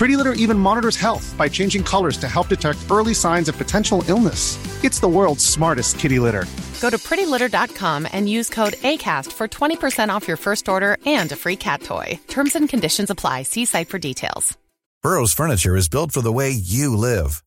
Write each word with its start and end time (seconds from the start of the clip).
Pretty 0.00 0.16
Litter 0.16 0.32
even 0.32 0.58
monitors 0.58 0.96
health 0.96 1.34
by 1.36 1.46
changing 1.46 1.84
colors 1.84 2.16
to 2.16 2.26
help 2.26 2.48
detect 2.48 2.78
early 2.90 3.12
signs 3.12 3.50
of 3.50 3.58
potential 3.58 4.02
illness. 4.08 4.56
It's 4.82 4.98
the 4.98 5.12
world's 5.16 5.44
smartest 5.44 5.98
kitty 5.98 6.18
litter. 6.18 6.46
Go 6.80 6.88
to 6.88 6.96
prettylitter.com 6.96 8.08
and 8.10 8.26
use 8.26 8.48
code 8.48 8.72
ACAST 8.92 9.30
for 9.30 9.46
20% 9.46 10.08
off 10.08 10.26
your 10.26 10.38
first 10.38 10.70
order 10.70 10.96
and 11.04 11.30
a 11.32 11.36
free 11.36 11.56
cat 11.56 11.82
toy. 11.82 12.18
Terms 12.28 12.56
and 12.56 12.66
conditions 12.66 13.10
apply. 13.10 13.42
See 13.42 13.66
site 13.66 13.90
for 13.90 13.98
details. 13.98 14.56
Burrow's 15.02 15.34
furniture 15.34 15.76
is 15.76 15.90
built 15.90 16.12
for 16.12 16.22
the 16.22 16.32
way 16.32 16.48
you 16.48 16.96
live. 16.96 17.44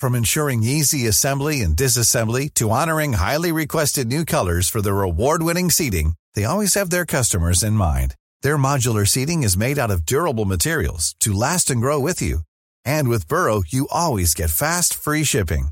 From 0.00 0.16
ensuring 0.16 0.64
easy 0.64 1.06
assembly 1.06 1.60
and 1.60 1.76
disassembly 1.76 2.52
to 2.54 2.70
honoring 2.70 3.12
highly 3.12 3.52
requested 3.52 4.08
new 4.08 4.24
colors 4.24 4.68
for 4.68 4.82
their 4.82 5.02
award-winning 5.02 5.70
seating, 5.70 6.14
they 6.34 6.42
always 6.42 6.74
have 6.74 6.90
their 6.90 7.06
customers 7.06 7.62
in 7.62 7.74
mind. 7.74 8.16
Their 8.43 8.57
modular 8.57 9.07
seating 9.07 9.43
is 9.43 9.57
made 9.65 9.79
out 9.79 9.91
of 9.91 10.05
durable 10.05 10.45
materials 10.45 11.15
to 11.21 11.39
last 11.43 11.69
and 11.71 11.81
grow 11.81 11.99
with 11.99 12.21
you. 12.21 12.41
And 12.83 13.07
with 13.07 13.27
Burrow, 13.27 13.63
you 13.67 13.87
always 13.91 14.33
get 14.33 14.49
fast, 14.49 14.93
free 14.93 15.23
shipping. 15.23 15.69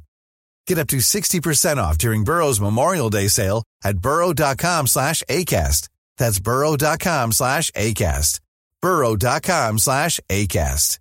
Get 0.68 0.80
up 0.80 0.88
to 0.88 0.98
60% 0.98 1.78
off 1.78 1.98
during 1.98 2.24
Burrow's 2.24 2.60
Memorial 2.60 3.10
Day 3.10 3.28
sale 3.28 3.64
at 3.84 3.98
burrow.com 4.00 4.88
slash 4.88 5.22
ACAST. 5.30 5.90
That's 6.18 6.40
burrow.com 6.40 7.32
slash 7.34 7.72
ACAST. 7.72 8.40
burrow.com 8.82 9.80
slash 9.80 10.20
ACAST. 10.30 11.00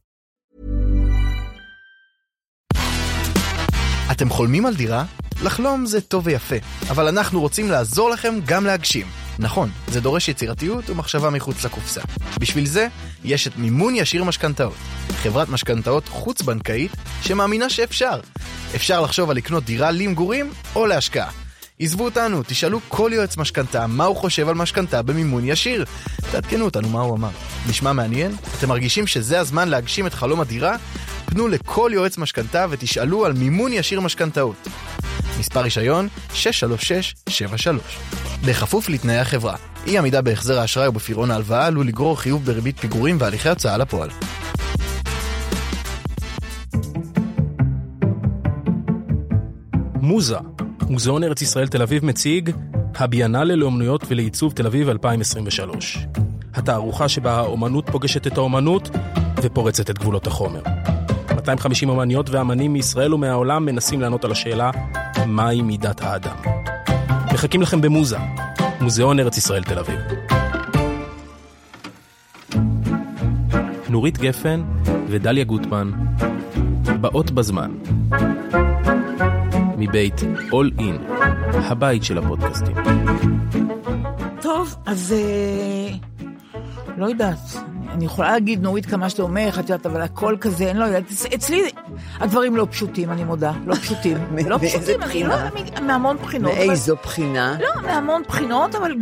אתם 4.10 4.30
חולמים 4.30 4.66
על 4.66 4.74
דירה? 4.74 5.04
לחלום 5.42 5.86
זה 5.86 6.00
טוב 6.00 6.26
ויפה, 6.26 6.56
אבל 6.90 7.08
אנחנו 7.08 7.40
רוצים 7.40 7.70
לעזור 7.70 8.10
לכם 8.10 8.34
גם 8.46 8.66
להגשים. 8.66 9.06
נכון, 9.39 9.69
זה 9.87 10.01
דורש 10.01 10.27
יצירתיות 10.27 10.89
ומחשבה 10.89 11.29
מחוץ 11.29 11.65
לקופסה. 11.65 12.01
בשביל 12.39 12.65
זה, 12.65 12.87
יש 13.23 13.47
את 13.47 13.57
מימון 13.57 13.95
ישיר 13.95 14.23
משכנתאות. 14.23 14.75
חברת 15.23 15.49
משכנתאות 15.49 16.07
חוץ-בנקאית 16.07 16.91
שמאמינה 17.21 17.69
שאפשר. 17.69 18.19
אפשר 18.75 19.01
לחשוב 19.01 19.29
על 19.29 19.37
לקנות 19.37 19.63
דירה 19.63 19.91
למגורים 19.91 20.51
או 20.75 20.85
להשקעה. 20.85 21.29
עזבו 21.79 22.05
אותנו, 22.05 22.43
תשאלו 22.47 22.79
כל 22.87 23.11
יועץ 23.13 23.37
משכנתה 23.37 23.87
מה 23.87 24.05
הוא 24.05 24.15
חושב 24.15 24.49
על 24.49 24.55
משכנתה 24.55 25.01
במימון 25.01 25.43
ישיר. 25.45 25.85
תעדכנו 26.31 26.65
אותנו 26.65 26.89
מה 26.89 27.01
הוא 27.01 27.15
אמר. 27.15 27.29
נשמע 27.69 27.93
מעניין? 27.93 28.35
אתם 28.57 28.69
מרגישים 28.69 29.07
שזה 29.07 29.39
הזמן 29.39 29.67
להגשים 29.67 30.07
את 30.07 30.13
חלום 30.13 30.41
הדירה? 30.41 30.75
פנו 31.25 31.47
לכל 31.47 31.91
יועץ 31.93 32.17
משכנתה 32.17 32.65
ותשאלו 32.69 33.25
על 33.25 33.33
מימון 33.33 33.73
ישיר 33.73 34.01
משכנתאות. 34.01 34.67
מספר 35.39 35.61
רישיון 35.61 36.07
63673. 36.33 37.81
בכפוף 38.45 38.89
לתנאי 38.89 39.17
החברה. 39.17 39.55
אי 39.87 39.97
עמידה 39.97 40.21
בהחזר 40.21 40.59
האשראי 40.59 40.87
או 40.87 40.91
בפירעון 40.91 41.31
ההלוואה 41.31 41.65
עלול 41.65 41.87
לגרור 41.87 42.19
חיוב 42.19 42.45
בריבית 42.45 42.79
פיגורים 42.79 43.17
והליכי 43.19 43.49
הוצאה 43.49 43.77
לפועל. 43.77 44.09
מוזה, 50.01 50.37
מוזיאון 50.89 51.23
ארץ 51.23 51.41
ישראל 51.41 51.67
תל 51.67 51.81
אביב 51.81 52.05
מציג 52.05 52.51
הביאנלה 52.95 53.55
לאומנויות 53.55 54.03
ולעיצוב 54.07 54.53
תל 54.53 54.65
אביב 54.65 54.89
2023. 54.89 55.97
התערוכה 56.53 57.09
שבה 57.09 57.33
האומנות 57.33 57.89
פוגשת 57.89 58.27
את 58.27 58.37
האומנות 58.37 58.89
ופורצת 59.41 59.89
את 59.89 59.99
גבולות 59.99 60.27
החומר. 60.27 60.61
250 61.35 61.89
אומניות 61.89 62.29
ואמנים 62.29 62.73
מישראל 62.73 63.13
ומהעולם 63.13 63.65
מנסים 63.65 64.01
לענות 64.01 64.25
על 64.25 64.31
השאלה 64.31 64.71
מהי 65.27 65.61
מידת 65.61 66.01
האדם. 66.01 66.35
מחכים 67.33 67.61
לכם 67.61 67.81
במוזה, 67.81 68.17
מוזיאון 68.81 69.19
ארץ 69.19 69.37
ישראל 69.37 69.63
תל 69.63 69.79
אביב. 69.79 69.99
נורית 73.89 74.17
גפן 74.17 74.63
ודליה 75.07 75.43
גוטמן 75.43 75.91
באות 77.01 77.31
בזמן. 77.31 77.71
מבית 79.77 80.21
All 80.51 80.79
In, 80.79 81.13
הבית 81.53 82.03
של 82.03 82.17
הפודקאסטים. 82.17 82.75
טוב, 84.41 84.75
אז 84.85 85.13
אה, 85.17 85.95
לא 86.97 87.05
יודעת. 87.05 87.39
אני 87.93 88.05
יכולה 88.05 88.31
להגיד, 88.31 88.61
נורית, 88.61 88.85
כמה 88.85 89.09
שאתה 89.09 89.21
אומר, 89.21 89.49
את 89.53 89.69
יודעת, 89.69 89.85
אבל 89.85 90.01
הכל 90.01 90.35
כזה, 90.41 90.71
אני 90.71 90.79
לא 90.79 90.85
יודעת. 90.85 91.03
אצ- 91.11 91.33
אצלי 91.35 91.61
הדברים 92.19 92.55
לא 92.55 92.67
פשוטים, 92.71 93.11
אני 93.11 93.23
מודה. 93.23 93.51
לא 93.65 93.75
פשוטים. 93.75 94.17
לא 94.49 94.57
פשוטים, 94.57 95.03
אני 95.03 95.23
לא... 95.23 95.35
מהמון 95.81 96.17
בחינות. 96.17 96.53
מאיזו 96.53 96.95
בחינה? 97.03 97.57
לא, 97.59 97.81
מהמון 97.81 98.23
בחינות, 98.27 98.75
אבל 98.75 98.95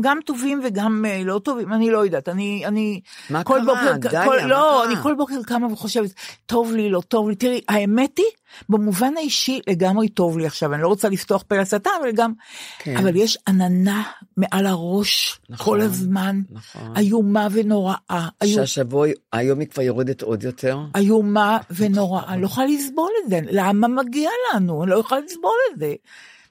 גם, 0.00 0.18
טובים 0.26 0.60
וגם 0.64 1.04
אה, 1.08 1.22
לא 1.24 1.38
טובים, 1.38 1.72
אני 1.72 1.90
לא 1.90 2.04
יודעת, 2.04 2.28
אני. 2.28 3.00
מה 3.30 3.44
קרה? 3.44 3.58
דליה, 3.98 4.26
מה 4.26 4.36
לא, 4.36 4.56
קרה? 4.56 4.84
אני 4.84 4.94
כל 5.02 5.14
בוקר 5.14 5.42
קמה 5.46 5.72
וחושבת, 5.72 6.14
טוב 6.46 6.72
לי, 6.72 6.90
לא 6.90 7.00
טוב 7.00 7.28
לי. 7.28 7.34
תראי, 7.34 7.60
האמת 7.68 8.18
היא, 8.18 8.26
במובן 8.68 9.16
האישי 9.16 9.60
לגמרי 9.66 10.08
טוב 10.08 10.38
לי 10.38 10.46
עכשיו, 10.46 10.74
אני 10.74 10.82
לא 10.82 10.88
רוצה 10.88 11.08
לפתוח 11.08 11.44
פה 11.48 11.56
לשטן, 11.56 11.90
אבל 12.02 12.12
גם... 12.12 12.32
כן. 12.78 12.96
אבל 12.96 13.16
יש 13.16 13.38
עננה 13.48 14.02
מעל 14.36 14.66
הראש 14.66 15.40
נכון, 15.50 15.64
כל 15.64 15.80
הזמן, 15.80 16.40
נכון. 16.50 16.96
איומה 16.96 17.48
ונוראה. 17.52 18.28
שהשבוע, 18.44 19.06
היום 19.32 19.60
היא 19.60 19.68
כבר 19.68 19.82
יורדת 19.82 20.22
עוד 20.22 20.42
יותר? 20.42 20.78
איומה 20.96 21.58
ונוראה, 21.70 22.33
אני 22.34 22.42
לא 22.42 22.46
יכולה 22.46 22.66
לסבול 22.66 23.10
את 23.24 23.30
זה, 23.30 23.40
למה 23.50 23.88
מגיע 23.88 24.30
לנו? 24.54 24.82
אני 24.82 24.90
לא 24.90 24.96
יכולה 24.96 25.20
לסבול 25.20 25.52
את 25.74 25.78
זה. 25.78 25.94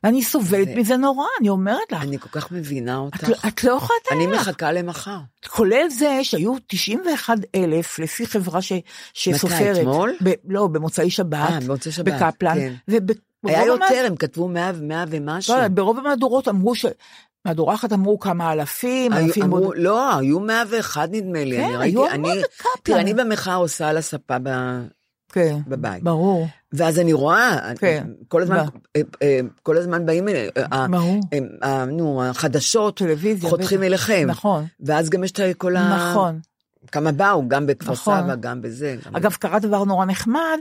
ואני 0.03 0.23
סובלת 0.23 0.67
מזה 0.75 0.97
נורא, 0.97 1.25
אני 1.39 1.49
אומרת 1.49 1.91
לך. 1.91 2.01
אני 2.03 2.19
כל 2.19 2.29
כך 2.31 2.51
מבינה 2.51 2.97
אותך. 2.97 3.23
את 3.23 3.29
לא- 3.29 3.35
את 3.47 3.63
לא 3.63 3.71
יכולה 3.71 3.99
לתאר 4.05 4.17
אני 4.17 4.27
לך. 4.27 4.41
מחכה 4.41 4.71
למחר. 4.71 5.17
כולל 5.47 5.89
זה 5.89 6.19
שהיו 6.23 6.53
91 6.67 7.37
אלף 7.55 7.99
לפי 7.99 8.25
חברה 8.27 8.61
ש, 8.61 8.73
שסופרת. 9.13 9.77
אתמול? 9.77 10.13
ב, 10.23 10.31
לא, 10.47 10.67
במוצאי 10.67 11.09
שבת. 11.09 11.33
אה, 11.49 11.59
במוצאי 11.59 11.91
שבת, 11.91 12.13
בקפלן. 12.13 12.55
כן. 12.59 12.73
וב, 12.87 12.99
היה 13.43 13.65
יותר, 13.65 14.03
הם 14.07 14.15
כתבו 14.15 14.47
מאה 14.47 14.71
ומאה 14.75 15.03
ומשהו. 15.09 15.55
לא, 15.55 15.67
ברוב 15.67 15.97
המהדורות 15.99 16.47
אמרו 16.47 16.75
ש... 16.75 16.85
מהדורה 17.45 17.75
אחת 17.75 17.93
אמרו 17.93 18.19
כמה 18.19 18.51
אלפים, 18.53 19.13
היו, 19.13 19.25
אלפים 19.25 19.43
אמרו, 19.43 19.59
בוד- 19.59 19.73
לא, 19.77 20.17
היו 20.17 20.39
101 20.39 21.09
נדמה 21.11 21.43
לי. 21.43 21.57
כן, 21.57 21.63
אני 21.63 21.75
ראיתי, 21.77 22.09
אני. 22.11 22.29
תראה, 22.83 22.99
אני 22.99 23.13
במחאה 23.13 23.55
עושה 23.55 23.89
על 23.89 23.97
הספה 23.97 24.37
ב, 24.43 24.49
כן, 25.33 25.57
בבית. 25.67 26.03
ברור. 26.03 26.47
ואז 26.73 26.99
אני 26.99 27.13
רואה, 27.13 27.71
כן. 27.79 28.07
כל 28.27 28.41
הזמן? 28.41 28.57
אה, 28.95 29.01
אה, 29.21 29.39
כל 29.63 29.77
הזמן 29.77 30.05
באים, 30.05 30.27
אה, 30.27 30.47
אה, 30.73 30.87
ברור. 30.87 31.19
נו, 31.87 32.23
החדשות, 32.23 32.97
טלוויזיה. 32.97 33.49
חותכים 33.49 33.77
בטח. 33.79 33.87
אליכם. 33.87 34.25
נכון, 34.27 34.65
ואז 34.79 35.09
גם 35.09 35.23
יש 35.23 35.31
את 35.31 35.39
כל 35.57 35.75
ה... 35.75 36.09
נכון. 36.11 36.39
כמה 36.91 37.11
באו, 37.11 37.47
גם 37.47 37.67
בכפר 37.67 37.91
נכון. 37.91 38.17
סבא, 38.23 38.35
גם 38.35 38.61
בזה. 38.61 38.95
גם- 39.05 39.15
אגב, 39.15 39.33
קרה 39.33 39.59
דבר 39.59 39.83
נורא 39.83 40.05
נחמד, 40.05 40.57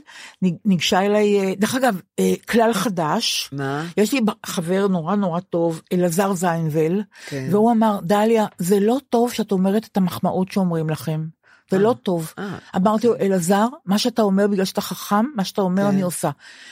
ניגשה 0.65 1.01
אליי, 1.01 1.57
דרך 1.57 1.75
אגב, 1.75 2.01
כלל 2.49 2.73
חדש, 2.73 3.51
מה? 3.53 3.85
יש 3.97 4.13
לי 4.13 4.21
חבר 4.47 4.87
נורא 4.89 5.15
נורא 5.17 5.41
טוב, 5.41 5.83
אלעזר 5.93 6.33
זיינבל, 6.35 7.03
כן. 7.27 7.49
והוא 7.51 7.73
אמר, 7.73 7.99
דליה, 8.03 8.47
זה 8.59 8.81
לא 8.81 8.97
טוב 9.11 9.33
שאת 9.33 9.53
אומרת 9.53 9.89
את 9.93 9.97
המחמאות 9.97 10.53
שאומרים 10.53 10.91
לכם. 10.91 11.25
זה 11.73 11.79
לא 11.79 11.95
טוב. 12.03 12.33
אה, 12.39 12.59
אמרתי 12.77 13.07
לו, 13.07 13.17
אלעזר, 13.17 13.67
מה 13.87 13.99
שאתה 13.99 14.23
אומר 14.23 14.47
בגלל 14.47 14.65
שאתה 14.65 14.81
חכם, 14.81 15.25
מה 15.35 15.45
שאתה 15.45 15.61
אומר 15.61 15.83
כן. 15.83 15.89
אני 15.89 16.03
עושה. 16.03 16.31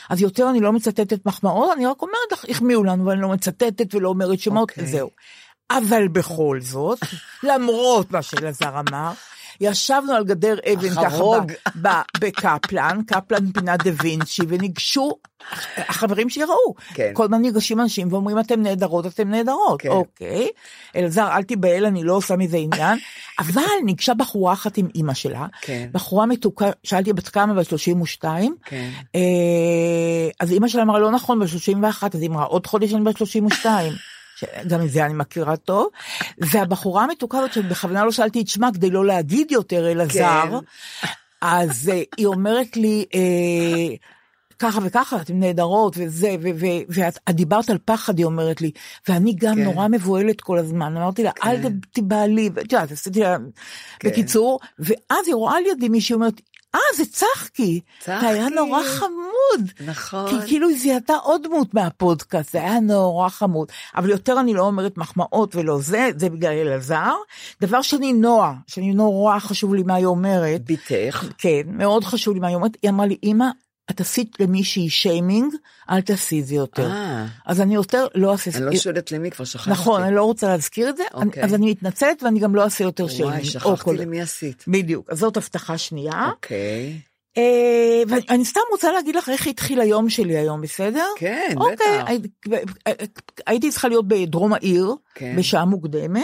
אז 0.09 0.21
יותר 0.21 0.49
אני 0.49 0.59
לא 0.59 0.73
מצטטת 0.73 1.25
מחמאות, 1.25 1.69
אני 1.75 1.85
רק 1.85 2.01
אומרת 2.01 2.31
לך, 2.31 2.45
החמיאו 2.49 2.83
לנו, 2.83 3.05
ואני 3.05 3.21
לא 3.21 3.29
מצטטת 3.29 3.95
ולא 3.95 4.09
אומרת 4.09 4.39
שמות, 4.39 4.69
אוקיי. 4.69 4.83
וזהו. 4.83 5.09
אבל 5.71 6.07
בכל 6.07 6.59
זאת, 6.61 6.99
למרות 7.43 8.11
מה 8.11 8.21
שאלעזר 8.21 8.79
אמר, 8.79 9.11
ישבנו 9.61 10.13
על 10.13 10.23
גדר 10.23 10.55
אבן 10.73 10.89
ככה 10.89 11.09
חרוג. 11.09 11.51
ב- 11.81 11.87
ב- 11.87 12.01
בקפלן, 12.19 12.99
קפלן 13.07 13.51
פינת 13.51 13.83
דה 13.83 13.91
וינצ'י, 14.01 14.41
וניגשו, 14.47 15.17
החברים 15.77 16.29
שלי 16.29 16.43
ראו, 16.43 16.75
כן. 16.93 17.11
כל 17.13 17.23
הזמן 17.23 17.41
ניגשים 17.41 17.79
אנשים 17.79 18.13
ואומרים 18.13 18.39
אתם 18.39 18.61
נהדרות, 18.61 19.05
אתם 19.05 19.29
נהדרות, 19.29 19.81
כן. 19.81 19.89
אוקיי, 19.89 20.47
אלעזר 20.95 21.27
אל 21.31 21.43
תיבהל, 21.43 21.85
אני 21.85 22.03
לא 22.03 22.13
עושה 22.13 22.35
מזה 22.35 22.57
עניין, 22.57 22.99
אבל 23.39 23.61
ניגשה 23.85 24.13
בחורה 24.13 24.53
אחת 24.53 24.77
עם 24.77 24.87
אימא 24.95 25.13
שלה, 25.13 25.45
כן. 25.61 25.89
בחורה 25.91 26.25
מתוקה, 26.25 26.69
שאלתי 26.83 27.13
בת 27.13 27.27
כמה, 27.27 27.53
בת 27.53 27.69
32, 27.69 28.55
כן. 28.65 28.89
אה, 29.15 30.29
אז 30.39 30.51
אימא 30.51 30.67
שלה 30.67 30.81
אמרה 30.81 30.99
לא 30.99 31.11
נכון, 31.11 31.39
בת 31.39 31.47
31, 31.47 32.15
אז 32.15 32.21
היא 32.21 32.29
אמרה 32.29 32.43
עוד 32.43 32.67
חודש 32.67 32.93
אני 32.93 33.03
בת 33.03 33.17
32. 33.17 33.93
גם 34.67 34.81
את 34.81 34.89
זה 34.89 35.05
אני 35.05 35.13
מכירה 35.13 35.57
טוב, 35.57 35.87
והבחורה 36.37 37.03
המתוקה 37.03 37.37
הזאת 37.37 37.53
שבכוונה 37.53 38.05
לא 38.05 38.11
שאלתי 38.11 38.41
את 38.41 38.47
שמה 38.47 38.69
כדי 38.73 38.89
לא 38.89 39.05
להגיד 39.05 39.51
יותר 39.51 39.91
אלעזר, 39.91 40.59
כן. 41.01 41.07
אז 41.41 41.89
אה, 41.93 42.01
היא 42.17 42.25
אומרת 42.25 42.77
לי, 42.77 43.05
אה, 43.13 43.95
ככה 44.59 44.79
וככה, 44.83 45.21
אתן 45.21 45.39
נהדרות, 45.39 45.95
וזה, 45.97 46.35
ואת 46.89 47.17
את 47.29 47.35
דיברת 47.35 47.69
על 47.69 47.77
פחד, 47.85 48.17
היא 48.17 48.25
אומרת 48.25 48.61
לי, 48.61 48.71
ואני 49.07 49.35
גם 49.35 49.55
כן. 49.55 49.63
נורא 49.63 49.87
מבוהלת 49.87 50.41
כל 50.41 50.57
הזמן, 50.57 50.97
אמרתי 50.97 51.23
לה, 51.23 51.31
אל 51.45 51.63
כן. 51.63 51.73
תיבהלי, 51.91 52.49
ואת 52.53 52.71
יודעת, 52.71 52.91
עשיתי 52.91 53.19
לה, 53.19 53.37
בקיצור, 54.03 54.59
ואז 54.79 55.27
היא 55.27 55.35
רואה 55.35 55.61
לידי 55.61 55.89
מישהי 55.89 56.13
אומרת, 56.13 56.41
אה, 56.75 56.79
זה 56.97 57.05
צחקי, 57.05 57.79
זה 58.05 58.19
היה 58.19 58.43
צחקי. 58.43 58.55
נורא 58.55 58.83
חמוד. 58.83 59.71
נכון. 59.85 60.29
כי 60.29 60.47
כאילו 60.47 60.69
היא 60.69 60.79
זיהתה 60.79 61.15
עוד 61.15 61.43
דמות 61.43 61.73
מהפודקאסט, 61.73 62.51
זה 62.51 62.57
היה 62.57 62.79
נורא 62.79 63.29
חמוד. 63.29 63.67
אבל 63.95 64.09
יותר 64.09 64.39
אני 64.39 64.53
לא 64.53 64.61
אומרת 64.61 64.97
מחמאות 64.97 65.55
ולא 65.55 65.79
זה, 65.79 66.09
זה 66.17 66.29
בגלל 66.29 66.51
אלעזר. 66.51 67.13
דבר 67.61 67.81
שני, 67.81 68.13
נועה, 68.13 68.53
שאני 68.67 68.93
נורא 68.93 69.39
חשוב 69.39 69.75
לי 69.75 69.83
מה 69.83 69.95
היא 69.95 70.05
אומרת. 70.05 70.61
ביתך. 70.61 71.25
כן, 71.37 71.61
מאוד 71.65 72.03
חשוב 72.03 72.33
לי 72.33 72.39
מה 72.39 72.47
היא 72.47 72.55
אומרת. 72.55 72.77
היא 72.81 72.89
אמרה 72.89 73.05
לי, 73.05 73.17
אמא, 73.23 73.45
את 73.91 74.01
עשית 74.01 74.37
למישהי 74.39 74.89
שיימינג, 74.89 75.53
אל 75.89 76.01
תעשי 76.01 76.39
את 76.39 76.45
זה 76.47 76.55
יותר. 76.55 76.89
אה. 76.91 77.25
אז 77.45 77.61
אני 77.61 77.75
יותר 77.75 78.07
לא 78.15 78.31
אעשה... 78.31 78.51
אני 78.57 78.65
לא 78.65 78.75
שואלת 78.75 79.11
למי, 79.11 79.31
כבר 79.31 79.45
שכחתי. 79.45 79.69
נכון, 79.71 80.03
אני 80.03 80.15
לא 80.15 80.23
רוצה 80.23 80.47
להזכיר 80.47 80.89
את 80.89 80.97
זה, 80.97 81.03
אוקיי. 81.13 81.43
אז 81.43 81.53
אני 81.53 81.71
מתנצלת 81.71 82.23
ואני 82.23 82.39
גם 82.39 82.55
לא 82.55 82.63
אעשה 82.63 82.83
יותר 82.83 83.07
שיימינג. 83.07 83.33
וואי, 83.33 83.45
שכחתי 83.45 83.97
למי 83.97 84.21
עשית. 84.21 84.63
בדיוק, 84.67 85.09
אז 85.09 85.17
זאת 85.19 85.37
הבטחה 85.37 85.77
שנייה. 85.77 86.29
אוקיי. 86.31 86.99
אה, 87.37 88.03
ואני 88.07 88.45
סתם 88.45 88.59
רוצה 88.71 88.91
להגיד 88.91 89.15
לך 89.15 89.29
איך 89.29 89.47
התחיל 89.47 89.81
היום 89.81 90.09
שלי 90.09 90.37
היום, 90.37 90.61
בסדר? 90.61 91.05
כן, 91.17 91.53
אוקיי, 91.57 91.75
בטח. 91.75 92.07
הי- 92.07 92.95
הייתי 93.47 93.71
צריכה 93.71 93.87
להיות 93.87 94.07
בדרום 94.07 94.53
העיר, 94.53 94.95
כן. 95.15 95.35
בשעה 95.37 95.65
מוקדמת. 95.65 96.23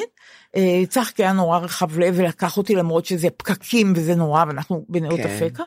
אה, 0.55 0.83
צחקי 0.89 1.23
היה 1.23 1.33
נורא 1.33 1.59
רחב 1.59 1.99
לב 1.99 2.13
ולקח 2.17 2.57
אותי 2.57 2.75
למרות 2.75 3.05
שזה 3.05 3.27
פקקים 3.37 3.93
וזה 3.95 4.15
נורא, 4.15 4.43
ואנחנו 4.47 4.85
בנאות 4.89 5.19
כן. 5.19 5.27
אפקה. 5.29 5.63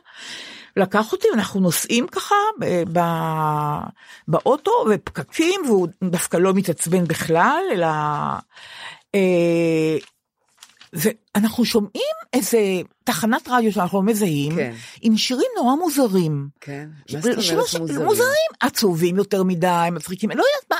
לקח 0.77 1.11
אותי, 1.11 1.27
אנחנו 1.33 1.59
נוסעים 1.59 2.07
ככה 2.07 2.35
ב- 2.59 2.83
ב- 2.99 3.87
באוטו 4.27 4.71
ופקקים, 4.89 5.61
והוא 5.65 5.87
דווקא 6.03 6.37
לא 6.37 6.53
מתעצבן 6.53 7.03
בכלל, 7.03 7.61
אלא... 7.73 7.87
אה, 9.15 9.97
ואנחנו 10.93 11.65
שומעים 11.65 11.91
איזה 12.33 12.59
תחנת 13.03 13.47
רדיו 13.49 13.71
שאנחנו 13.73 13.97
לא 14.01 14.03
מזהים, 14.11 14.55
כן. 14.55 14.73
עם 15.01 15.17
שירים 15.17 15.47
נורא 15.57 15.75
מוזרים. 15.75 16.47
כן. 16.61 16.89
מה 17.13 17.19
זאת 17.21 17.75
אומרת 17.75 17.89
מוזרים? 17.89 18.05
מוזרים, 18.05 18.29
עצובים 18.59 19.17
יותר 19.17 19.43
מדי, 19.43 19.67
מצחיקים, 19.91 20.29
לא 20.29 20.35
יודעת 20.35 20.71
מה. 20.71 20.77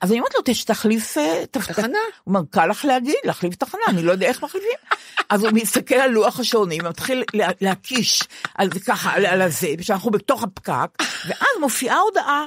אז 0.00 0.10
אני 0.10 0.18
אומרת 0.18 0.34
לו, 0.34 0.40
"תש- 0.44 0.64
תחליף 0.64 1.18
אה, 1.18 1.44
תח- 1.50 1.66
תחנה. 1.66 1.98
הוא 2.24 2.34
אומר, 2.34 2.40
קל 2.50 2.66
לך 2.66 2.84
להגיד, 2.84 3.14
להחליף 3.24 3.54
תחנה, 3.54 3.80
אני 3.88 4.02
לא 4.02 4.12
יודע 4.12 4.26
איך 4.26 4.42
מחליפים. 4.44 4.70
אז 5.30 5.42
הוא 5.44 5.50
מסתכל 5.52 5.94
על 5.94 6.10
לוח 6.10 6.40
השעונים, 6.40 6.80
ומתחיל 6.84 7.24
לה- 7.34 7.48
להקיש 7.60 8.22
על 8.54 8.68
זה 8.74 8.80
ככה, 8.80 9.10
על- 9.12 9.26
על 9.26 9.42
הזה, 9.42 9.68
שאנחנו 9.80 10.10
בתוך 10.10 10.42
הפקק, 10.42 10.88
ואז 11.28 11.48
מופיעה 11.60 11.98
הודעה. 11.98 12.44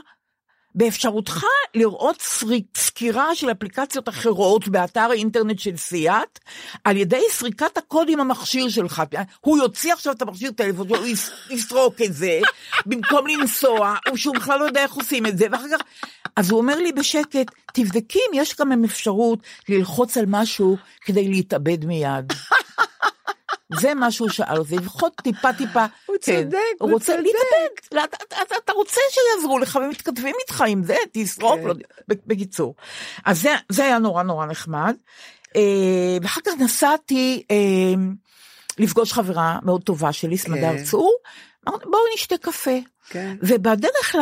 באפשרותך 0.76 1.44
לראות 1.76 2.22
סקירה 2.78 3.36
של 3.36 3.52
אפליקציות 3.52 4.10
אחרות 4.10 4.68
באתר 4.68 5.08
האינטרנט 5.12 5.60
של 5.60 5.78
סיאט, 5.78 6.40
על 6.84 6.98
ידי 6.98 7.22
סריקת 7.32 7.78
הקוד 7.78 8.08
עם 8.10 8.20
המכשיר 8.20 8.70
שלך. 8.70 9.04
הוא 9.42 9.58
יוציא 9.58 9.94
עכשיו 9.94 10.14
את 10.14 10.22
המכשיר 10.22 10.52
טלפון 10.52 10.88
הוא 10.88 11.08
יס- 11.08 11.32
יסרוק 11.50 12.02
את 12.02 12.14
זה, 12.14 12.40
במקום 12.86 13.28
לנסוע, 13.28 13.96
הוא 14.10 14.18
שהוא 14.18 14.36
בכלל 14.36 14.60
לא 14.60 14.66
יודע 14.66 14.84
איך 14.84 14.94
עושים 14.94 15.26
את 15.26 15.38
זה, 15.38 15.48
ואחר 15.52 15.66
כך... 15.72 15.82
אז 16.36 16.52
הוא 16.52 16.60
אומר 16.60 16.76
לי 16.76 16.92
בשקט, 16.92 17.52
תבדקי 17.74 18.20
אם 18.20 18.40
יש 18.40 18.56
גם 18.60 18.84
אפשרות 18.84 19.40
ללחוץ 19.70 20.18
על 20.18 20.26
משהו 20.28 20.78
כדי 21.02 21.28
להתאבד 21.28 21.86
מיד. 21.86 22.34
זה 23.74 23.94
מה 23.94 24.12
שהוא 24.12 24.30
שאל 24.30 24.58
אותי, 24.58 24.76
לפחות 24.76 25.16
טיפה 25.24 25.54
טיפה. 25.54 25.86
הוא 26.06 26.16
כן. 26.22 26.44
צודק, 26.44 26.58
הוא 26.80 26.90
הוא 26.90 26.92
רוצה. 26.92 27.18
להתאבד. 27.18 28.04
אתה, 28.06 28.18
אתה, 28.44 28.56
אתה 28.66 28.74
רוצה 28.74 29.02
שיעזרו 29.12 29.60
לך 29.60 29.80
ומתכתבים 29.84 30.36
איתך 30.42 30.64
עם 30.68 30.84
זה, 30.84 30.96
תשרוק, 31.12 31.60
כן. 31.60 31.68
לא. 31.68 31.74
בקיצור. 32.08 32.76
אז 33.26 33.42
זה, 33.42 33.56
זה 33.70 33.84
היה 33.86 34.00
נורא 34.00 34.24
נורא 34.24 34.46
נחמד. 34.46 34.96
אה, 35.56 36.18
ואחר 36.22 36.42
כך 36.42 36.54
נסעתי 36.60 37.44
אה, 37.52 37.56
לפגוש 38.80 39.14
חברה 39.14 39.60
מאוד 39.64 39.84
טובה 39.84 40.14
שלי, 40.14 40.38
סמדר 40.38 40.78
כן. 40.78 40.84
צור, 40.84 41.16
בואו 41.66 42.02
נשתה 42.14 42.38
קפה. 42.38 42.80
כן. 43.10 43.36
ובדרך 43.42 44.16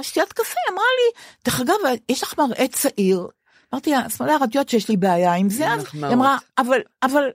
לשתיית 0.00 0.32
קפה 0.32 0.58
אמרה 0.72 0.84
לי, 0.84 1.20
דרך 1.44 1.60
אגב, 1.60 1.74
יש 2.08 2.22
לך 2.22 2.38
מראה 2.38 2.68
צעיר. 2.68 3.26
אמרתי 3.74 3.90
לה, 3.90 4.08
סמדר, 4.08 4.36
את 4.36 4.54
יודעת 4.54 4.68
שיש 4.68 4.88
לי 4.88 4.96
בעיה 4.96 5.34
עם 5.34 5.50
זה? 5.50 5.72
אז 5.72 5.84
היא 5.92 6.06
אמרה. 6.06 6.38
אבל, 6.58 6.80
אבל, 7.02 7.30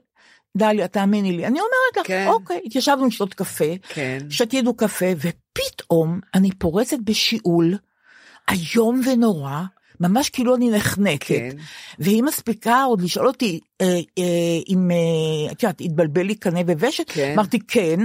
דליה, 0.56 0.88
תאמיני 0.88 1.32
לי. 1.32 1.46
אני 1.46 1.58
אומרת 1.58 1.96
לך, 1.96 2.06
כן. 2.06 2.26
אוקיי, 2.28 2.60
התיישבנו 2.64 3.06
לשתות 3.06 3.34
קפה, 3.34 3.74
כן. 3.88 4.18
שתינו 4.30 4.74
קפה, 4.74 5.06
ופתאום 5.16 6.20
אני 6.34 6.50
פורצת 6.52 6.96
בשיעול 7.04 7.76
איום 8.50 9.00
ונורא, 9.06 9.62
ממש 10.00 10.30
כאילו 10.30 10.56
אני 10.56 10.70
נחנקת. 10.70 11.26
כן. 11.26 11.50
והיא 11.98 12.22
מספיקה 12.22 12.82
עוד 12.82 13.00
לשאול 13.00 13.26
אותי 13.26 13.60
אה, 13.80 13.86
אה, 14.18 14.58
אם, 14.68 14.90
אה, 14.90 15.52
את 15.52 15.62
יודעת, 15.62 15.80
התבלבל 15.80 16.22
לי 16.22 16.34
קנה 16.34 16.64
בוושת? 16.64 17.10
כן. 17.10 17.32
אמרתי 17.34 17.58
כן. 17.68 18.00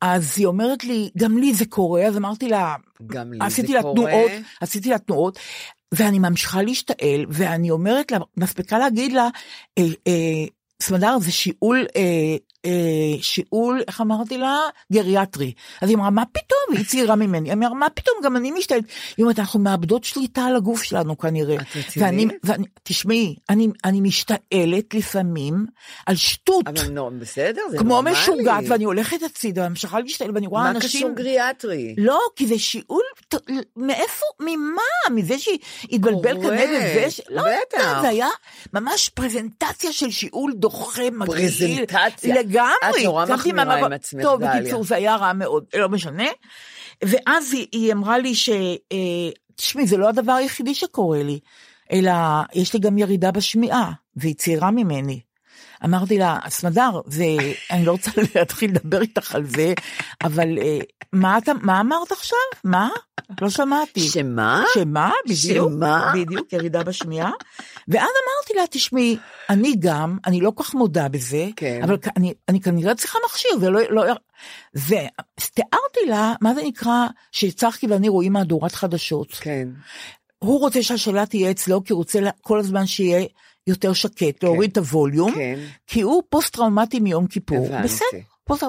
אז 0.00 0.34
היא 0.36 0.46
אומרת 0.46 0.84
לי, 0.84 1.10
גם 1.18 1.38
לי 1.38 1.54
זה 1.54 1.64
קורה, 1.66 2.06
אז 2.06 2.16
אמרתי 2.16 2.48
לה, 2.48 2.74
גם 3.06 3.32
לי 3.32 3.38
עשיתי 3.40 3.72
לה 3.72 3.82
קורה. 3.82 3.94
תנועות, 3.94 4.30
עשיתי 4.60 4.88
לה 4.88 4.98
תנועות, 4.98 5.38
ואני 5.94 6.18
ממשיכה 6.18 6.62
להשתעל, 6.62 7.24
ואני 7.28 7.70
אומרת 7.70 8.12
לה, 8.12 8.18
מספיקה 8.36 8.78
להגיד 8.78 9.12
לה, 9.12 9.28
אה, 9.78 9.84
אה, 10.06 10.44
סמדר 10.82 11.18
זה 11.20 11.32
שיעול, 11.32 11.86
אה, 12.66 12.70
שיעול, 13.20 13.82
איך 13.88 14.00
אמרתי 14.00 14.38
לה? 14.38 14.56
גריאטרי. 14.92 15.52
אז 15.80 15.88
היא 15.88 15.96
אמרה, 15.96 16.10
מה 16.10 16.22
פתאום? 16.32 16.58
והיא 16.74 16.86
צעירה 16.86 17.16
ממני. 17.16 17.48
היא 17.48 17.52
אמרה, 17.54 17.74
מה 17.74 17.90
פתאום? 17.90 18.16
גם 18.24 18.36
אני 18.36 18.50
משתעלת. 18.50 18.84
היא 19.16 19.24
אומרת, 19.24 19.38
אנחנו 19.38 19.60
מאבדות 19.60 20.04
שליטה 20.04 20.44
על 20.44 20.56
הגוף 20.56 20.82
שלנו 20.82 21.18
כנראה. 21.18 21.54
את 21.54 21.60
רצינית? 21.76 22.28
תשמעי, 22.82 23.36
אני, 23.50 23.68
אני 23.84 24.00
משתעלת 24.00 24.94
לפעמים 24.94 25.66
על 26.06 26.16
שטות. 26.16 26.68
אבל 26.68 26.90
נו, 26.90 27.10
בסדר, 27.18 27.62
זה 27.70 27.78
כמו 27.78 27.88
נורמלי. 27.88 28.12
משוגעת, 28.12 28.64
ואני 28.68 28.84
הולכת 28.84 29.22
הצידה, 29.22 29.68
ממשיכה 29.68 30.00
להשתעל, 30.00 30.30
ואני 30.34 30.46
רואה 30.46 30.62
מה 30.62 30.70
אנשים... 30.70 31.00
קשור 31.00 31.10
גריאטרי? 31.16 31.94
לא, 31.98 32.20
כי 32.36 32.46
זה 32.46 32.58
שיעול, 32.58 33.02
ת- 33.28 33.34
מאיפה, 33.76 34.24
ממה? 34.40 34.82
מזה 35.16 35.34
שהתבלבל 35.38 36.34
קורה, 36.34 36.48
כנראה 36.58 36.94
וזה, 36.96 37.10
ש- 37.10 37.20
לא 37.28 37.42
בטח. 37.42 38.00
זה 38.02 38.08
היה 38.08 38.28
ממש 38.72 39.08
פרזנטציה 39.08 39.92
של 39.92 40.10
שיעול 40.10 40.52
דוחה, 40.56 41.02
מגעיל. 41.12 41.26
פרזנטציה. 41.86 42.34
לגמרי. 42.50 43.00
את 43.00 43.04
נורא 43.04 43.26
מחמירה 43.26 43.78
עם 43.78 43.92
עצמך, 43.92 44.22
טוב, 44.22 44.40
דליה. 44.40 44.60
בקיצור, 44.60 44.84
זה 44.84 44.96
היה 44.96 45.16
רע 45.16 45.32
מאוד, 45.32 45.64
לא 45.74 45.88
משנה. 45.88 46.28
ואז 47.04 47.52
היא, 47.52 47.66
היא 47.72 47.92
אמרה 47.92 48.18
לי 48.18 48.34
ש... 48.34 48.50
אה, 48.92 49.30
תשמעי, 49.54 49.86
זה 49.86 49.96
לא 49.96 50.08
הדבר 50.08 50.32
היחידי 50.32 50.74
שקורה 50.74 51.22
לי, 51.22 51.38
אלא 51.92 52.12
יש 52.54 52.74
לי 52.74 52.80
גם 52.80 52.98
ירידה 52.98 53.30
בשמיעה, 53.30 53.92
והיא 54.16 54.34
צעירה 54.34 54.70
ממני. 54.70 55.20
אמרתי 55.84 56.18
לה, 56.18 56.38
סמדר, 56.48 57.00
זה, 57.06 57.24
אני 57.70 57.84
לא 57.84 57.92
רוצה 57.92 58.10
להתחיל 58.34 58.70
לדבר 58.70 59.02
איתך 59.02 59.34
על 59.34 59.46
זה, 59.46 59.74
אבל 60.24 60.58
אה, 60.58 60.78
מה, 61.12 61.38
אתה, 61.38 61.52
מה 61.62 61.80
אמרת 61.80 62.12
עכשיו? 62.12 62.38
מה? 62.64 62.88
לא 63.40 63.50
שמעתי. 63.50 64.00
שמה? 64.00 64.64
שמה? 64.74 65.10
בדיוק. 65.24 65.70
שמה? 65.72 66.12
בדיוק, 66.14 66.52
ירידה 66.52 66.82
בשמיעה. 66.82 67.30
ואז 67.88 68.08
אמרתי 68.08 68.54
לה, 68.56 68.62
תשמעי, 68.70 69.16
אני 69.50 69.74
גם, 69.78 70.18
אני 70.26 70.40
לא 70.40 70.52
כל 70.54 70.64
כך 70.64 70.74
מודה 70.74 71.08
בזה, 71.08 71.48
כן. 71.56 71.80
אבל 71.82 71.96
אני, 72.16 72.34
אני 72.48 72.60
כנראה 72.60 72.94
צריכה 72.94 73.18
מכשיר, 73.24 73.50
ולא... 73.60 73.80
לא, 73.90 74.02
ותיארתי 74.74 76.00
לה, 76.08 76.34
מה 76.40 76.54
זה 76.54 76.62
נקרא, 76.62 77.06
שצחקי 77.32 77.86
ואני 77.86 78.08
רואים 78.08 78.32
מהדורת 78.32 78.72
חדשות. 78.72 79.28
כן. 79.32 79.68
הוא 80.38 80.60
רוצה 80.60 80.82
שהשאלה 80.82 81.26
תהיה 81.26 81.50
אצלו, 81.50 81.84
כי 81.84 81.92
הוא 81.92 81.98
רוצה 81.98 82.20
כל 82.40 82.58
הזמן 82.58 82.86
שיהיה 82.86 83.26
יותר 83.70 83.92
שקט, 83.92 84.42
להוריד 84.42 84.70
את 84.70 84.76
הווליום, 84.76 85.34
כן. 85.34 85.58
כי 85.86 86.00
הוא 86.00 86.22
פוסט-טראומטי 86.28 87.00
מיום 87.00 87.26
כיפור. 87.26 87.66
הבנתי. 87.66 87.84
בסדר. 87.84 88.18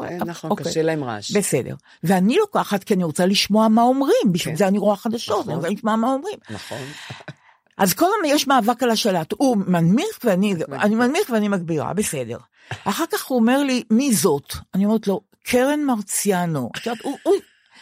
אה, 0.04 0.18
נכון, 0.26 0.56
קשה 0.56 0.82
להם 0.82 1.04
רעש. 1.04 1.32
בסדר. 1.32 1.76
ואני 2.04 2.36
לוקחת 2.38 2.84
כי 2.84 2.94
אני 2.94 3.04
רוצה 3.04 3.26
לשמוע 3.26 3.68
מה 3.68 3.82
אומרים, 3.82 4.32
בשביל 4.32 4.54
כן. 4.54 4.58
זה 4.58 4.68
אני 4.68 4.78
רואה 4.78 4.96
חדשות, 4.96 5.40
נכון. 5.40 5.50
אני 5.50 5.58
רוצה 5.58 5.70
לשמוע 5.70 5.96
מה 5.96 6.08
אומרים. 6.08 6.38
נכון. 6.50 6.78
אז 7.78 7.94
כל 7.94 8.06
הזמן 8.06 8.36
יש 8.36 8.48
מאבק 8.48 8.84
על 8.84 8.90
השלט, 8.90 9.34
הוא 9.38 9.58
מנמיך 9.58 10.20
ואני, 10.24 10.56
אני 10.72 10.96
מנמיך 10.96 11.30
ואני 11.30 11.48
מגבירה, 11.48 11.94
בסדר. 11.94 12.38
אחר 12.84 13.06
כך 13.12 13.26
הוא 13.26 13.40
אומר 13.40 13.64
לי, 13.64 13.84
מי 13.90 14.14
זאת? 14.14 14.54
אני 14.76 14.86
אומרת 14.86 15.08
לו, 15.08 15.22
קרן 15.44 15.84
מרציאנו. 15.84 16.70
הוא, 17.04 17.18
הוא, 17.24 17.36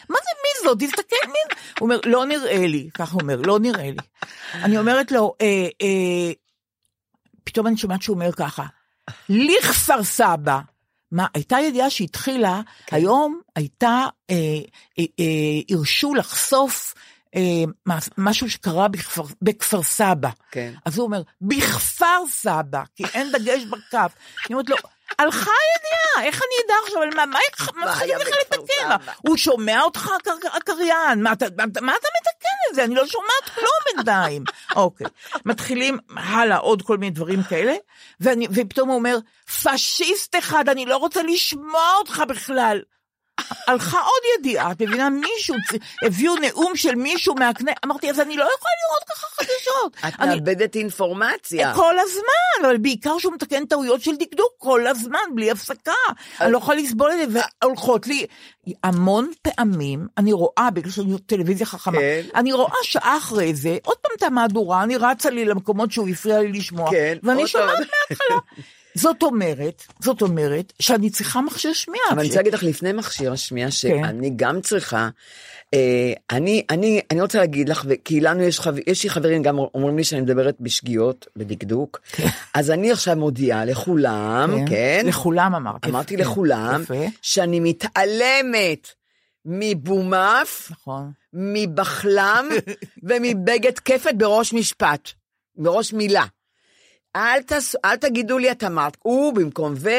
מה 0.08 0.16
זה 0.16 0.30
מי 0.42 0.68
זאת? 0.68 0.78
תסתכל 0.78 1.26
מי... 1.26 1.54
הוא 1.78 1.86
אומר, 1.86 2.00
לא 2.04 2.26
נראה 2.26 2.66
לי, 2.66 2.88
ככה 2.94 3.12
הוא 3.12 3.22
אומר, 3.22 3.40
לא 3.40 3.58
נראה 3.58 3.90
לי. 3.90 3.96
אני 4.54 4.78
אומרת 4.78 5.12
לו, 5.12 5.34
אה, 5.40 5.68
אה, 5.82 6.32
פתאום 7.50 7.66
אני 7.66 7.76
שומעת 7.76 8.02
שהוא 8.02 8.14
אומר 8.14 8.32
ככה, 8.32 8.66
לכפר 9.28 10.04
סבא. 10.04 10.60
מה, 11.12 11.26
הייתה 11.34 11.58
ידיעה 11.60 11.90
שהתחילה, 11.90 12.60
כן. 12.86 12.96
היום 12.96 13.40
הייתה, 13.56 14.06
אה, 14.30 14.36
אה, 14.98 15.04
אה, 15.20 15.76
הרשו 15.76 16.14
לחשוף 16.14 16.94
אה, 17.36 17.92
משהו 18.18 18.50
שקרה 18.50 18.88
בכפר, 18.88 19.22
בכפר 19.42 19.82
סבא. 19.82 20.30
כן. 20.50 20.74
אז 20.84 20.98
הוא 20.98 21.06
אומר, 21.06 21.22
בכפר 21.40 22.22
סבא, 22.28 22.82
כי 22.94 23.04
אין 23.14 23.32
דגש 23.32 23.64
בכף. 23.64 24.12
אני 24.46 24.54
אומרת 24.54 24.70
לו, 24.70 24.76
הלכה 25.18 25.50
הידיעה, 25.50 26.28
איך 26.28 26.42
אני 26.42 26.66
אדע 26.66 26.74
עכשיו, 26.84 27.24
מה, 27.74 27.94
חייב 27.94 28.20
לך 28.20 28.28
לתקן? 28.40 29.10
הוא 29.16 29.36
שומע 29.36 29.82
אותך, 29.82 30.10
הקריין, 30.52 31.22
מה, 31.22 31.32
אתה 31.32 31.46
מתקן 31.46 32.56
את 32.70 32.74
זה? 32.74 32.84
אני 32.84 32.94
לא 32.94 33.06
שומעת 33.06 33.50
כלום 33.54 33.96
בינתיים. 33.96 34.44
אוקיי, 34.76 35.06
מתחילים 35.44 35.98
הלאה 36.16 36.56
עוד 36.56 36.82
כל 36.82 36.98
מיני 36.98 37.10
דברים 37.10 37.42
כאלה, 37.42 37.74
ופתאום 38.20 38.88
הוא 38.88 38.96
אומר, 38.96 39.18
פשיסט 39.62 40.36
אחד, 40.38 40.68
אני 40.68 40.86
לא 40.86 40.96
רוצה 40.96 41.22
לשמוע 41.22 41.92
אותך 41.98 42.22
בכלל. 42.28 42.80
הלכה 43.66 43.98
עוד 43.98 44.38
ידיעה, 44.38 44.72
את 44.72 44.82
מבינה, 44.82 45.10
מישהו, 45.10 45.54
הביאו 46.06 46.34
נאום 46.36 46.76
של 46.76 46.94
מישהו 46.94 47.34
מהכנסת, 47.34 47.76
אמרתי, 47.84 48.10
אז 48.10 48.20
אני 48.20 48.36
לא 48.36 48.42
יכולה 48.42 48.72
לראות 48.82 49.04
ככה 49.10 49.26
חדשות. 49.26 49.96
את 50.08 50.20
מאבדת 50.20 50.76
אינפורמציה. 50.76 51.74
כל 51.74 51.98
הזמן, 51.98 52.66
אבל 52.66 52.76
בעיקר 52.76 53.18
שהוא 53.18 53.32
מתקן 53.34 53.66
טעויות 53.66 54.02
של 54.02 54.16
דקדוק 54.16 54.50
כל 54.58 54.86
הזמן, 54.86 55.18
בלי 55.34 55.50
הפסקה. 55.50 55.92
אני 56.40 56.52
לא 56.52 56.58
יכולה 56.58 56.80
לסבול 56.80 57.10
את 57.12 57.32
זה, 57.32 57.40
והולכות 57.62 58.06
לי, 58.06 58.26
המון 58.84 59.30
פעמים, 59.42 60.06
אני 60.18 60.32
רואה, 60.32 60.68
בגלל 60.74 60.92
שאני 60.92 61.18
טלוויזיה 61.18 61.66
חכמה, 61.66 61.98
כן. 61.98 62.22
אני 62.34 62.52
רואה 62.52 62.74
שעה 62.82 63.16
אחרי 63.16 63.54
זה, 63.54 63.76
עוד 63.84 63.96
פעם 63.96 64.12
את 64.18 64.22
המהדורה, 64.22 64.82
אני 64.82 64.96
רצה 64.96 65.30
לי 65.30 65.44
למקומות 65.44 65.92
שהוא 65.92 66.08
הפריע 66.08 66.40
לי 66.40 66.52
לשמוע, 66.52 66.90
כן, 66.90 67.18
ואני 67.22 67.46
שומעת 67.46 67.68
מההתחלה. 67.78 68.38
זאת 68.94 69.22
אומרת, 69.22 69.82
זאת 70.00 70.22
אומרת, 70.22 70.72
שאני 70.78 71.10
צריכה 71.10 71.40
מכשיר 71.40 71.72
שמיעה. 71.72 72.04
אבל 72.10 72.18
אני 72.18 72.28
רוצה 72.28 72.38
להגיד 72.38 72.54
לך 72.54 72.62
לפני 72.62 72.92
מכשיר 72.92 73.32
השמיעה, 73.32 73.70
שאני 73.70 74.28
כן. 74.28 74.36
גם 74.36 74.60
צריכה, 74.60 75.08
אה, 75.74 76.12
אני, 76.30 76.62
אני, 76.70 77.00
אני 77.10 77.20
רוצה 77.20 77.38
להגיד 77.38 77.68
לך, 77.68 77.84
כי 78.04 78.20
לנו 78.20 78.42
יש, 78.42 78.60
יש 78.86 79.04
לי 79.04 79.10
חברים 79.10 79.42
גם 79.42 79.58
אומרים 79.58 79.96
לי 79.96 80.04
שאני 80.04 80.20
מדברת 80.20 80.56
בשגיאות, 80.60 81.26
בדקדוק, 81.36 82.00
כן. 82.12 82.28
אז 82.54 82.70
אני 82.70 82.92
עכשיו 82.92 83.16
מודיעה 83.16 83.64
לכולם, 83.64 84.50
כן, 84.58 84.66
כן 84.68 85.02
לכולם 85.06 85.54
אמרתי. 85.54 85.88
אמרתי 85.88 86.16
כן. 86.16 86.22
לכולם, 86.22 86.82
יפה. 86.82 87.04
שאני 87.22 87.60
מתעלמת. 87.60 88.88
מבומף, 89.44 90.68
נכון. 90.70 91.12
מבחלם 91.32 92.48
ומבגד 93.08 93.78
כפת 93.78 94.14
בראש 94.16 94.52
משפט, 94.52 95.10
בראש 95.56 95.92
מילה. 95.92 96.24
אל, 97.16 97.42
תס... 97.42 97.76
אל 97.84 97.96
תגידו 97.96 98.38
לי 98.38 98.50
את 98.50 98.64
אמרת, 98.64 98.96
הוא 99.02 99.34
במקום 99.34 99.74
ו... 99.76 99.90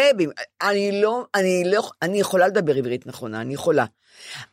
אני 0.61 1.01
לא, 1.01 1.25
אני 1.35 1.63
לא, 1.65 1.89
אני 2.01 2.19
יכולה 2.19 2.47
לדבר 2.47 2.75
עברית 2.75 3.07
נכונה, 3.07 3.41
אני 3.41 3.53
יכולה. 3.53 3.85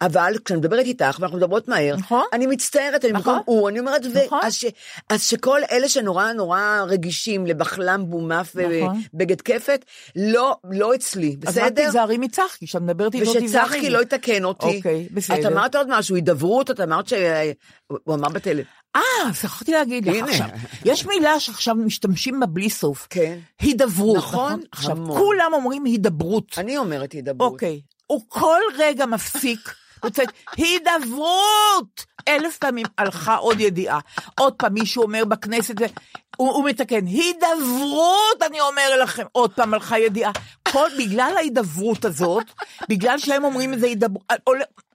אבל 0.00 0.34
כשאני 0.44 0.60
מדברת 0.60 0.86
איתך, 0.86 1.16
ואנחנו 1.20 1.38
מדברות 1.38 1.68
מהר, 1.68 1.96
נכון. 1.96 2.24
אני 2.32 2.46
מצטערת, 2.46 3.04
אני 3.04 3.12
נכון. 3.12 3.34
במקום 3.34 3.54
הוא, 3.54 3.68
אני 3.68 3.78
אומרת, 3.78 4.04
נכון. 4.04 4.38
ו... 4.42 4.46
אז, 4.46 4.54
ש... 4.54 4.64
אז 5.10 5.22
שכל 5.22 5.60
אלה 5.70 5.88
שנורא 5.88 6.32
נורא 6.32 6.84
רגישים 6.88 7.46
לבחלם 7.46 8.04
בומף 8.06 8.56
נכון. 8.56 9.00
ובגד 9.14 9.40
כפת, 9.40 9.84
לא, 10.16 10.56
לא 10.70 10.94
אצלי, 10.94 11.36
בסדר? 11.36 11.50
אז 11.50 11.66
רק 11.66 11.72
תיזהרי 11.72 12.18
מצחקי, 12.18 12.66
כשאת 12.66 12.82
מדברת 12.82 13.14
איתו 13.14 13.32
תיזהרי. 13.32 13.66
ושצחקי 13.66 13.90
לא 13.90 14.02
יתקן 14.02 14.44
אותי. 14.44 14.76
אוקיי, 14.76 15.08
בסדר. 15.10 15.40
את 15.40 15.46
אמרת 15.46 15.74
עוד 15.74 15.86
משהו, 15.90 16.16
הידברות, 16.16 16.70
את 16.70 16.80
אמרת 16.80 17.08
שהוא 17.08 18.14
אמר 18.14 18.28
בטלפון. 18.28 18.77
אה, 18.96 19.34
שכחתי 19.34 19.72
להגיד 19.72 20.06
לך 20.06 20.28
עכשיו. 20.28 20.48
יש 20.84 21.06
מילה 21.06 21.40
שעכשיו 21.40 21.74
משתמשים 21.74 22.40
בה 22.40 22.46
בלי 22.46 22.70
סוף. 22.70 23.06
כן. 23.10 23.38
הידברות. 23.60 24.16
נכון. 24.16 24.60
עכשיו, 24.72 24.96
כולם 25.06 25.50
אומרים 25.52 25.84
הידברות. 25.84 26.58
אני 26.58 26.78
אומרת 26.78 27.12
הידברות. 27.12 27.52
אוקיי. 27.52 27.80
הוא 28.06 28.20
כל 28.28 28.60
רגע 28.78 29.06
מפסיק. 29.06 29.74
צועק, 30.12 30.32
הידברות! 30.56 32.04
אלף 32.28 32.58
פעמים 32.58 32.86
הלכה 32.98 33.36
עוד 33.36 33.60
ידיעה. 33.60 33.98
עוד 34.40 34.54
פעם 34.54 34.74
מישהו 34.74 35.02
אומר 35.02 35.24
בכנסת, 35.24 35.74
הוא, 36.36 36.52
הוא 36.52 36.64
מתקן, 36.64 37.06
הידברות, 37.06 38.42
אני 38.46 38.60
אומר 38.60 39.02
לכם. 39.02 39.24
עוד 39.32 39.52
פעם 39.52 39.74
הלכה 39.74 39.98
ידיעה. 39.98 40.32
כל, 40.72 40.88
בגלל 40.98 41.32
ההידברות 41.36 42.04
הזאת, 42.04 42.44
בגלל 42.88 43.18
שהם 43.18 43.44
אומרים 43.44 43.72
איזה 43.72 43.86
הידברות, 43.86 44.32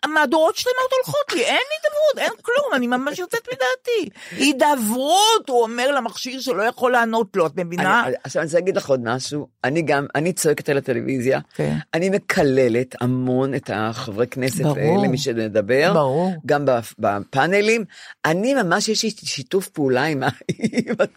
המהדורות 0.04 0.56
שלמות 0.56 0.92
הולכות 0.92 1.34
לי, 1.34 1.42
אין 1.42 1.58
הידברות, 1.72 2.18
אין 2.18 2.42
כלום, 2.42 2.74
אני 2.76 2.88
ממש 2.88 3.20
יוצאת 3.20 3.48
מדעתי. 3.48 4.10
הידברות, 4.32 5.50
הוא 5.50 5.62
אומר 5.62 5.92
למכשיר 5.92 6.40
שלא 6.40 6.64
יכול 6.64 6.92
לענות 6.92 7.36
לו, 7.36 7.48
את 7.48 7.52
מבינה? 7.56 8.04
אני, 8.08 8.16
עכשיו 8.24 8.42
אני 8.42 8.48
רוצה 8.48 8.58
להגיד 8.58 8.78
לך 8.78 8.90
עוד 8.90 9.02
משהו, 9.04 9.48
אני 9.64 9.82
גם, 9.82 10.06
אני 10.16 10.34
צועקת 10.34 10.70
על 10.70 10.78
הטלוויזיה, 10.78 11.40
כן. 11.56 11.78
אני 11.94 12.10
מקללת 12.10 12.96
המון 13.02 13.56
את 13.56 13.70
החברי 13.74 14.28
כנסת 14.28 14.66
האלה, 14.66 15.08
מי 15.08 15.18
שמדבר, 15.18 15.94
ברור. 15.94 16.32
גם 16.46 16.66
בפאנלים, 17.00 17.86
אני 18.26 18.54
ממש, 18.54 18.90
יש 18.90 19.04
לי 19.04 19.10
שיתוף 19.10 19.68
פעולה 19.68 20.04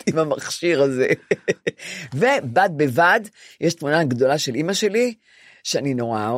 עם 0.06 0.18
המכשיר 0.18 0.82
הזה. 0.82 1.08
ובד 2.14 2.70
בבד, 2.76 3.20
יש 3.60 3.74
תמונה 3.74 4.04
גדולה 4.04 4.38
של 4.38 4.54
אימא 4.54 4.72
שלי, 4.72 5.14
שאני 5.66 5.94
נורא 5.94 6.30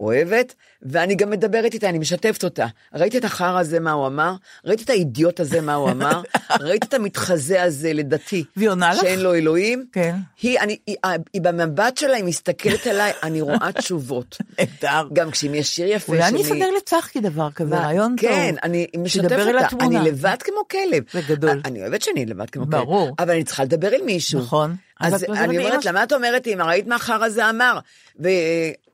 אוהבת, 0.00 0.54
ואני 0.82 1.14
גם 1.14 1.30
מדברת 1.30 1.74
איתה, 1.74 1.88
אני 1.88 1.98
משתפת 1.98 2.44
אותה. 2.44 2.66
ראית 2.94 3.16
את 3.16 3.24
החרא 3.24 3.60
הזה, 3.60 3.80
מה 3.80 3.92
הוא 3.92 4.06
אמר? 4.06 4.34
ראית 4.64 4.82
את 4.82 4.90
האידיוט 4.90 5.40
הזה, 5.40 5.60
מה 5.60 5.74
הוא 5.74 5.90
אמר? 5.90 6.22
ראית 6.60 6.84
את 6.84 6.94
המתחזה 6.94 7.62
הזה, 7.62 7.92
לדתי, 7.92 8.44
והיא 8.56 8.68
עונה 8.68 8.92
לך? 8.92 9.00
שאין 9.00 9.20
לו 9.20 9.34
אלוהים? 9.34 9.86
כן. 9.92 10.16
היא, 10.42 10.60
אני, 10.60 10.78
היא, 10.86 10.96
היא 11.32 11.42
במבט 11.42 11.96
שלה, 11.96 12.16
היא 12.16 12.24
מסתכלת 12.24 12.86
עליי, 12.86 13.12
אני 13.22 13.40
רואה 13.40 13.72
תשובות. 13.78 14.36
נהדר. 14.58 15.08
גם 15.12 15.30
כשאם 15.30 15.54
יש 15.54 15.76
שיר 15.76 15.88
יפה 15.88 16.12
אולי 16.12 16.24
אני 16.28 16.42
אסדר 16.42 16.70
לצחקי 16.76 17.20
דבר 17.20 17.50
כזה, 17.50 17.74
רעיון 17.74 18.16
טוב. 18.16 18.30
כן, 18.30 18.54
אני 18.62 18.86
משתפת 18.98 19.32
אותה, 19.32 19.84
אני 19.84 19.96
לבד 19.96 20.36
כמו 20.40 20.68
כלב. 20.70 21.02
זה 21.12 21.20
גדול. 21.28 21.60
אני 21.64 21.80
אוהבת 21.80 22.02
שאני 22.02 22.26
לבד 22.26 22.50
כמו 22.50 22.64
כלב. 22.64 22.80
ברור. 22.80 23.14
אבל 23.18 23.30
אני 23.30 23.44
צריכה 23.44 23.64
לדבר 23.64 23.90
עם 23.90 24.06
מישהו. 24.06 24.40
נכון. 24.40 24.76
אז 25.00 25.24
אני 25.24 25.58
אומרת 25.58 25.84
לה, 25.84 25.92
מה 25.92 26.02
את 26.02 26.12
אומרת, 26.12 26.46
אם 26.46 26.58
ראית 26.62 26.86
מה 26.86 26.94
החרא 26.94 27.24
הזה 27.24 27.50
אמר? 27.50 27.78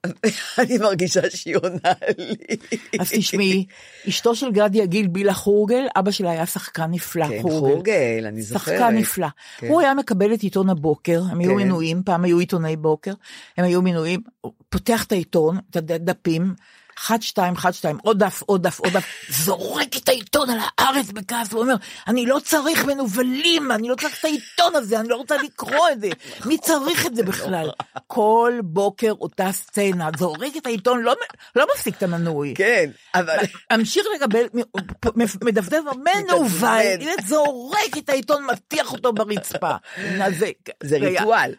ואני 0.07 0.79
מרגישה 0.79 1.21
שהיא 1.31 1.57
עונה 1.57 1.93
לי. 2.19 2.57
אז 3.01 3.11
תשמעי, 3.11 3.67
אשתו 4.09 4.35
של 4.35 4.53
גדי 4.53 4.79
יגיל 4.79 5.07
בילה 5.07 5.35
חורגל, 5.35 5.87
אבא 5.97 6.11
שלה 6.11 6.31
היה 6.31 6.47
שחקן 6.47 6.91
נפלא, 6.91 7.29
כן, 7.29 7.43
חורגל, 7.43 8.25
אני 8.29 8.43
זוכרת. 8.43 8.79
שחקן 8.79 8.97
נפלא. 8.97 9.27
כן. 9.59 9.69
הוא 9.69 9.81
היה 9.81 9.95
מקבל 9.95 10.35
את 10.35 10.41
עיתון 10.41 10.69
הבוקר, 10.69 11.23
הם 11.31 11.39
היו 11.41 11.51
כן. 11.51 11.57
מנויים, 11.57 12.03
פעם 12.05 12.25
היו 12.25 12.39
עיתוני 12.39 12.77
בוקר, 12.77 13.13
הם 13.57 13.65
היו 13.65 13.83
מנויים, 13.83 14.21
פותח 14.69 15.05
את 15.05 15.13
העיתון, 15.13 15.59
את 15.71 15.77
הדפים, 15.77 16.55
אחת, 16.99 17.23
שתיים, 17.23 17.55
אחת, 17.55 17.75
שתיים, 17.75 17.99
עוד 18.03 18.19
דף, 18.19 18.43
עוד 18.47 18.63
דף, 18.63 18.81
עוד 18.81 18.93
דף, 18.93 19.05
זורק 19.29 19.97
את 19.97 20.09
העיתון 20.09 20.51
על 20.51 20.59
הארץ 20.61 21.11
בכעס, 21.11 21.53
ואומר, 21.53 21.75
אני 22.09 22.27
לא 22.27 22.39
צריך 22.45 22.85
מנוולים, 22.85 23.73
אני 23.73 23.89
לא 23.89 23.95
צריך 23.95 24.19
את 24.21 24.25
העיתון 24.25 24.77
הזה, 24.77 25.01
אני 25.01 25.09
לא 25.09 25.17
רוצה 25.17 25.37
לקרוא 25.37 25.89
את 25.93 26.01
זה, 26.01 26.09
מי 26.45 26.59
צריך 26.59 27.07
את 27.07 27.17
זה 27.17 27.23
בכלל? 27.23 27.71
כל 28.07 28.53
בוקר 28.65 29.13
אותה 29.21 29.53
סצנה, 29.53 30.09
זורק 30.19 30.57
את 30.57 30.67
העיתון, 30.67 31.03
לא, 31.03 31.15
לא 31.57 31.67
מפסיק 31.75 31.97
את 31.97 32.03
המנוי. 32.03 32.55
כן, 32.57 32.91
אבל... 33.15 33.37
ממשיך 33.73 34.07
לקבל, 34.17 34.45
מדפדף, 35.45 35.79
מנוול, 35.97 36.49
זורק 37.27 37.99
את 37.99 38.09
העיתון, 38.09 38.47
מטיח 38.53 38.93
אותו 38.93 39.13
ברצפה. 39.13 39.75
זה 40.83 40.97
ריטואל. 40.97 41.55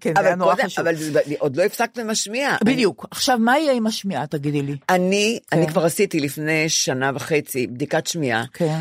כן, 0.00 0.12
זה 0.18 0.26
היה 0.26 0.34
נורא 0.34 0.54
חשוב. 0.64 0.86
אבל 0.86 0.94
עוד 1.38 1.56
לא 1.56 1.62
הפסקת 1.62 1.98
עם 1.98 2.10
השמיעה. 2.10 2.56
בדיוק. 2.64 3.06
עכשיו, 3.10 3.38
מה 3.38 3.58
יהיה 3.58 3.72
עם 3.72 3.86
השמיעה, 3.86 4.26
תגידי? 4.52 4.72
לי. 4.72 4.76
אני, 4.88 5.38
כן. 5.50 5.56
אני 5.56 5.68
כבר 5.68 5.84
עשיתי 5.84 6.20
לפני 6.20 6.68
שנה 6.68 7.10
וחצי 7.14 7.66
בדיקת 7.66 8.06
שמיעה. 8.06 8.44
כן. 8.52 8.80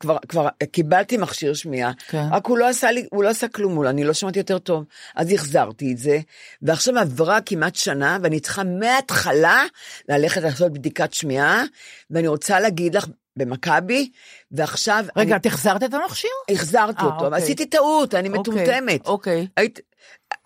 כבר, 0.00 0.16
כבר 0.28 0.48
קיבלתי 0.72 1.16
מכשיר 1.16 1.54
שמיעה, 1.54 1.92
כן. 2.08 2.24
רק 2.30 2.46
הוא 2.46 2.58
לא 2.58 2.68
עשה 2.68 2.90
לי, 2.90 3.06
הוא 3.10 3.24
לא 3.24 3.28
עשה 3.28 3.48
כלום 3.48 3.74
מול, 3.74 3.86
אני 3.86 4.04
לא 4.04 4.12
שמעתי 4.12 4.38
יותר 4.38 4.58
טוב. 4.58 4.84
אז 5.16 5.32
החזרתי 5.32 5.92
את 5.92 5.98
זה, 5.98 6.18
ועכשיו 6.62 6.98
עברה 6.98 7.40
כמעט 7.40 7.74
שנה, 7.74 8.18
ואני 8.22 8.40
צריכה 8.40 8.64
מההתחלה 8.64 9.64
ללכת 10.08 10.42
לעשות 10.42 10.72
בדיקת 10.72 11.12
שמיעה, 11.12 11.64
ואני 12.10 12.28
רוצה 12.28 12.60
להגיד 12.60 12.96
לך, 12.96 13.06
במכבי, 13.36 14.10
ועכשיו... 14.52 15.04
רגע, 15.16 15.36
את 15.36 15.46
החזרת 15.46 15.82
את 15.82 15.94
המכשיר? 15.94 16.30
החזרתי 16.50 17.00
아, 17.00 17.04
אותו, 17.04 17.24
אוקיי. 17.24 17.42
עשיתי 17.42 17.66
טעות, 17.66 18.14
אני 18.14 18.28
אוקיי, 18.28 18.40
מטומטמת. 18.40 19.06
אוקיי. 19.06 19.46
היית, 19.56 19.80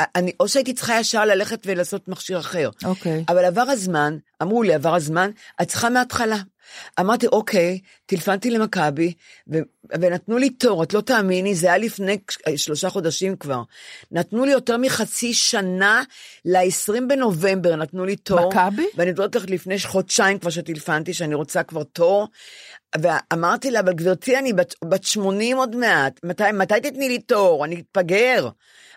אני, 0.01 0.33
או 0.41 0.49
שהייתי 0.49 0.73
צריכה 0.73 1.01
ישר 1.01 1.25
ללכת 1.25 1.63
ולעשות 1.67 2.09
מכשיר 2.09 2.39
אחר. 2.39 2.71
אוקיי. 2.85 3.25
אבל 3.29 3.45
עבר 3.45 3.65
הזמן, 3.69 4.17
אמרו 4.43 4.63
לי, 4.63 4.75
עבר 4.75 4.95
הזמן, 4.95 5.31
את 5.63 5.69
צריכה 5.69 5.91
מההתחלה. 5.91 6.39
אמרתי, 7.01 7.27
אוקיי, 7.27 7.81
טלפנתי 8.07 8.51
למכבי, 8.51 9.13
ו- 9.53 9.59
ונתנו 10.01 10.39
לי 10.39 10.51
תור, 10.51 10.83
את 10.83 10.95
לא 10.95 11.01
תאמיני, 11.01 11.55
זה 11.55 11.67
היה 11.67 11.79
לפני 11.79 12.19
שלושה 12.57 12.91
חודשים 12.91 13.37
כבר. 13.37 13.63
נתנו 14.11 14.45
לי 14.45 14.53
יותר 14.53 14.77
מחצי 14.77 15.35
שנה, 15.35 16.03
ל-20 16.45 17.01
בנובמבר 17.09 17.77
נתנו 17.77 18.05
לי 18.05 18.17
תור. 18.17 18.49
מכבי? 18.49 18.87
ואני 18.97 19.11
מדברת 19.11 19.37
לך 19.37 19.45
לפני 19.49 19.79
חודשיים 19.79 20.39
כבר 20.39 20.51
שטלפנתי, 20.51 21.15
שאני 21.15 21.35
רוצה 21.35 21.63
כבר 21.63 21.83
תור. 21.83 22.29
ואמרתי 23.03 23.71
לה, 23.71 23.81
אבל 23.81 23.93
גברתי, 23.93 24.39
אני 24.39 24.53
בת, 24.53 24.75
בת 24.85 25.05
80 25.05 25.57
עוד 25.57 25.77
מעט, 25.77 26.21
מתי, 26.25 26.53
מתי 26.55 26.81
תתני 26.83 27.09
לי 27.09 27.19
תור? 27.19 27.65
אני 27.65 27.81
אתפגר. 27.81 28.49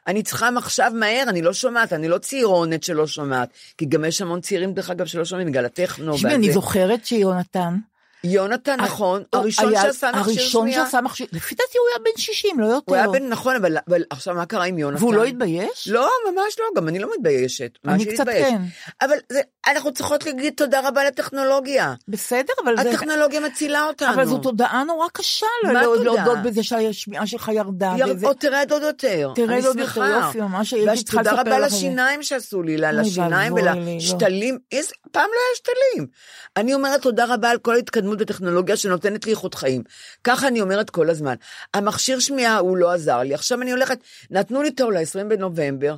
אני 0.07 0.23
צריכה 0.23 0.49
עכשיו 0.57 0.91
מהר, 0.95 1.23
אני 1.27 1.41
לא 1.41 1.53
שומעת, 1.53 1.93
אני 1.93 2.07
לא 2.07 2.17
צעירונת 2.17 2.83
שלא 2.83 3.07
שומעת. 3.07 3.49
כי 3.77 3.85
גם 3.85 4.05
יש 4.05 4.21
המון 4.21 4.41
צעירים, 4.41 4.73
דרך 4.73 4.89
אגב, 4.89 5.05
שלא 5.05 5.25
שומעים 5.25 5.47
בגלל 5.47 5.65
הטכנו. 5.65 6.13
תשמעי, 6.15 6.35
אני 6.35 6.51
זוכרת 6.51 7.05
שיונתן... 7.05 7.77
יונתן, 8.23 8.79
נכון, 8.81 9.23
הראשון 9.33 9.69
היה- 9.69 9.81
שעשה 9.81 10.11
מכשיר 10.11 10.23
שמיעה. 10.23 10.43
הראשון 10.43 10.71
שעשה 10.71 11.01
מכשיר, 11.01 11.27
לפי 11.31 11.55
דעתי 11.55 11.77
הוא 11.77 11.87
היה 11.89 11.99
בן 12.13 12.21
60, 12.21 12.59
לא 12.59 12.65
יותר. 12.65 12.83
הוא 12.87 12.95
היה 12.95 13.07
בן, 13.07 13.27
נכון, 13.29 13.55
אבל, 13.55 13.77
אבל 13.89 14.03
עכשיו 14.09 14.35
מה 14.35 14.45
קרה 14.45 14.65
עם 14.65 14.77
יונתן? 14.77 15.03
והוא 15.03 15.13
לא 15.13 15.23
התבייש? 15.23 15.87
לא, 15.87 16.09
ממש 16.31 16.55
לא, 16.59 16.65
גם 16.81 16.87
אני 16.87 16.99
לא 16.99 17.09
מתביישת. 17.17 17.71
אני 17.87 18.05
קצת 18.05 18.13
להתבייש? 18.27 18.47
כן. 18.47 18.61
אבל 19.01 19.15
זה, 19.31 19.41
אנחנו 19.67 19.93
צריכות 19.93 20.25
להגיד 20.25 20.53
תודה 20.57 20.87
רבה 20.87 21.03
לטכנולוגיה. 21.03 21.93
בסדר, 22.07 22.53
אבל 22.63 22.83
זה... 22.83 22.89
הטכנולוגיה 22.89 23.39
מצילה 23.39 23.83
אותנו. 23.87 24.13
אבל 24.13 24.25
זו 24.25 24.37
תודעה 24.37 24.83
נורא 24.83 25.07
קשה 25.13 25.45
מה 25.63 25.73
לא- 25.73 25.81
תודעה? 25.97 26.03
להודות 26.15 26.37
בזה 26.43 26.63
שהשמיעה 26.63 27.27
שלך 27.27 27.51
ירדה. 27.53 27.93
יר- 27.97 28.05
וזה- 28.15 28.27
או 28.27 28.33
תרד 28.33 28.67
עוד 28.71 28.81
יותר. 28.81 29.31
תרד 29.35 29.65
עוד 29.65 29.79
יותר. 29.79 30.05
יופי, 30.25 30.41
ממש 30.41 30.73
הייתי 30.73 31.03
צריכה 31.03 31.17
תודה 31.17 31.31
לספר 31.31 31.41
רבה 31.49 31.59
לך 31.59 31.65
את 31.65 31.71
זה. 31.71 31.75
לשיניים 31.77 32.23
שעשו 32.23 32.63
לי, 32.63 32.77
לשיניים 32.77 33.57
לא. 33.57 33.61
ולשתלים. 33.71 34.57
איזה- 34.71 34.91
פעם 35.11 35.23
לא 35.29 35.39
היה 35.47 35.55
שתלים. 35.55 36.07
אני 36.57 36.73
אומרת 36.73 37.01
תודה 37.01 37.25
רבה 37.33 37.49
על 37.49 37.57
כל 37.57 37.75
ההתקדמות 37.75 38.10
בטכנולוגיה 38.17 38.77
שנותנת 38.77 39.25
לי 39.25 39.31
איכות 39.31 39.55
חיים. 39.55 39.83
ככה 40.23 40.47
אני 40.47 40.61
אומרת 40.61 40.89
כל 40.89 41.09
הזמן. 41.09 41.35
המכשיר 41.73 42.19
שמיעה 42.19 42.57
הוא 42.57 42.77
לא 42.77 42.91
עזר 42.91 43.19
לי, 43.19 43.33
עכשיו 43.33 43.61
אני 43.61 43.71
הולכת, 43.71 43.97
נתנו 44.31 44.61
לי 44.61 44.71
תור 44.71 44.91
ל-20 44.91 45.23
בנובמבר. 45.27 45.95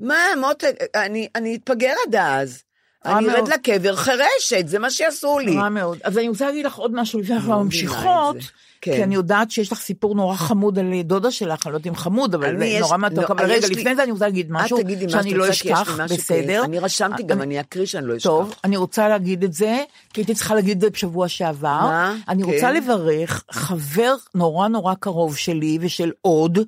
מה, 0.00 0.18
מותק, 0.40 0.74
אני 0.94 1.28
אני 1.34 1.56
אתפגר 1.56 1.92
עד 2.06 2.16
אז. 2.16 2.62
אני 3.04 3.30
ארד. 3.30 3.48
לקבר 3.48 3.96
חירשת, 3.96 4.68
זה 4.68 4.78
מה 4.78 4.90
שיעשו 4.90 5.38
לי. 5.38 5.56
רע 5.56 5.68
מאוד. 5.68 5.98
אז 6.04 6.18
אני 6.18 6.28
רוצה 6.28 6.46
להגיד 6.46 6.66
לך 6.66 6.76
עוד 6.76 6.94
משהו 6.94 7.20
לפני 7.20 7.34
שאנחנו 7.34 7.52
לא 7.52 7.62
ממשיכות. 7.64 8.36
כן. 8.82 8.92
כי 8.92 9.02
אני 9.04 9.14
יודעת 9.14 9.50
שיש 9.50 9.72
לך 9.72 9.80
סיפור 9.80 10.14
נורא 10.14 10.36
חמוד 10.36 10.78
על 10.78 11.02
דודה 11.04 11.30
שלך, 11.30 11.66
אני 11.66 11.72
לא 11.72 11.76
יודעת 11.78 11.86
אם 11.86 11.96
חמוד, 11.96 12.34
אבל 12.34 12.46
אני 12.48 12.58
זה 12.58 12.64
יש- 12.64 12.80
נורא 12.80 12.96
מתוק. 12.96 13.18
לא, 13.18 13.34
אבל 13.34 13.44
רגע, 13.50 13.66
לפני 13.68 13.96
זה 13.96 14.02
אני 14.02 14.12
רוצה 14.12 14.24
להגיד 14.24 14.46
משהו, 14.50 14.78
שאני 15.08 15.34
לא 15.34 15.50
אשכח, 15.50 15.98
בסדר? 16.10 16.64
אני 16.64 16.78
רשמתי 16.78 17.22
גם, 17.22 17.42
אני 17.42 17.60
אקריא 17.60 17.86
שאני 17.86 18.06
לא 18.06 18.16
אשכח. 18.16 18.30
טוב, 18.30 18.54
אני 18.64 18.76
רוצה 18.76 19.08
להגיד 19.08 19.44
את 19.44 19.52
זה, 19.52 19.78
כי 20.12 20.20
הייתי 20.20 20.34
צריכה 20.34 20.54
להגיד 20.54 20.76
את 20.76 20.80
זה 20.80 20.90
בשבוע 20.90 21.28
שעבר. 21.28 21.68
מה? 21.80 22.16
אני 22.28 22.42
כן. 22.44 22.50
רוצה 22.52 22.72
לברך 22.72 23.44
חבר 23.50 24.14
נורא 24.34 24.68
נורא 24.68 24.94
קרוב 24.94 25.36
שלי 25.36 25.78
ושל 25.80 26.10
עוד, 26.22 26.58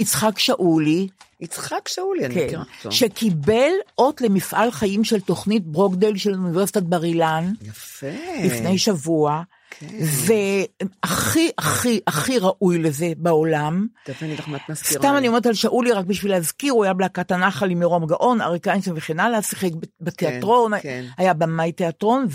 יצחק 0.00 0.38
שאולי, 0.38 1.08
יצחק 1.40 1.88
שאולי, 1.88 2.26
אני 2.26 2.34
כן, 2.34 2.44
מכירה 2.46 2.62
אותו. 2.78 2.92
שקיבל 2.92 3.70
אות 3.98 4.20
למפעל 4.20 4.70
חיים 4.70 5.04
של 5.04 5.20
תוכנית 5.20 5.66
ברוקדייל 5.66 6.16
של 6.16 6.34
אוניברסיטת 6.34 6.82
בר 6.82 7.04
אילן. 7.04 7.52
יפה. 7.62 8.06
לפני 8.44 8.78
שבוע, 8.78 9.42
כן. 9.80 9.86
והכי 10.00 11.50
הכי 11.58 12.00
הכי 12.06 12.38
ראוי 12.38 12.78
לזה 12.78 13.12
בעולם. 13.16 13.86
סתם. 14.74 15.16
אני 15.16 15.28
אומרת 15.28 15.46
על 15.46 15.54
שאולי 15.54 15.92
רק 15.92 16.04
בשביל 16.04 16.32
להזכיר, 16.32 16.72
הוא 16.72 16.84
היה 16.84 16.92
בלהקת 16.94 17.30
הנחל 17.30 17.70
עם 17.70 17.78
מרום 17.78 18.06
גאון, 18.06 18.40
אריק 18.40 18.68
איינשטיין 18.68 18.96
וכן 18.96 19.20
הלאה, 19.20 19.42
שיחק 19.42 19.70
בתיאטרון, 20.00 20.72
כן. 20.80 21.04
היה 21.18 21.34
במאי 21.34 21.72
תיאטרון 21.72 22.26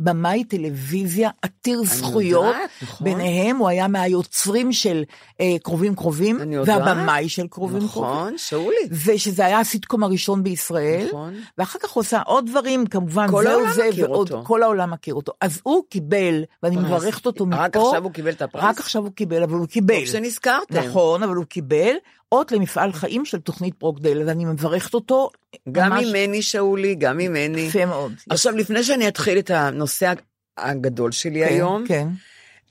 ובמאי 0.00 0.44
טלוויזיה 0.44 1.30
עתיר 1.42 1.82
זכויות. 1.84 2.44
יודעת, 2.44 2.70
נכון. 2.82 3.04
ביניהם 3.04 3.56
הוא 3.56 3.68
היה 3.68 3.88
מהיוצרים 3.88 4.72
של 4.72 5.02
אה, 5.40 5.56
קרובים 5.62 5.94
קרובים. 5.94 6.38
והבמאי 6.66 7.28
של 7.28 7.46
קרובים 7.46 7.82
נכון, 7.82 8.16
קרובים. 8.18 8.38
שאולי. 8.38 8.76
ושזה 9.06 9.46
היה 9.46 9.60
הסיטקום 9.60 10.02
הראשון 10.04 10.42
בישראל, 10.42 11.06
נכון. 11.08 11.34
ואחר 11.58 11.78
כך 11.78 11.90
הוא 11.90 12.00
עושה 12.00 12.20
עוד 12.20 12.46
דברים, 12.46 12.86
כמובן, 12.86 13.30
כל 13.30 13.42
זהו 13.42 13.52
העולם 13.52 13.72
זה, 13.72 13.88
מכיר 13.88 14.10
ועוד 14.10 14.32
אותו. 14.32 14.44
כל 14.46 14.62
העולם 14.62 14.90
מכיר 14.90 15.14
אותו. 15.14 15.32
אז 15.40 15.60
הוא 15.62 15.82
קיבל, 15.90 16.44
ואני 16.62 16.76
פרס. 16.76 16.84
מברכת 16.84 17.26
אותו 17.26 17.46
מפה. 17.46 17.64
רק 17.64 17.76
עכשיו 17.76 18.04
הוא 18.04 18.12
קיבל 18.12 18.30
את 18.30 18.42
הפרס? 18.42 18.64
רק 18.64 18.80
עכשיו 18.80 19.02
הוא 19.02 19.12
קיבל, 19.12 19.42
אבל 19.42 19.54
הוא 19.54 19.66
קיבל. 19.66 19.94
טוב 19.98 20.06
שנזכרתם. 20.06 20.78
נכון, 20.78 21.22
אבל 21.22 21.36
הוא 21.36 21.44
קיבל 21.44 21.94
אות 22.32 22.52
למפעל 22.52 22.92
חיים 22.92 23.24
של 23.24 23.38
תוכנית 23.38 23.74
ברוקדייל, 23.80 24.22
אז 24.22 24.28
אני 24.28 24.44
מברכת 24.44 24.94
אותו. 24.94 25.30
גם 25.72 25.90
ממש 25.90 26.04
ממני 26.06 26.42
שאולי, 26.42 26.94
גם 26.94 27.16
ממני. 27.18 27.60
יפה 27.60 27.86
מאוד. 27.86 28.12
עכשיו, 28.30 28.56
לפני 28.56 28.82
שאני 28.84 29.08
אתחיל 29.08 29.38
את 29.38 29.50
הנושא 29.50 30.12
הגדול 30.58 31.12
שלי 31.12 31.44
כן, 31.48 31.54
היום, 31.54 31.84
כן. 31.88 32.08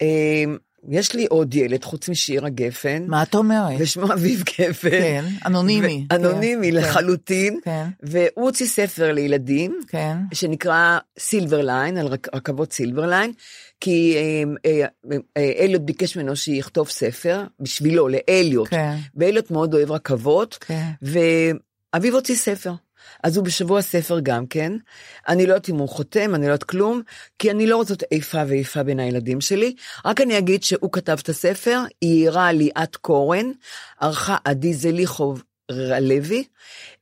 אה, 0.01 0.43
יש 0.89 1.13
לי 1.13 1.25
עוד 1.25 1.55
ילד, 1.55 1.83
חוץ 1.83 2.09
משירה 2.09 2.49
גפן, 2.49 3.03
מה 3.07 3.23
את 3.23 3.35
אומרת? 3.35 3.75
ושמו 3.79 4.13
אביב 4.13 4.43
גפן. 4.59 4.89
כן, 4.89 5.25
אנונימי. 5.45 6.05
ו- 6.11 6.15
אנונימי 6.15 6.71
כן, 6.71 6.75
לחלוטין. 6.77 7.59
כן. 7.63 7.87
והוא 8.03 8.45
הוציא 8.45 8.65
ספר 8.67 9.11
לילדים, 9.11 9.79
כן. 9.87 10.17
שנקרא 10.33 10.97
סילברליין, 11.19 11.97
על 11.97 12.07
רכ- 12.07 12.35
רכבות 12.35 12.73
סילברליין, 12.73 13.31
כי 13.79 14.15
אה, 14.17 14.43
אה, 14.65 14.85
אה, 15.37 15.51
אליוט 15.59 15.81
ביקש 15.81 16.17
ממנו 16.17 16.35
שיכתוב 16.35 16.89
ספר, 16.89 17.43
בשבילו, 17.59 18.07
לאליוט. 18.07 18.67
כן. 18.69 18.95
ואליוט 19.15 19.51
מאוד 19.51 19.73
אוהב 19.73 19.91
רכבות, 19.91 20.57
כן. 20.61 20.89
ואביב 21.01 22.13
הוציא 22.13 22.35
ספר. 22.35 22.73
אז 23.23 23.37
הוא 23.37 23.45
בשבוע 23.45 23.81
ספר 23.81 24.19
גם 24.19 24.45
כן. 24.45 24.73
אני 25.27 25.45
לא 25.45 25.53
יודעת 25.53 25.69
אם 25.69 25.75
הוא 25.75 25.89
חותם, 25.89 26.35
אני 26.35 26.41
לא 26.41 26.51
יודעת 26.51 26.63
כלום, 26.63 27.01
כי 27.39 27.51
אני 27.51 27.67
לא 27.67 27.77
רוצה 27.77 27.93
איפה 28.11 28.37
ואיפה 28.47 28.83
בין 28.83 28.99
הילדים 28.99 29.41
שלי. 29.41 29.75
רק 30.05 30.21
אני 30.21 30.37
אגיד 30.37 30.63
שהוא 30.63 30.91
כתב 30.91 31.17
את 31.23 31.29
הספר, 31.29 31.83
היא 32.01 32.11
העירה 32.11 32.51
ליאת 32.51 32.95
קורן, 32.95 33.51
ערכה 33.99 34.37
עדי 34.45 34.73
זליחוב 34.73 35.43
לוי, 36.01 36.43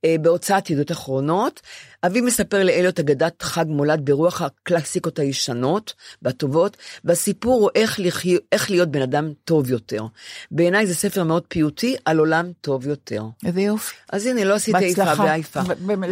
אה, 0.06 0.15
בהוצאת 0.21 0.69
ידיעות 0.69 0.91
אחרונות. 0.91 1.62
אבי 2.06 2.21
מספר 2.21 2.63
לאליוט 2.63 2.99
אגדת 2.99 3.41
חג 3.41 3.65
מולד 3.67 4.01
ברוח 4.06 4.41
הקלאסיקות 4.41 5.19
הישנות 5.19 5.93
והטובות, 6.21 6.78
והסיפור 7.04 7.62
הוא 7.62 7.69
איך, 7.75 7.99
לחי... 7.99 8.38
איך 8.51 8.71
להיות 8.71 8.89
בן 8.91 9.01
אדם 9.01 9.32
טוב 9.43 9.71
יותר. 9.71 10.04
בעיניי 10.51 10.88
זה 10.88 10.95
ספר 10.95 11.23
מאוד 11.23 11.43
פיוטי 11.47 11.95
על 12.06 12.17
עולם 12.17 12.51
טוב 12.62 12.88
יותר. 12.88 13.23
איזה 13.45 13.62
יופי. 13.62 13.95
אז 14.12 14.25
הנה, 14.25 14.43
לא 14.43 14.54
עשית 14.54 14.75
איפה. 14.75 15.23
ואיפה. 15.23 15.62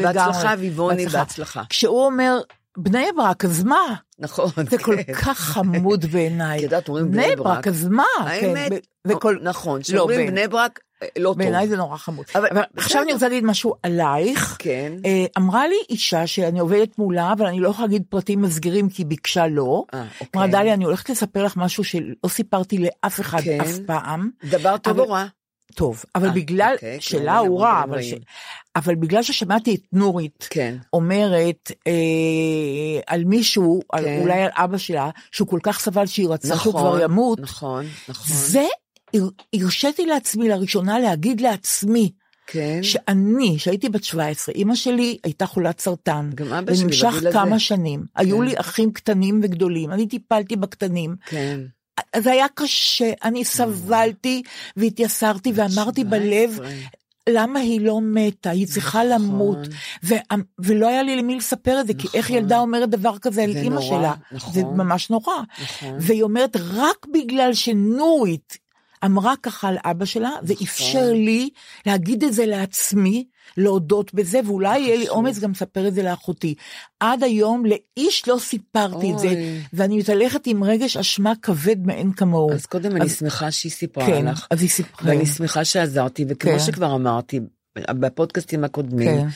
בהצלחה, 0.04 0.54
אביבוני, 0.54 1.06
בהצלחה. 1.08 1.64
כשהוא 1.70 2.06
אומר, 2.06 2.38
בני 2.78 3.06
ברק, 3.16 3.46
אז 3.46 3.64
מה? 3.64 3.96
נכון. 4.20 4.50
זה 4.70 4.78
כל 4.78 4.96
כן. 5.08 5.14
כך 5.14 5.40
חמוד 5.40 6.06
בעיניי. 6.06 6.58
את 6.58 6.64
יודעת, 6.64 6.88
אומרים 6.90 7.12
בני 7.12 7.24
בני 7.26 7.36
ברק, 7.36 7.46
ברק. 7.56 7.68
אז 7.68 7.88
מה? 7.88 8.04
האמת, 8.20 8.70
כן, 8.72 8.78
וכל- 9.12 9.38
נכון, 9.42 9.78
לא, 9.80 9.84
כשאומרים 9.84 10.20
בין- 10.20 10.30
בני 10.32 10.48
ברק, 10.48 10.80
לא 11.18 11.30
טוב. 11.30 11.38
בעיניי 11.38 11.68
זה 11.68 11.78
נורא 11.78 11.98
חמוד. 11.98 12.26
אבל- 12.36 12.48
אבל 12.52 12.62
עכשיו 12.78 13.02
אני 13.02 13.14
רוצה 13.14 13.28
להגיד 13.28 13.44
משהו 13.44 13.74
עלייך. 13.84 14.56
כן. 14.60 14.94
אה, 15.06 15.26
אמרה 15.38 15.68
לי 15.68 15.76
אישה 15.90 16.28
שאני 16.28 16.60
עובדת 16.60 16.98
מולה, 16.98 17.34
אבל 17.34 17.46
אני 17.46 17.60
לא 17.60 17.70
יכולה 17.70 17.88
להגיד 17.88 18.04
פרטים 18.10 18.42
מסגירים 18.42 18.90
כי 18.90 19.02
היא 19.02 19.08
ביקשה 19.08 19.48
לא. 19.48 19.84
אה, 19.94 20.04
אוקיי. 20.22 20.28
אמרה 20.36 20.48
דליה, 20.48 20.74
אני 20.74 20.84
הולכת 20.86 21.10
לספר 21.10 21.44
לך 21.44 21.58
משהו 21.58 21.84
שלא 21.84 22.28
סיפרתי 22.28 22.78
לאף 22.78 23.20
אחד 23.20 23.42
כן. 23.42 23.62
אף 23.62 23.78
פעם. 23.86 24.30
דבר 24.44 24.78
טוב 24.78 25.00
או 25.00 25.10
רע? 25.10 25.26
טוב, 25.76 26.04
אבל 26.16 26.28
אה, 26.28 26.34
בגלל, 26.34 26.74
אוקיי, 26.76 27.02
שלה 27.02 27.38
הוא 27.38 27.62
רע, 27.62 27.84
אבל, 27.84 28.02
ש... 28.02 28.14
אבל 28.76 28.96
בגלל 28.96 29.24
ששמעתי 29.24 29.76
את 29.76 29.82
נורית 29.94 30.48
כן. 30.50 30.76
אומרת 30.94 31.72
אה, 31.88 31.94
על 33.08 33.24
מישהו, 33.26 33.82
על, 33.92 34.06
כן. 34.06 34.20
אולי 34.22 34.42
על 34.44 34.50
אבא 34.54 34.78
שלה, 34.78 35.10
שהוא 35.32 35.48
כל 35.48 35.60
כך 35.64 35.80
סבל 35.80 36.06
שהיא 36.06 36.28
רצתה 36.30 36.58
שהוא 36.58 36.74
כבר 36.74 37.02
ימות, 37.02 37.40
נכון, 37.40 37.86
נכון. 38.10 38.36
זה, 38.36 38.64
הרשיתי 39.54 40.06
לעצמי 40.06 40.50
לראשונה 40.50 41.00
להגיד 41.00 41.42
לעצמי, 41.42 42.12
כן. 42.48 42.80
שאני, 42.84 43.60
שהייתי 43.60 43.90
בת 43.90 44.04
17, 44.04 44.56
אימא 44.56 44.76
שלי 44.76 45.18
הייתה 45.24 45.46
חולת 45.46 45.80
סרטן. 45.80 46.30
גם 46.36 46.54
אבא 46.54 46.74
שלי 46.74 46.84
ונמשך. 46.84 47.14
כמה 47.34 47.60
שנים. 47.60 48.06
היו 48.16 48.38
כן. 48.38 48.44
לי 48.44 48.54
אחים 48.58 48.92
קטנים 48.92 49.40
וגדולים, 49.44 49.92
אני 49.92 50.08
טיפלתי 50.08 50.56
בקטנים. 50.56 51.16
כן. 51.26 51.60
אז 52.14 52.28
היה 52.28 52.46
קשה, 52.56 53.12
אני 53.24 53.46
סבלתי 53.46 54.42
והתייסרתי 54.78 55.52
ואמרתי 55.56 56.04
בלב, 56.04 56.54
17. 56.56 56.68
למה 57.30 57.60
היא 57.60 57.82
לא 57.82 58.02
מתה? 58.02 58.50
היא 58.50 58.68
צריכה 58.68 59.04
למות. 59.04 59.58
ו- 60.04 60.16
ולא 60.60 60.88
היה 60.88 61.04
לי 61.04 61.16
למי 61.16 61.36
לספר 61.36 61.82
את 61.82 61.88
זה, 61.88 61.94
כי 61.94 62.08
איך 62.14 62.30
ילדה 62.30 62.60
אומרת 62.60 62.90
דבר 62.90 63.18
כזה 63.18 63.44
על 63.44 63.54
זה 63.54 63.60
אימא 63.60 63.82
שלה? 63.82 64.14
נכון. 64.32 64.54
זה 64.54 64.64
ממש 64.64 65.10
נורא. 65.10 65.34
נכון. 65.64 65.98
והיא 66.00 66.24
אומרת, 66.24 66.58
רק 66.58 67.06
בגלל 67.14 67.54
שנורית 67.54 68.58
אמרה 69.06 69.34
ככה 69.44 69.68
על 69.68 69.78
אבא 69.86 70.06
שלה, 70.06 70.32
זה 70.44 70.54
נכון. 70.62 71.16
לי 71.16 71.50
להגיד 71.86 72.24
את 72.24 72.34
זה 72.34 72.46
לעצמי, 72.46 73.26
להודות 73.58 74.14
בזה, 74.14 74.40
ואולי 74.46 74.80
יהיה 74.80 74.96
לי. 74.96 75.10
אומץ 75.10 75.40
גם 75.40 75.52
לספר 75.52 75.88
את 75.88 75.94
זה 75.94 76.04
לאחותי. 76.04 76.56
עד 77.00 77.24
היום 77.24 77.64
לאיש 77.66 78.28
לא 78.28 78.38
סיפרתי 78.40 79.12
את 79.14 79.20
זה, 79.20 79.28
אוי. 79.28 79.60
ואני 79.74 79.98
מתהלכת 79.98 80.48
עם 80.48 80.64
רגש 80.64 80.98
אשמה 80.98 81.34
כבד 81.42 81.88
מאין 81.88 82.14
כמוהו. 82.14 82.52
אז 82.52 82.66
קודם 82.66 82.96
אני 82.96 83.10
שמחה 83.10 83.52
שהיא 83.52 83.72
סיפרה 83.72 84.06
כן, 84.06 84.26
לך. 84.26 84.48
אז 84.50 84.62
היא 84.62 84.70
סיפרה. 84.70 85.10
ואני 85.10 85.26
שמחה 85.26 85.66
שעזרתי, 85.66 86.26
וכמו 86.28 86.52
כן. 86.52 86.60
שכבר 86.60 86.96
אמרתי, 86.96 87.40
בפודקאסטים 87.80 88.64
הקודמים. 88.64 89.22
כן. 89.22 89.28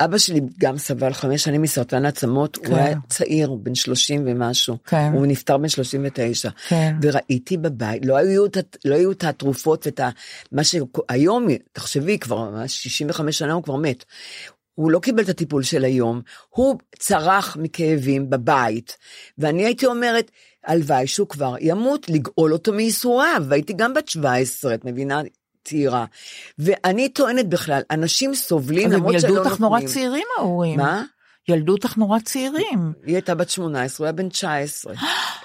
אבא 0.00 0.18
שלי 0.18 0.40
גם 0.58 0.78
סבל 0.78 1.12
חמש 1.12 1.44
שנים 1.44 1.62
מסרטן 1.62 2.04
עצמות, 2.04 2.56
כן. 2.56 2.70
הוא 2.70 2.78
היה 2.78 2.96
צעיר, 3.08 3.54
בן 3.54 3.74
30 3.74 4.22
ומשהו. 4.26 4.76
כן. 4.86 5.10
הוא 5.12 5.26
נפטר 5.26 5.58
בן 5.58 5.68
39. 5.68 6.50
כן. 6.68 6.96
וראיתי 7.02 7.56
בבית, 7.56 8.04
לא 8.06 8.16
היו, 8.16 8.44
לא 8.84 8.94
היו 8.94 9.12
את 9.12 9.24
התרופות 9.24 9.86
ואת 9.86 10.00
ה... 10.00 10.10
מה 10.52 10.62
שהיום, 10.64 11.46
תחשבי, 11.72 12.18
כבר 12.18 12.50
ממש 12.50 12.82
65 12.82 13.38
שנה 13.38 13.52
הוא 13.52 13.62
כבר 13.62 13.76
מת. 13.76 14.04
הוא 14.74 14.90
לא 14.90 14.98
קיבל 14.98 15.22
את 15.22 15.28
הטיפול 15.28 15.62
של 15.62 15.84
היום, 15.84 16.20
הוא 16.48 16.78
צרח 16.98 17.56
מכאבים 17.60 18.30
בבית, 18.30 18.96
ואני 19.38 19.64
הייתי 19.64 19.86
אומרת, 19.86 20.30
הלוואי 20.64 21.06
שהוא 21.06 21.28
כבר 21.28 21.54
ימות, 21.60 22.08
לגאול 22.08 22.52
אותו 22.52 22.72
מייסוריו, 22.72 23.42
והייתי 23.48 23.72
גם 23.72 23.94
בת 23.94 24.08
17, 24.08 24.74
את 24.74 24.84
מבינה? 24.84 25.22
צעירה. 25.64 26.04
ואני 26.58 27.08
טוענת 27.08 27.48
בכלל, 27.48 27.82
אנשים 27.90 28.34
סובלים 28.34 28.92
למרות 28.92 29.12
שלא 29.12 29.18
ילדו 29.18 29.34
נותנים. 29.34 29.52
אותך 29.52 29.60
נורא 29.60 29.80
צעירים 29.80 30.26
ההורים. 30.38 30.76
מה? 30.76 31.04
ילדו 31.48 31.72
אותך 31.72 31.96
נורא 31.96 32.18
צעירים. 32.18 32.92
היא 33.04 33.14
הייתה 33.14 33.34
בת 33.34 33.50
18, 33.50 33.98
הוא 33.98 34.04
היה 34.04 34.12
בן 34.12 34.28
19. 34.28 34.94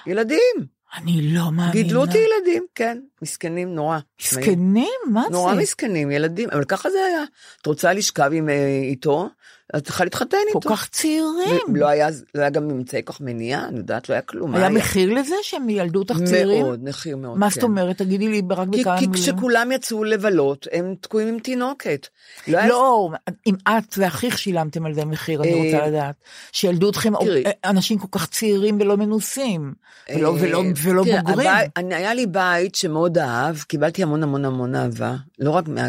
ילדים, 0.06 0.76
אני 0.96 1.34
לא 1.34 1.42
מאמינה. 1.42 1.72
גידלו 1.72 2.00
אותי 2.00 2.18
ילדים, 2.18 2.66
כן, 2.74 2.98
מסכנים 3.22 3.74
נורא. 3.74 3.98
מסכנים? 4.20 4.94
מה 5.10 5.22
זה? 5.22 5.30
נורא 5.30 5.54
מסכנים, 5.54 6.10
ילדים, 6.10 6.48
אבל 6.52 6.64
ככה 6.64 6.90
זה 6.90 6.98
היה. 7.08 7.24
את 7.60 7.66
רוצה 7.66 7.92
לשכב 7.92 8.30
עם, 8.32 8.48
אה, 8.48 8.80
איתו, 8.82 9.28
את 9.76 9.84
צריכה 9.84 10.04
להתחתן 10.04 10.36
כל 10.52 10.58
איתו. 10.58 10.70
כך 10.70 10.88
צעירים. 10.88 11.76
לא 11.76 11.86
היה, 11.88 12.08
לא 12.34 12.40
היה 12.40 12.50
גם 12.50 12.70
אמצעי 12.70 13.02
כוח 13.04 13.20
מניעה, 13.20 13.68
אני 13.68 13.78
יודעת, 13.78 14.08
לא 14.08 14.14
היה 14.14 14.22
כלום. 14.22 14.50
מה 14.52 14.58
היה 14.58 14.68
מחיר 14.68 15.14
לזה 15.14 15.34
שהם 15.42 15.70
ילדו 15.70 15.98
אותך 15.98 16.16
צעירים? 16.24 16.62
מאוד, 16.66 16.84
מחיר 16.84 17.16
מאוד, 17.16 17.38
מה 17.38 17.46
כן. 17.50 17.54
זאת 17.54 17.62
אומרת? 17.62 17.98
תגידי 17.98 18.28
לי 18.28 18.42
רק 18.50 18.68
כי, 18.72 18.80
בכמה 18.80 18.98
כי 18.98 19.06
מילים. 19.06 19.22
כשכולם 19.22 19.72
יצאו 19.72 20.04
לבלות, 20.04 20.66
הם 20.72 20.94
תקועים 21.00 21.28
עם 21.28 21.38
תינוקת. 21.38 22.06
לא, 22.48 22.58
היה- 22.58 22.68
לא, 22.68 23.08
אם 23.46 23.54
את 23.68 23.94
ואחיך 23.98 24.38
שילמתם 24.38 24.86
על 24.86 24.94
זה 24.94 25.04
מחיר, 25.04 25.42
אני 25.42 25.52
אה, 25.52 25.76
רוצה 25.76 25.86
לדעת. 25.88 26.14
שילדו 26.52 26.90
אתכם 26.90 27.12
תראי. 27.20 27.42
אנשים 27.64 27.98
כל 27.98 28.18
כך 28.18 28.26
צעירים 28.26 28.78
ולא 28.80 28.96
מנוסים, 28.96 29.72
ולא- 30.16 30.28
אה, 30.36 30.42
ולא 30.42 30.62
ולא 30.82 31.02
בוגרים. 31.04 31.48
אני- 31.76 31.94
היה 31.94 32.14
לי 32.14 32.26
בית 32.26 32.74
שמאוד 32.74 33.18
אהב, 33.18 33.56
קיבלתי 33.58 34.02
המון 34.02 34.22
המון 34.22 34.44
המון 34.44 34.74
אהבה. 34.74 35.14
לא 35.38 35.50
רק 35.50 35.68
מה, 35.68 35.80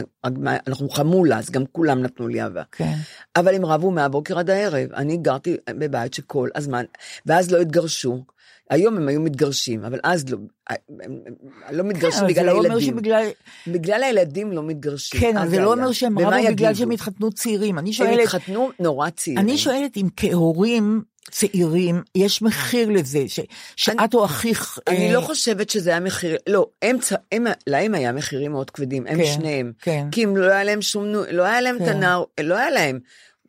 אנחנו 0.67 0.89
חמולה, 0.89 1.37
אז 1.37 1.49
גם 1.49 1.63
כולם 1.71 2.01
נתנו 2.01 2.27
לי 2.27 2.41
אהבה. 2.41 2.63
כן. 2.71 2.93
אבל 3.35 3.55
הם 3.55 3.65
רבו 3.65 3.91
מהבוקר 3.91 4.39
עד 4.39 4.49
הערב. 4.49 4.93
אני 4.93 5.17
גרתי 5.17 5.57
בבית 5.69 6.13
שכל 6.13 6.49
הזמן, 6.55 6.85
ואז 7.25 7.51
לא 7.51 7.61
התגרשו. 7.61 8.23
היום 8.69 8.97
הם 8.97 9.07
היו 9.07 9.21
מתגרשים, 9.21 9.83
אבל 9.83 9.99
אז 10.03 10.29
לא, 10.29 10.37
הם, 10.69 10.77
הם, 10.89 11.19
הם 11.67 11.75
לא 11.75 11.83
מתגרשים 11.83 12.19
כן, 12.21 12.27
בגלל 12.27 12.45
לא 12.45 12.63
הילדים. 12.63 12.79
שבגלל... 12.79 13.27
בגלל 13.67 14.03
הילדים 14.03 14.51
לא 14.51 14.63
מתגרשים. 14.63 15.21
כן, 15.21 15.37
אבל 15.37 15.49
זה 15.49 15.59
לא 15.59 15.73
היה. 15.73 15.81
אומר 15.81 15.91
שהם 15.91 16.19
רבו 16.19 16.29
בגלל 16.29 16.51
יגידו? 16.51 16.75
שהם 16.75 16.91
התחתנו 16.91 17.31
צעירים. 17.31 17.79
אני 17.79 17.89
הם 17.89 17.93
שואלת, 17.93 18.19
התחתנו 18.23 18.69
נורא 18.79 19.09
צעירים. 19.09 19.43
אני 19.45 19.57
שואלת 19.57 19.97
אם 19.97 20.07
כהורים 20.17 21.01
צעירים, 21.31 22.01
יש 22.15 22.41
מחיר 22.41 22.89
לזה, 22.89 23.23
ש- 23.27 23.39
שאת 23.75 24.13
או 24.13 24.25
אחיך... 24.25 24.79
אני 24.87 25.07
אה, 25.07 25.13
לא 25.13 25.21
חושבת 25.21 25.69
שזה 25.69 25.89
היה 25.89 25.99
מחיר, 25.99 26.37
לא, 26.49 26.67
הם, 26.81 26.99
צ- 26.99 27.13
הם, 27.31 27.45
להם 27.67 27.95
היה 27.95 28.11
מחירים 28.11 28.51
מאוד 28.51 28.69
כבדים, 28.69 29.07
הם 29.07 29.17
כן, 29.17 29.25
שניהם. 29.25 29.71
כן. 29.81 30.07
כי 30.11 30.23
אם 30.23 30.37
לא 30.37 30.51
היה 30.51 30.63
להם 30.63 30.81
שום, 30.81 31.05
לא 31.31 31.43
היה 31.43 31.61
להם 31.61 31.75
את 31.75 31.81
כן. 31.81 31.89
הנער, 31.89 32.23
לא 32.39 32.57
היה 32.57 32.69
להם. 32.69 32.99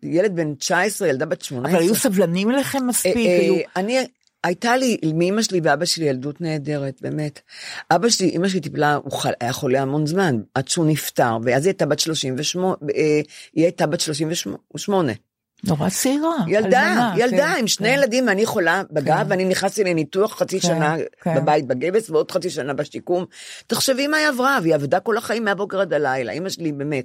ילד 0.03 0.37
בן 0.37 0.55
19, 0.55 1.09
ילדה 1.09 1.27
בת 1.27 1.43
18. 1.43 1.73
אבל 1.79 1.83
היו 1.83 1.95
סבלנים 1.95 2.51
אליכם 2.51 2.87
מספיק, 2.87 3.17
אה, 3.17 3.23
אה, 3.23 3.39
היו... 3.41 3.55
אני, 3.77 3.99
הייתה 4.45 4.77
לי, 4.77 4.97
מאמא 5.15 5.43
שלי 5.43 5.61
ואבא 5.63 5.85
שלי 5.85 6.05
ילדות 6.05 6.41
נהדרת, 6.41 7.03
באמת. 7.03 7.41
אבא 7.91 8.09
שלי, 8.09 8.31
אמא 8.37 8.49
שלי 8.49 8.61
טיפלה, 8.61 8.95
הוא 8.95 9.13
חל, 9.13 9.33
היה 9.41 9.53
חולה 9.53 9.83
המון 9.83 10.07
זמן, 10.07 10.41
עד 10.55 10.69
שהוא 10.69 10.87
נפטר, 10.87 11.37
ואז 11.43 11.65
היא 11.65 11.71
הייתה 11.71 11.87
בת 11.87 11.99
38, 11.99 12.75
אה, 12.97 13.21
היא 13.55 13.65
הייתה 13.65 13.87
בת 13.87 14.01
38. 14.01 15.13
נורא 15.65 15.89
צעירה. 15.89 16.37
ילדה, 16.47 16.83
אלמנה, 16.83 17.15
ילדה, 17.17 17.53
כן, 17.55 17.61
עם 17.61 17.67
שני 17.67 17.89
כן. 17.89 17.95
ילדים, 17.95 18.29
ואני 18.29 18.47
חולה 18.47 18.83
בגב, 18.91 19.17
כן. 19.17 19.27
ואני 19.29 19.45
נכנסתי 19.45 19.85
לניתוח 19.85 20.39
חצי 20.39 20.61
כן, 20.61 20.69
שנה 20.69 20.97
כן. 21.23 21.35
בבית 21.35 21.67
בגבס, 21.67 22.11
ועוד 22.11 22.31
חצי 22.31 22.51
שנה 22.51 22.73
בשיקום. 22.75 23.25
תחשבי 23.67 24.07
מה 24.07 24.17
היא 24.17 24.29
עברה, 24.29 24.59
והיא 24.63 24.75
עבדה 24.75 25.01
כל 25.01 25.17
החיים 25.17 25.45
מהבוקר 25.45 25.81
עד 25.81 25.93
הלילה, 25.93 26.33
אמא 26.33 26.49
שלי 26.49 26.73
באמת. 26.73 27.05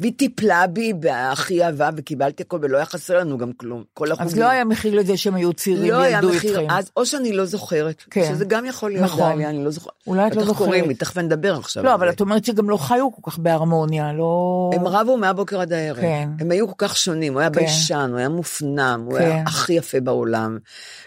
והיא 0.00 0.12
טיפלה 0.16 0.66
בי, 0.66 0.92
והכי 1.02 1.64
אהבה, 1.64 1.90
וקיבלתי 1.96 2.42
הכל, 2.42 2.58
ולא 2.62 2.76
היה 2.76 2.86
חסר 2.86 3.18
לנו 3.18 3.38
גם 3.38 3.52
כלום. 3.56 3.84
כל 3.94 4.12
החוגים. 4.12 4.26
אז 4.26 4.38
לא 4.38 4.48
היה 4.48 4.64
מחיר 4.64 4.94
לזה 4.94 5.16
שהם 5.16 5.34
היו 5.34 5.52
צעירים 5.52 5.90
לא 5.90 6.00
היה 6.00 6.20
מחיר, 6.20 6.60
איתכם. 6.60 6.74
אז 6.76 6.90
או 6.96 7.06
שאני 7.06 7.32
לא 7.32 7.44
זוכרת, 7.44 8.04
כן. 8.10 8.24
שזה 8.28 8.44
גם 8.44 8.64
יכול 8.64 8.90
להיות 8.90 9.04
נכון. 9.04 9.32
דליה, 9.32 9.50
אני 9.50 9.64
לא 9.64 9.70
זוכרת. 9.70 9.92
אולי 10.06 10.26
את 10.26 10.36
לא 10.36 10.44
זוכרת. 10.44 10.66
קוראים 10.66 10.88
לי, 10.88 10.94
תכף 10.94 11.18
נדבר 11.18 11.56
עכשיו. 11.56 11.84
לא, 11.84 11.94
אבל. 11.94 12.10
את 12.10 12.20
אומרת 12.20 12.44
שגם 12.44 12.70
לא 12.70 12.76
חיו 12.76 13.08
כל 13.12 13.30
כך 13.30 13.38
בהרמוניה, 13.38 14.12
לא... 14.12 14.70
הם 14.74 14.86
רבו 14.86 15.16
מהבוקר 15.16 15.60
עד 15.60 15.72
הערב. 15.72 16.00
כן. 16.00 16.28
הם 16.40 16.50
היו 16.50 16.68
כל 16.68 16.74
כך 16.78 16.96
שונים, 16.96 17.32
הוא 17.32 17.40
היה 17.40 17.50
כן. 17.50 17.60
ביישן, 17.94 18.10
הוא 18.10 18.18
היה 18.18 18.28
מופנם, 18.28 19.02
הוא 19.06 19.18
כן. 19.18 19.24
היה 19.24 19.42
הכי 19.46 19.72
יפה 19.72 20.00
בעולם, 20.00 20.58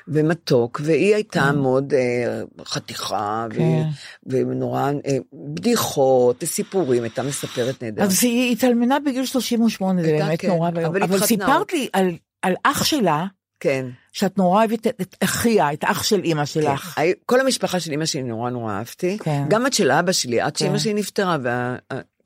ומתוק, 0.07 0.81
והיא 0.83 1.15
הייתה 1.15 1.51
מאוד 1.51 1.93
אה, 1.93 2.41
חתיכה, 2.65 3.47
ו- 3.53 3.55
כן. 3.57 3.83
ונורא 4.25 4.81
אה, 5.05 5.17
בדיחות, 5.33 6.43
סיפורים, 6.43 7.03
הייתה 7.03 7.23
מספרת 7.23 7.83
נהדר. 7.83 8.03
אז 8.03 8.23
היא 8.23 8.51
התאלמנה 8.51 8.97
בגיל 9.05 9.25
38, 9.25 10.01
זה 10.01 10.07
באמת 10.07 10.41
כן, 10.41 10.47
נורא 10.47 10.69
ואיום. 10.73 10.89
אבל 10.95 11.03
אבל 11.03 11.19
סיפרת. 11.25 11.73
לי 11.73 11.87
על- 11.93 12.11
על 12.41 12.53
אח 12.63 12.83
שלה, 12.83 13.25
כן. 13.59 13.85
שאת 14.13 14.37
נורא 14.37 14.57
אוהבת 14.59 14.87
את- 14.87 15.01
את 15.01 15.15
אחיה, 15.23 15.73
את 15.73 15.83
אח 15.83 16.03
של 16.03 16.23
אימא 16.23 16.45
שלך. 16.45 16.81
כן. 16.95 17.01
כל 17.25 17.39
המשפחה 17.41 17.79
של 17.79 17.91
אמא 17.93 18.05
שלי 18.05 18.23
נורא 18.23 18.49
נורא 18.49 18.73
אהבתי, 18.73 19.17
כן. 19.17 19.43
גם 19.49 19.65
את 19.67 19.73
של 19.73 19.91
אבא 19.91 20.11
שלי, 20.11 20.41
עד 20.41 20.57
כן. 20.57 20.79
שלי 20.79 20.93
נפטרה, 20.93 21.37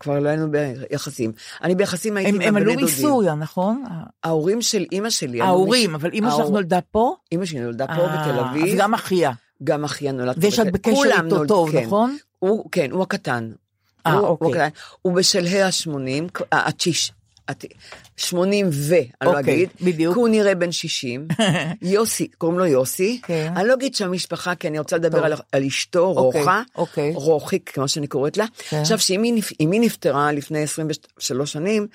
וכבר 0.01 0.19
לא 0.19 0.29
היינו 0.29 0.47
ביחסים. 0.51 1.31
אני 1.63 1.75
ביחסים 1.75 2.17
הייתי 2.17 2.29
הם 2.29 2.35
עם 2.35 2.41
הם 2.41 2.57
הבני 2.57 2.71
עלו 2.71 2.81
דודים. 2.81 2.95
מסוריה, 2.95 3.35
נכון? 3.35 3.83
ההורים 4.23 4.61
של 4.61 4.85
אמא 4.91 5.09
שלי. 5.09 5.41
עלו 5.41 5.49
ההורים, 5.49 5.95
אבל 5.95 6.11
אימא 6.11 6.31
שלך 6.31 6.49
נולדה 6.49 6.79
פה? 6.91 7.15
אמא 7.31 7.45
שלי 7.45 7.59
נולדה 7.59 7.87
פה 7.87 7.93
אה, 7.93 8.27
בתל 8.27 8.39
אביב. 8.39 8.65
אז 8.65 8.79
גם 8.79 8.93
אחיה. 8.93 9.31
גם 9.63 9.83
אחיה 9.83 10.11
נולד 10.11 10.35
פה. 10.35 10.41
זה 10.41 10.51
שאת 10.51 10.71
בתל- 10.71 10.91
בקשר 10.91 11.23
איתו 11.25 11.45
טוב, 11.45 11.71
כן. 11.71 11.83
נכון? 11.85 12.17
כן, 12.71 12.91
הוא 12.91 13.03
הקטן. 13.03 13.51
אה, 14.07 14.17
אוקיי. 14.19 14.69
הוא 15.01 15.13
בשלהי 15.15 15.61
ה-80, 15.63 15.91
התשיש, 16.51 17.11
80 18.21 18.69
ו, 18.71 18.95
אני 18.95 19.05
לא 19.21 19.37
אוקיי, 19.39 19.53
אגיד, 19.53 19.69
בדיוק. 19.81 20.13
כי 20.13 20.19
הוא 20.19 20.29
נראה 20.29 20.55
בן 20.55 20.71
60, 20.71 21.27
יוסי, 21.81 22.27
קוראים 22.37 22.59
לו 22.59 22.65
יוסי, 22.65 23.19
כן. 23.23 23.53
אני 23.55 23.67
לא 23.67 23.73
אגיד 23.73 23.95
שהמשפחה, 23.95 24.55
כי 24.55 24.67
אני 24.67 24.79
רוצה 24.79 24.95
לדבר. 24.97 25.25
על, 25.25 25.33
על 25.51 25.63
אשתו, 25.63 25.99
אוקיי, 26.17 26.39
רוחה, 26.41 26.61
אוקיי. 26.75 27.11
רוחיק, 27.15 27.69
כמו 27.73 27.87
שאני 27.87 28.07
קוראת 28.07 28.37
לה. 28.37 28.45
כן. 28.69 28.77
עכשיו, 28.77 28.99
שאמי 28.99 29.31
נפ- 29.31 29.53
אמי 29.63 29.79
נפטרה 29.79 30.31
לפני 30.31 30.59
23 30.63 31.51
שנים, 31.51 31.87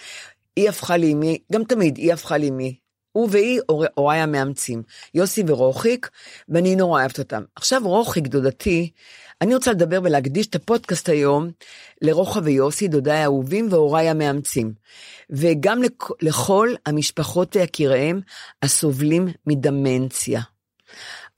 היא 0.56 0.68
הפכה 0.68 0.96
לאמי, 0.96 1.38
גם 1.52 1.64
תמיד 1.64 1.96
היא 1.96 2.12
הפכה 2.12 2.38
לאמי. 2.38 2.74
הוא 3.12 3.28
והיא 3.30 3.60
הורי- 3.66 3.88
הוריי 3.94 4.20
המאמצים, 4.20 4.82
יוסי 5.14 5.42
ורוחיק, 5.46 6.08
ואני 6.48 6.76
נורא 6.76 7.00
אוהבת 7.00 7.18
אותם. 7.18 7.42
עכשיו 7.56 7.80
רוחיק, 7.84 8.26
דודתי, 8.26 8.90
אני 9.40 9.54
רוצה 9.54 9.70
לדבר 9.72 10.00
ולהקדיש 10.04 10.46
את 10.46 10.54
הפודקאסט 10.54 11.08
היום 11.08 11.50
לרוחה 12.02 12.40
ויוסי, 12.44 12.88
דודיי 12.88 13.18
האהובים 13.18 13.68
והוריי 13.70 14.08
המאמצים. 14.08 14.72
וגם 15.30 15.82
לכ- 15.82 16.10
לכל 16.22 16.68
המשפחות 16.86 17.56
ויקיריהם 17.56 18.20
הסובלים 18.62 19.28
מדמנציה. 19.46 20.40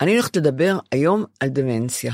אני 0.00 0.12
הולכת 0.12 0.36
לדבר 0.36 0.78
היום 0.92 1.24
על 1.40 1.48
דמנציה, 1.48 2.12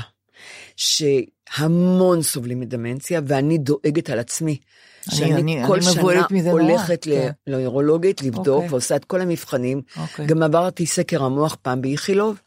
שהמון 0.75 2.21
סובלים 2.21 2.59
מדמנציה, 2.59 3.21
ואני 3.27 3.57
דואגת 3.57 4.09
על 4.09 4.19
עצמי. 4.19 4.57
אני- 5.09 5.17
שאני 5.17 5.33
אני- 5.41 5.61
כל 5.67 5.73
אני 5.75 5.81
שנה 5.83 6.25
מזה 6.31 6.49
נורא, 6.49 6.61
הולכת 6.61 7.03
כן. 7.03 7.31
לנוירולוגית 7.47 8.21
לבדוק 8.21 8.47
אוקיי. 8.47 8.69
ועושה 8.69 8.95
את 8.95 9.05
כל 9.05 9.21
המבחנים. 9.21 9.81
אוקיי. 9.97 10.25
גם 10.27 10.43
עברתי 10.43 10.85
סקר 10.85 11.23
המוח 11.23 11.57
פעם 11.61 11.81
באיכילוב, 11.81 12.39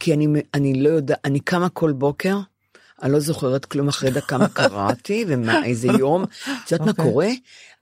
כי 0.00 0.14
אני, 0.14 0.26
אני 0.54 0.82
לא 0.82 0.88
יודעת, 0.88 1.18
אני 1.24 1.40
קמה 1.40 1.68
כל 1.68 1.92
בוקר, 1.92 2.36
אני 3.02 3.12
לא 3.12 3.20
זוכרת 3.20 3.64
כלום 3.64 3.88
אחרי 3.88 4.10
דקה 4.10 4.38
מה 4.38 4.48
קראתי 4.48 5.24
ומה, 5.28 5.64
איזה 5.64 5.88
יום. 5.88 6.24
את 6.64 6.72
יודעת 6.72 6.86
מה 6.86 6.90
אוקיי. 6.92 7.04
קורה? 7.04 7.28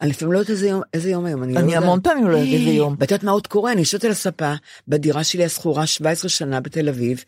אני 0.01 0.11
לפעמים 0.11 0.33
לא 0.33 0.39
יודעת 0.39 0.51
איזה 0.51 0.69
יום, 0.69 0.83
איזה 0.95 1.11
יום 1.11 1.25
היום, 1.25 1.43
אני 1.43 1.55
לא 1.55 1.59
אני 1.61 1.69
יודעת. 1.69 1.83
המון 1.83 2.01
פעמים 2.01 2.27
לא 2.29 2.37
יודעת 2.37 2.55
איזה 2.55 2.71
יום. 2.81 2.97
ואת 2.99 3.11
יודעת 3.11 3.25
מה 3.25 3.33
עוד 3.33 3.47
קורה? 3.47 3.73
אני 3.73 3.81
יושבת 3.81 4.05
על 4.05 4.11
הספה 4.11 4.55
בדירה 4.89 5.25
שלי 5.25 5.45
השכורה 5.45 5.87
17 5.87 6.29
שנה 6.29 6.61
בתל 6.61 6.89
אביב, 6.89 7.25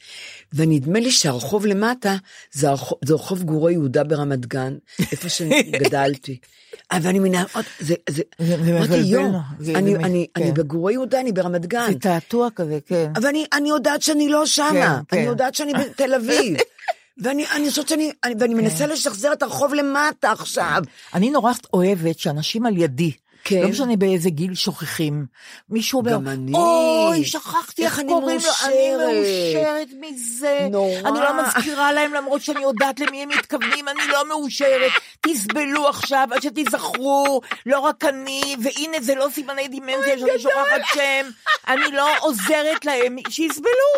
ונדמה 0.55 1.01
לי 1.01 1.11
שהרחוב 1.11 1.67
למטה 1.67 2.17
זה 2.53 2.69
רחוב 3.15 3.43
גורי 3.43 3.73
יהודה 3.73 4.05
ברמת 4.05 4.47
גן, 4.47 4.75
איפה 5.13 5.29
שגדלתי. 5.29 6.39
אבל 6.93 7.09
אני 7.09 7.19
מנה, 7.19 7.45
זה, 7.81 7.95
זה, 8.09 8.23
זה- 8.39 8.57
מבלבל, 8.57 9.05
יו, 9.05 9.31
זה- 9.59 9.73
אני, 9.75 9.93
זה- 9.93 9.99
אני, 9.99 10.27
אני 10.37 10.45
כן. 10.47 10.55
בגורי 10.55 10.93
יהודה, 10.93 11.21
אני 11.21 11.33
ברמת 11.33 11.67
גן. 11.67 11.87
זה 11.93 11.99
תעתוע 11.99 12.49
כזה, 12.57 12.79
כן. 12.87 13.13
אבל 13.17 13.27
אני, 13.29 13.45
אני 13.53 13.69
יודעת 13.69 14.03
שאני 14.03 14.29
לא 14.29 14.47
שמה, 14.47 14.65
כן, 14.73 15.17
אני 15.17 15.23
כן. 15.25 15.31
יודעת 15.31 15.55
שאני 15.55 15.73
בתל 15.75 16.15
אביב. 16.15 16.57
ואני 17.19 17.47
אני 17.51 17.71
חושבת 17.71 17.89
שאני, 17.89 18.13
אני, 18.25 18.35
ואני 18.39 18.55
כן. 18.55 18.61
מנסה 18.61 18.87
לשחזר 18.87 19.33
את 19.33 19.43
הרחוב 19.43 19.75
למטה 19.75 20.33
עכשיו. 20.33 20.83
אני 21.15 21.31
נורא 21.31 21.53
אוהבת 21.73 22.19
שאנשים 22.19 22.67
על 22.67 22.77
ידי, 22.77 23.13
כן. 23.49 23.63
לא 23.63 23.69
משנה 23.69 23.97
באיזה 23.97 24.31
גיל 24.31 24.55
שוכחים. 24.55 25.27
מישהו 25.71 26.01
אומר, 26.01 26.17
אני. 26.33 26.53
אוי, 26.55 27.25
שכחתי 27.25 27.85
איך 27.85 27.99
אני 27.99 28.09
קוראים 28.09 28.39
לו, 28.43 28.53
אני 28.65 28.91
מאושרת." 28.97 29.89
מזה. 30.01 30.69
נורא. 30.71 31.09
אני 31.09 31.21
לא 31.21 31.43
מזכירה 31.43 31.93
להם 31.93 32.15
למרות 32.15 32.43
שאני 32.43 32.63
יודעת 32.63 33.01
למי 33.01 33.23
הם 33.23 33.29
מתכוונים, 33.29 33.89
אני 33.89 34.09
לא 34.09 34.29
מאושרת. 34.29 34.93
תסבלו 35.21 35.89
עכשיו 35.89 36.29
עד 36.31 36.43
שתיזכרו, 36.43 37.41
לא 37.67 37.79
רק 37.79 38.05
אני, 38.05 38.57
והנה 38.63 38.97
זה 39.01 39.15
לא 39.15 39.27
סימני 39.33 39.69
דימנציה 39.69 40.19
שאני 40.19 40.39
שוכחת 40.39 40.81
שם, 40.95 41.27
אני 41.69 41.93
לא 41.93 42.09
עוזרת 42.21 42.85
להם, 42.85 43.17
שיסבלו. 43.29 43.93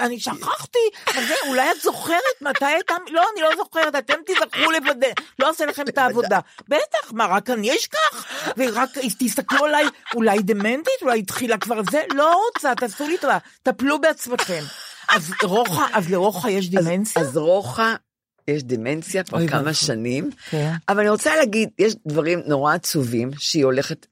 אני 0.00 0.20
שכחתי, 0.20 0.78
אז 1.06 1.24
אולי 1.48 1.70
את 1.70 1.80
זוכרת 1.82 2.18
מתי 2.40 2.64
הייתה, 2.64 2.94
לא, 3.10 3.22
אני 3.34 3.42
לא 3.42 3.56
זוכרת, 3.56 3.94
אתם 3.94 4.14
תיזכרו 4.26 4.72
לוודא, 4.72 5.08
לא 5.38 5.50
עושה 5.50 5.66
לכם 5.66 5.82
את 5.88 5.98
העבודה. 5.98 6.38
בטח, 6.68 7.12
מה, 7.12 7.26
רק 7.26 7.50
אני 7.50 7.76
אשכח? 7.76 8.26
ורק 8.56 8.87
תסתכלו 9.18 9.64
עליי, 9.64 9.84
אולי 10.14 10.38
דמנטית, 10.42 11.02
אולי 11.02 11.18
התחילה 11.18 11.58
כבר 11.58 11.80
זה, 11.90 12.02
לא 12.14 12.42
רוצה, 12.46 12.74
תעשו 12.74 13.08
לי 13.08 13.18
טובה, 13.18 13.38
טפלו 13.62 14.00
בעצמכם. 14.00 14.62
אז 15.08 15.32
רוחה, 15.42 15.86
אז 15.92 16.10
לרוחה 16.10 16.50
יש 16.50 16.70
דימנציה? 16.70 17.22
אז 17.22 17.36
רוחה, 17.36 17.94
יש 18.48 18.62
דמנציה 18.62 19.24
כבר 19.24 19.46
כמה 19.48 19.58
ואבוי. 19.58 19.74
שנים, 19.74 20.30
כן. 20.50 20.72
אבל 20.88 21.00
אני 21.00 21.08
רוצה 21.08 21.36
להגיד, 21.36 21.70
יש 21.78 21.94
דברים 22.06 22.42
נורא 22.46 22.74
עצובים 22.74 23.30
שהיא 23.38 23.64
הולכת, 23.64 24.06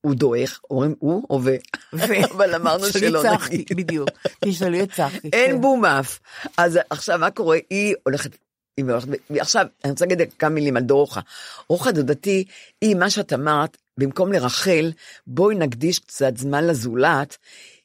הוא 0.00 0.14
דועך, 0.14 0.60
אומרים 0.70 0.94
הוא 0.98 1.26
או 1.30 1.40
ו... 1.44 1.50
אבל 2.36 2.54
אמרנו 2.54 2.86
שלא 2.86 3.22
נגיד. 3.22 3.66
בדיוק, 3.76 4.08
תשאלי 4.44 4.82
את 4.82 4.92
צחי. 4.92 5.28
אין 5.32 5.50
כן. 5.50 5.60
בום 5.60 5.84
אף. 5.84 6.18
אז 6.56 6.78
עכשיו 6.90 7.18
מה 7.18 7.30
קורה? 7.30 7.58
היא 7.70 7.94
הולכת... 8.02 8.36
היא 8.76 8.84
הולכת, 8.84 9.08
עכשיו, 9.38 9.66
אני 9.84 9.90
רוצה 9.90 10.06
להגיד 10.06 10.32
כמה 10.38 10.50
מילים 10.50 10.76
על 10.76 10.82
דורוחה. 10.82 11.20
רוחה 11.68 11.92
דודתי, 11.92 12.44
היא, 12.80 12.96
מה 12.96 13.10
שאת 13.10 13.32
אמרת, 13.32 13.76
במקום 14.02 14.32
לרחל, 14.32 14.92
בואי 15.26 15.54
נקדיש 15.54 15.98
קצת 15.98 16.36
זמן 16.36 16.66
לזולת, 16.66 17.36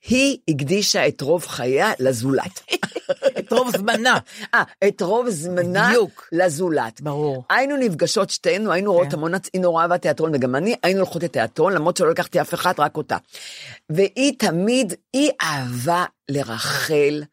היא 0.08 0.38
הקדישה 0.48 1.08
את 1.08 1.22
רוב 1.22 1.46
חייה 1.48 1.92
לזולת. 2.00 2.64
את 3.40 3.52
רוב 3.54 3.78
זמנה. 3.78 4.18
אה, 4.54 4.64
את 4.88 5.02
רוב 5.02 5.30
זמנה 5.30 5.88
בדיוק. 5.90 6.30
לזולת. 6.32 7.02
ברור. 7.02 7.44
היינו 7.50 7.78
נפגשות 7.78 8.30
שתינו, 8.30 8.72
היינו 8.72 8.94
רואות 8.94 9.14
המון, 9.14 9.36
הצ- 9.36 9.50
היא 9.54 9.62
נורא 9.62 9.84
אהבה 9.84 9.98
תיאטרון, 9.98 10.32
וגם 10.36 10.56
אני, 10.56 10.76
היינו 10.84 11.00
הולכות 11.00 11.24
לתיאטרון, 11.24 11.74
למרות 11.74 11.98
שלא 11.98 12.10
לקחתי 12.10 12.42
אף 12.42 12.54
אחד, 12.54 12.74
רק 12.80 12.98
אותה. 12.98 13.18
והיא 13.90 14.34
תמיד, 14.40 14.94
היא 15.14 15.32
אהבה 15.42 16.06
לרחל. 16.30 17.24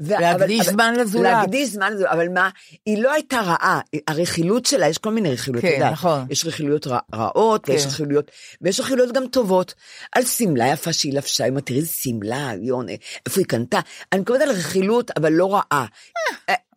ו- 0.00 0.12
להקדיש 0.20 0.60
אבל- 0.60 0.72
זמן 0.72 0.94
לזולת. 0.96 1.22
להקדיש 1.32 1.68
זמן 1.68 1.92
לזולת, 1.92 2.10
אבל 2.12 2.28
מה, 2.28 2.48
היא 2.86 3.02
לא 3.02 3.12
הייתה 3.12 3.40
רעה, 3.40 3.80
הרכילות 4.08 4.66
שלה, 4.66 4.88
יש 4.88 4.98
כל 4.98 5.10
מיני 5.10 5.32
רכילות, 5.32 5.62
כן, 5.62 5.74
אתה. 5.76 5.90
נכון. 5.90 6.26
יש 6.30 6.44
רכילויות 6.46 6.86
רע, 6.86 6.98
רעות, 7.14 7.68
ויש 7.68 7.82
כן. 7.82 7.88
רכילויות, 7.88 8.30
ויש 8.62 8.80
רכילויות 8.80 9.12
גם 9.12 9.26
טובות. 9.26 9.74
על 10.12 10.24
שמלה 10.24 10.66
יפה 10.68 10.92
שהיא 10.92 11.14
לבשה, 11.14 11.48
אומרת, 11.48 11.66
תראי 11.66 11.78
איזה 11.78 11.92
שמלה, 11.92 12.52
יון, 12.62 12.86
איפה 12.88 13.40
היא 13.40 13.46
קנתה. 13.46 13.80
אני 14.12 14.24
קוראת 14.24 14.40
על 14.42 14.50
רכילות, 14.50 15.10
אבל 15.16 15.32
לא 15.32 15.54
רעה. 15.54 15.86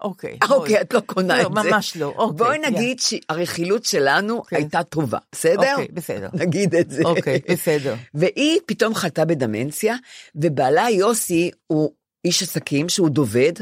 אה, 0.02 0.08
אוקיי. 0.08 0.38
אוקיי, 0.50 0.82
את 0.82 0.94
לא 0.94 1.00
קונה 1.00 1.44
לא, 1.44 1.48
את 1.48 1.64
זה. 1.64 1.70
ממש 1.70 1.98
לא, 1.98 2.14
אוקיי, 2.18 2.38
בואי 2.38 2.58
יא. 2.58 2.70
נגיד 2.70 3.00
שהרכילות 3.00 3.86
שלנו 3.86 4.44
כן. 4.44 4.56
הייתה 4.56 4.84
טובה, 4.84 5.18
בסדר? 5.32 5.72
אוקיי, 5.72 5.88
בסדר. 5.94 6.30
נגיד 6.44 6.76
את 6.76 6.90
זה. 6.90 7.04
אוקיי, 7.06 7.40
בסדר. 7.52 7.96
והיא 8.14 8.60
פתאום 8.66 8.96
חלתה 8.96 9.26
בדמנציה, 9.26 9.96
ובעלה 10.36 10.90
יוסי 10.90 11.52
הוא 11.68 11.92
איש 12.26 12.44
עסקים 12.44 12.90
שהוא 12.90 13.10
דובד, 13.10 13.54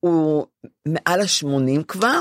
הוא 0.00 0.46
מעל 0.86 1.20
ה-80 1.20 1.82
כבר, 1.88 2.20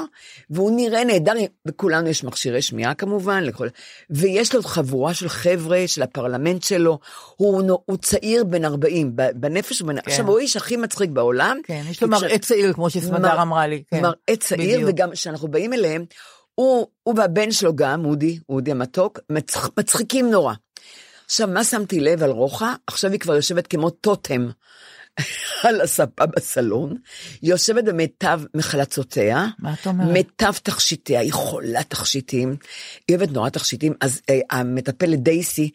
והוא 0.50 0.72
נראה 0.76 1.04
נהדר, 1.04 1.34
וכולנו 1.68 2.10
יש 2.10 2.24
מכשירי 2.24 2.62
שמיעה 2.62 2.94
כמובן, 2.94 3.44
לכל... 3.44 3.68
ויש 4.10 4.56
לו 4.56 4.64
חבורה 4.64 5.14
של 5.14 5.30
חבר'ה 5.30 5.84
של 5.88 6.02
הפרלמנט 6.02 6.64
שלו, 6.64 7.00
הוא, 7.36 7.64
נו- 7.64 7.80
הוא 7.86 7.98
צעיר 7.98 8.44
בן 8.44 8.66
40, 8.66 9.12
ב- 9.16 9.30
בנפש 9.36 9.80
הוא 9.80 9.88
בן... 9.88 9.96
כן. 10.02 10.10
עכשיו 10.12 10.28
הוא 10.28 10.38
האיש 10.40 10.58
הכי 10.58 10.78
מצחיק 10.78 11.10
בעולם. 11.10 11.58
כן, 11.64 11.84
יש 11.90 12.04
לו 12.04 12.08
מראה 12.10 12.38
צעיר, 12.40 12.74
כמו 12.74 12.90
שסמדר 12.90 13.20
מר- 13.20 13.42
אמרה 13.42 13.68
לי. 13.68 13.84
כן. 13.92 14.02
מראה 14.02 14.36
צעיר, 14.40 14.76
בדיוק. 14.80 14.90
וגם 14.90 15.12
כשאנחנו 15.12 15.48
באים 15.48 15.74
אליהם, 15.74 16.06
הוא, 16.56 16.88
הוא 17.04 17.16
והבן 17.18 17.52
שלו 17.52 17.76
גם, 17.76 18.06
אודי, 18.06 18.40
אודי 18.50 18.72
המתוק, 18.72 19.20
מצח, 19.30 19.70
מצחיקים 19.80 20.32
נורא. 20.32 20.54
עכשיו, 21.26 21.48
מה 21.48 21.64
שמתי 21.64 22.00
לב 22.00 22.24
על 22.24 22.30
רוחה? 22.30 22.76
עכשיו 22.88 23.12
היא 23.12 23.20
כבר 23.20 23.36
יושבת 23.36 23.68
כמו 23.68 23.90
טוטם 23.90 24.48
על 25.64 25.82
הספה 25.82 26.26
בסלון, 26.26 26.98
היא 27.42 27.52
יושבת 27.52 27.84
במיטב 27.84 28.42
מחלצותיה, 28.54 29.48
מה 29.60 29.74
את 29.74 29.88
אומרת? 29.88 30.10
מיטב 30.14 30.54
תכשיטיה, 30.64 31.20
היא 31.20 31.34
חולה 31.34 31.84
תכשיטים, 31.84 32.56
היא 33.08 33.18
אוהבת 33.18 33.32
נורא 33.32 33.50
תכשיטים, 33.50 33.94
אז 34.02 34.22
אה, 34.30 34.40
המטפלת 34.52 35.24
דייסי, 35.24 35.70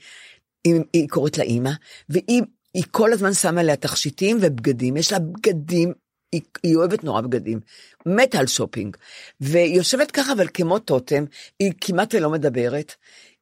היא, 0.64 0.81
היא 0.92 1.09
קוראת 1.09 1.38
לה 1.38 1.44
אימא, 1.44 1.70
והיא 2.09 2.42
היא 2.74 2.85
כל 2.90 3.12
הזמן 3.12 3.35
שמה 3.35 3.61
עליה 3.61 3.77
תכשיטים 3.77 4.38
ובגדים, 4.40 4.96
יש 4.96 5.12
לה 5.12 5.18
בגדים, 5.18 5.92
היא, 6.33 6.40
היא 6.62 6.77
אוהבת 6.77 7.05
נורא 7.05 7.20
בגדים, 7.20 7.61
מתה 8.07 8.38
על 8.38 8.46
שופינג, 8.46 8.96
והיא 9.40 9.77
יושבת 9.77 10.11
ככה 10.11 10.33
אבל 10.33 10.46
כמו 10.55 10.79
טוטם, 10.79 11.24
היא 11.59 11.72
כמעט 11.81 12.14
ולא 12.14 12.31
מדברת, 12.31 12.94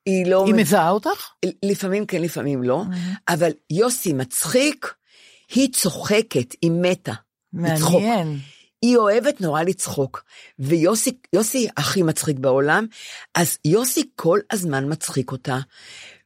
היא 0.06 0.26
לא... 0.26 0.44
היא 0.46 0.54
מזהה 0.54 0.90
אותך? 0.90 1.30
לפעמים 1.62 2.06
כן, 2.06 2.22
לפעמים 2.22 2.62
לא, 2.62 2.82
אבל 3.28 3.50
יוסי 3.70 4.12
מצחיק, 4.12 4.94
היא 5.54 5.72
צוחקת, 5.72 6.54
היא 6.62 6.70
מתה. 6.70 7.12
לצחוק. 7.52 7.92
מעניין. 7.92 8.38
היא 8.82 8.96
אוהבת 8.96 9.40
נורא 9.40 9.62
לצחוק, 9.62 10.24
ויוסי 10.58 11.12
יוסי 11.32 11.68
הכי 11.76 12.02
מצחיק 12.02 12.38
בעולם, 12.38 12.86
אז 13.34 13.58
יוסי 13.64 14.02
כל 14.16 14.38
הזמן 14.50 14.92
מצחיק 14.92 15.32
אותה. 15.32 15.58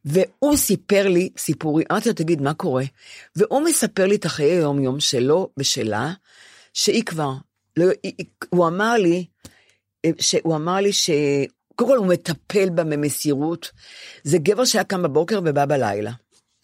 והוא 0.04 0.56
סיפר 0.56 1.08
לי 1.08 1.30
סיפורים, 1.38 1.86
אמרתי 1.90 2.08
לו, 2.08 2.14
תגיד, 2.14 2.42
מה 2.42 2.54
קורה? 2.54 2.84
והוא 3.36 3.60
מספר 3.60 4.06
לי 4.06 4.14
את 4.14 4.24
החיי 4.24 4.50
היום-יום 4.50 5.00
שלו 5.00 5.50
ושלה, 5.56 6.12
שהיא 6.74 7.04
כבר, 7.04 7.32
לא, 7.76 7.86
היא, 8.02 8.14
הוא 8.50 8.66
אמר 8.66 8.94
לי, 8.94 9.24
אה, 10.04 10.10
שהוא 10.20 10.56
אמר 10.56 10.76
לי 10.76 10.92
ש... 10.92 11.10
קודם 11.76 11.90
כל 11.90 11.96
הוא 11.96 12.06
מטפל 12.06 12.70
בה 12.70 12.84
במסירות, 12.84 13.70
זה 14.24 14.38
גבר 14.38 14.64
שהיה 14.64 14.84
קם 14.84 15.02
בבוקר 15.02 15.40
ובא 15.44 15.66
בלילה. 15.66 16.12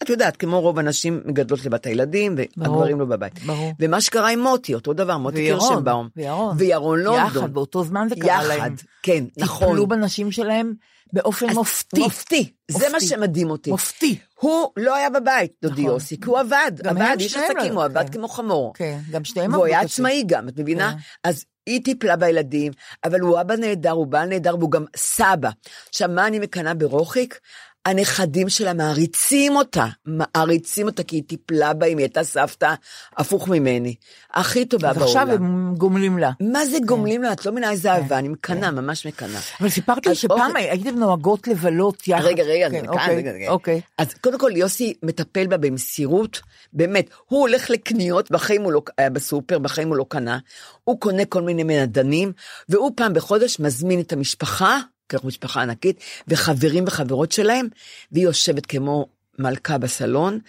את 0.03 0.09
יודעת, 0.09 0.37
כמו 0.37 0.61
רוב 0.61 0.79
הנשים 0.79 1.21
מגדלות 1.25 1.65
לבד 1.65 1.73
את 1.73 1.85
הילדים, 1.85 2.35
והגברים 2.37 2.99
לא 2.99 3.05
בבית. 3.05 3.39
ברור. 3.45 3.73
ומה 3.79 4.01
שקרה 4.01 4.29
עם 4.29 4.39
מוטי, 4.39 4.73
אותו 4.73 4.93
דבר, 4.93 5.17
מוטי 5.17 5.37
קירשנבאום. 5.37 6.09
וירון. 6.15 6.55
וירון 6.59 6.99
לונדון. 6.99 7.25
יחד, 7.37 7.53
באותו 7.53 7.83
זמן 7.83 8.07
זה 8.09 8.15
קרה 8.15 8.27
יחד, 8.33 8.47
להם. 8.47 8.75
כן, 9.03 9.23
נכון. 9.37 9.67
טיפלו 9.67 9.87
בנשים 9.87 10.31
שלהם 10.31 10.73
באופן 11.13 11.49
מופתי. 11.53 11.99
מופתי, 11.99 12.51
זה 12.71 12.89
מה. 12.91 12.99
שמדהים 12.99 13.49
אותי. 13.49 13.69
מופתי. 13.71 14.17
הוא 14.39 14.67
לא 14.77 14.95
היה 14.95 15.09
בבית, 15.09 15.51
דודי 15.61 15.81
נכון. 15.81 15.93
יוסי, 15.93 16.19
כי 16.19 16.25
הוא 16.25 16.39
עבד, 16.39 16.71
עבד, 16.83 17.15
איש 17.19 17.31
שניהם 17.31 17.51
עסקים, 17.57 17.73
לא- 17.73 17.77
הוא 17.77 17.83
עבד 17.83 18.05
כן. 18.05 18.11
כמו 18.13 18.27
חמור. 18.27 18.73
כן, 18.73 18.99
גם 19.11 19.23
שתיהם 19.23 19.53
והוא 19.53 19.65
היה 19.65 19.77
עבדו. 19.79 19.93
עצמאי 19.93 20.23
גם, 20.27 20.49
את 20.49 20.59
מבינה? 20.59 20.91
כן. 20.91 20.97
אז 21.29 21.45
היא 21.65 21.83
טיפלה 21.83 22.15
בילדים, 22.15 22.71
אבל 23.03 23.19
הוא 23.19 23.41
אבא 23.41 23.55
נהדר, 23.55 23.91
הוא 23.91 24.07
בעל 24.07 24.29
נהדר, 24.29 24.55
והוא 24.59 24.71
גם 24.71 24.85
סבא. 24.95 25.49
עכשיו, 25.89 26.09
מה 26.09 26.27
אני 26.27 26.39
מקנאה 26.39 26.73
ברוחיק? 26.73 27.39
הנכדים 27.87 28.49
שלה 28.49 28.73
מעריצים 28.73 29.55
אותה, 29.55 29.85
מעריצים 30.05 30.85
אותה 30.85 31.03
כי 31.03 31.15
היא 31.15 31.23
טיפלה 31.27 31.73
בהם, 31.73 31.97
היא 31.97 32.05
הייתה 32.05 32.23
סבתא 32.23 32.73
הפוך 33.17 33.47
ממני. 33.47 33.95
הכי 34.33 34.65
טובה 34.65 34.93
בעולם. 34.93 35.07
עכשיו 35.07 35.31
הם 35.31 35.75
גומלים 35.77 36.17
לה. 36.17 36.31
מה 36.41 36.65
זה 36.65 36.77
גומלים 36.85 37.23
לה? 37.23 37.33
את 37.33 37.45
לא 37.45 37.51
מבינה 37.51 37.71
איזה 37.71 37.91
אהבה, 37.91 38.19
אני 38.19 38.27
מקנאה, 38.27 38.71
ממש 38.71 39.07
מקנאה. 39.07 39.39
אבל 39.59 39.69
סיפרת 39.69 40.07
לי 40.07 40.15
שפעם 40.15 40.49
אוקיי. 40.49 40.69
הייתם 40.69 40.95
נוהגות 40.95 41.47
לבלות 41.47 42.07
יחד. 42.07 42.23
רגע, 42.23 42.43
רגע, 42.43 42.69
כן, 42.69 42.81
דקה, 42.81 42.91
אוקיי, 42.91 43.15
רגע, 43.15 43.31
רגע. 43.31 43.49
אוקיי. 43.49 43.81
אז 43.97 44.13
קודם 44.13 44.39
כל 44.39 44.51
יוסי 44.55 44.93
מטפל 45.03 45.47
בה 45.47 45.57
במסירות, 45.57 46.41
באמת, 46.73 47.09
הוא 47.25 47.39
הולך 47.41 47.69
לקניות, 47.69 48.31
בחיים 48.31 48.61
הוא 48.61 48.71
לא 48.71 48.81
היה 48.97 49.09
בסופר, 49.09 49.59
בחיים 49.59 49.87
הוא 49.87 49.95
לא 49.95 50.05
קנה, 50.09 50.37
הוא 50.83 50.99
קונה 50.99 51.25
כל 51.25 51.41
מיני 51.41 51.63
מנדנים, 51.63 52.31
והוא 52.69 52.91
פעם 52.95 53.13
בחודש 53.13 53.59
מזמין 53.59 53.99
את 53.99 54.13
המשפחה, 54.13 54.79
אנחנו 55.13 55.27
משפחה 55.27 55.61
ענקית, 55.61 55.99
וחברים 56.27 56.83
וחברות 56.87 57.31
שלהם, 57.31 57.67
והיא 58.11 58.25
יושבת 58.25 58.65
כמו 58.65 59.07
מלכה 59.39 59.77
בסלון, 59.77 60.39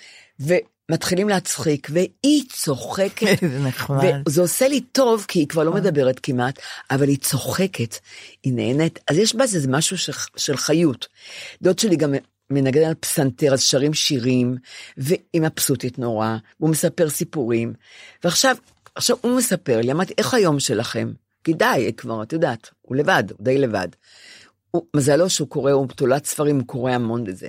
ומתחילים 0.40 1.28
להצחיק, 1.28 1.88
והיא 1.90 2.42
צוחקת. 2.52 3.40
זה 3.52 3.58
נחמד. 3.58 4.22
וזה 4.26 4.40
עושה 4.40 4.68
לי 4.68 4.80
טוב, 4.80 5.24
כי 5.28 5.38
היא 5.38 5.48
כבר 5.48 5.64
לא 5.64 5.72
מדברת 5.72 6.20
כמעט, 6.22 6.58
אבל 6.90 7.08
היא 7.08 7.18
צוחקת, 7.18 7.98
היא 8.42 8.52
נהנית, 8.52 8.98
אז 9.08 9.18
יש 9.18 9.34
בזה 9.34 9.68
משהו 9.68 9.98
של, 9.98 10.12
של 10.36 10.56
חיות. 10.56 11.06
דוד 11.62 11.78
שלי 11.78 11.96
גם 11.96 12.14
מנגן 12.50 12.82
על 12.82 12.94
פסנתר, 12.94 13.52
אז 13.52 13.62
שרים 13.62 13.94
שירים, 13.94 14.56
והיא 14.96 15.40
מבסוטית 15.40 15.98
נורא, 15.98 16.36
והוא 16.60 16.70
מספר 16.70 17.10
סיפורים. 17.10 17.72
ועכשיו, 18.24 18.56
עכשיו 18.94 19.16
הוא 19.20 19.36
מספר 19.36 19.80
לי, 19.80 19.92
אמרתי, 19.92 20.14
איך 20.18 20.34
היום 20.34 20.60
שלכם? 20.60 21.12
כי 21.44 21.52
די, 21.52 21.92
כבר, 21.96 22.22
את 22.22 22.32
יודעת, 22.32 22.70
הוא 22.82 22.96
לבד, 22.96 23.24
הוא 23.28 23.44
די 23.44 23.58
לבד. 23.58 23.88
הוא, 24.70 24.82
מזלו 24.96 25.30
שהוא 25.30 25.48
קורא, 25.48 25.72
הוא 25.72 25.86
תולת 25.86 26.26
ספרים, 26.26 26.58
הוא 26.58 26.66
קורא 26.66 26.92
המון 26.92 27.24
בזה. 27.24 27.48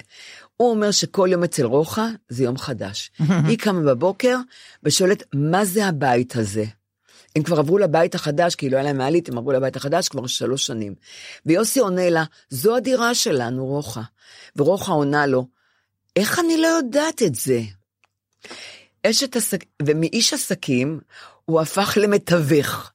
הוא 0.57 0.69
אומר 0.69 0.91
שכל 0.91 1.29
יום 1.31 1.43
אצל 1.43 1.65
רוחה 1.65 2.07
זה 2.29 2.43
יום 2.43 2.57
חדש. 2.57 3.11
היא 3.47 3.57
קמה 3.57 3.81
בבוקר 3.81 4.37
ושואלת, 4.83 5.23
מה 5.33 5.65
זה 5.65 5.85
הבית 5.85 6.35
הזה? 6.35 6.65
הם 7.35 7.43
כבר 7.43 7.59
עברו 7.59 7.77
לבית 7.77 8.15
החדש, 8.15 8.55
כי 8.55 8.69
לא 8.69 8.77
היה 8.77 8.83
להם 8.83 8.97
מעלית, 8.97 9.29
הם 9.29 9.37
עברו 9.37 9.51
לבית 9.51 9.75
החדש 9.75 10.09
כבר 10.09 10.27
שלוש 10.27 10.65
שנים. 10.65 10.95
ויוסי 11.45 11.79
עונה 11.79 12.09
לה, 12.09 12.23
זו 12.49 12.75
הדירה 12.75 13.15
שלנו, 13.15 13.65
רוחה. 13.65 14.01
ורוחה 14.55 14.91
עונה 14.91 15.25
לו, 15.25 15.47
איך 16.15 16.39
אני 16.39 16.57
לא 16.57 16.67
יודעת 16.67 17.23
את 17.23 17.35
זה? 17.35 17.61
אשת 19.07 19.35
עסק... 19.35 19.65
ומאיש 19.81 20.33
עסקים 20.33 20.99
הוא 21.45 21.61
הפך 21.61 21.97
למתווך. 22.01 22.91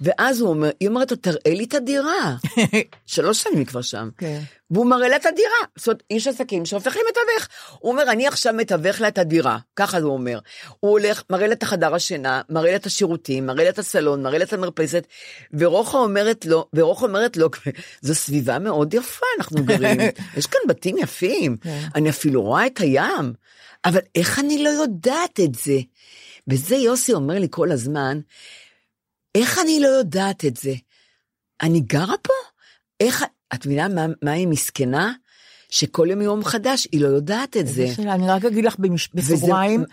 ואז 0.00 0.40
הוא 0.40 0.48
אומר, 0.50 0.70
היא 0.80 0.88
אומרת 0.88 1.10
לו, 1.10 1.16
תראה 1.16 1.54
לי 1.54 1.64
את 1.64 1.74
הדירה. 1.74 2.36
שלוש 3.06 3.42
שנים 3.42 3.58
היא 3.58 3.66
כבר 3.66 3.82
שם. 3.82 4.08
כן. 4.18 4.40
והוא 4.70 4.86
מראה 4.86 5.08
לה 5.08 5.16
את 5.16 5.26
הדירה. 5.26 5.48
זאת 5.76 5.86
אומרת, 5.86 6.02
איש 6.10 6.26
עסקים 6.26 6.66
שהופך 6.66 6.96
למתווך. 6.96 7.48
הוא 7.78 7.92
אומר, 7.92 8.10
אני 8.10 8.26
עכשיו 8.26 8.54
מתווך 8.54 9.00
לה 9.00 9.08
את 9.08 9.18
הדירה. 9.18 9.58
ככה 9.76 9.98
הוא 9.98 10.12
אומר. 10.12 10.38
הוא 10.80 10.90
הולך, 10.90 11.22
מראה 11.30 11.46
לה 11.46 11.52
את 11.52 11.62
החדר 11.62 11.94
השינה, 11.94 12.42
מראה 12.48 12.70
לה 12.70 12.76
את 12.76 12.86
השירותים, 12.86 13.46
מראה 13.46 13.64
לה 13.64 13.70
את 13.70 13.78
הסלון, 13.78 14.22
מראה 14.22 14.38
לה 14.38 14.44
את 14.44 14.52
המרפסת, 14.52 15.06
ורוחה 15.52 15.98
אומרת 15.98 16.46
לו, 16.46 16.68
ורוחה 16.74 17.06
אומרת 17.06 17.36
לו, 17.36 17.48
זו 18.00 18.14
סביבה 18.14 18.58
מאוד 18.58 18.94
יפה, 18.94 19.26
אנחנו 19.38 19.64
גרים. 19.64 20.00
יש 20.36 20.46
כאן 20.46 20.60
בתים 20.68 20.98
יפים. 20.98 21.56
אני 21.94 22.10
אפילו 22.10 22.42
רואה 22.42 22.66
את 22.66 22.80
הים. 22.80 23.32
אבל 23.84 24.00
איך 24.14 24.38
אני 24.38 24.64
לא 24.64 24.68
יודעת 24.68 25.40
את 25.40 25.54
זה? 25.54 25.78
וזה 26.48 26.76
יוסי 26.76 27.12
אומר 27.12 27.38
לי 27.38 27.46
כל 27.50 27.72
הזמן, 27.72 28.20
איך 29.34 29.58
אני 29.58 29.80
לא 29.80 29.88
יודעת 29.88 30.44
את 30.44 30.56
זה? 30.56 30.74
אני 31.62 31.80
גרה 31.80 32.14
פה? 32.22 32.32
איך, 33.00 33.24
את 33.54 33.66
מבינה 33.66 33.88
מה, 33.88 34.06
מה 34.22 34.30
היא 34.32 34.48
מסכנה? 34.48 35.12
שכל 35.70 36.06
יום 36.10 36.22
יום 36.22 36.44
חדש, 36.44 36.88
היא 36.92 37.00
לא 37.00 37.08
יודעת 37.08 37.56
את 37.56 37.66
זה. 37.66 37.86
שאלה, 37.96 38.14
אני 38.14 38.28
רק 38.30 38.44
אגיד 38.44 38.64
לך. 38.64 38.76
בסוגריים, 39.14 39.84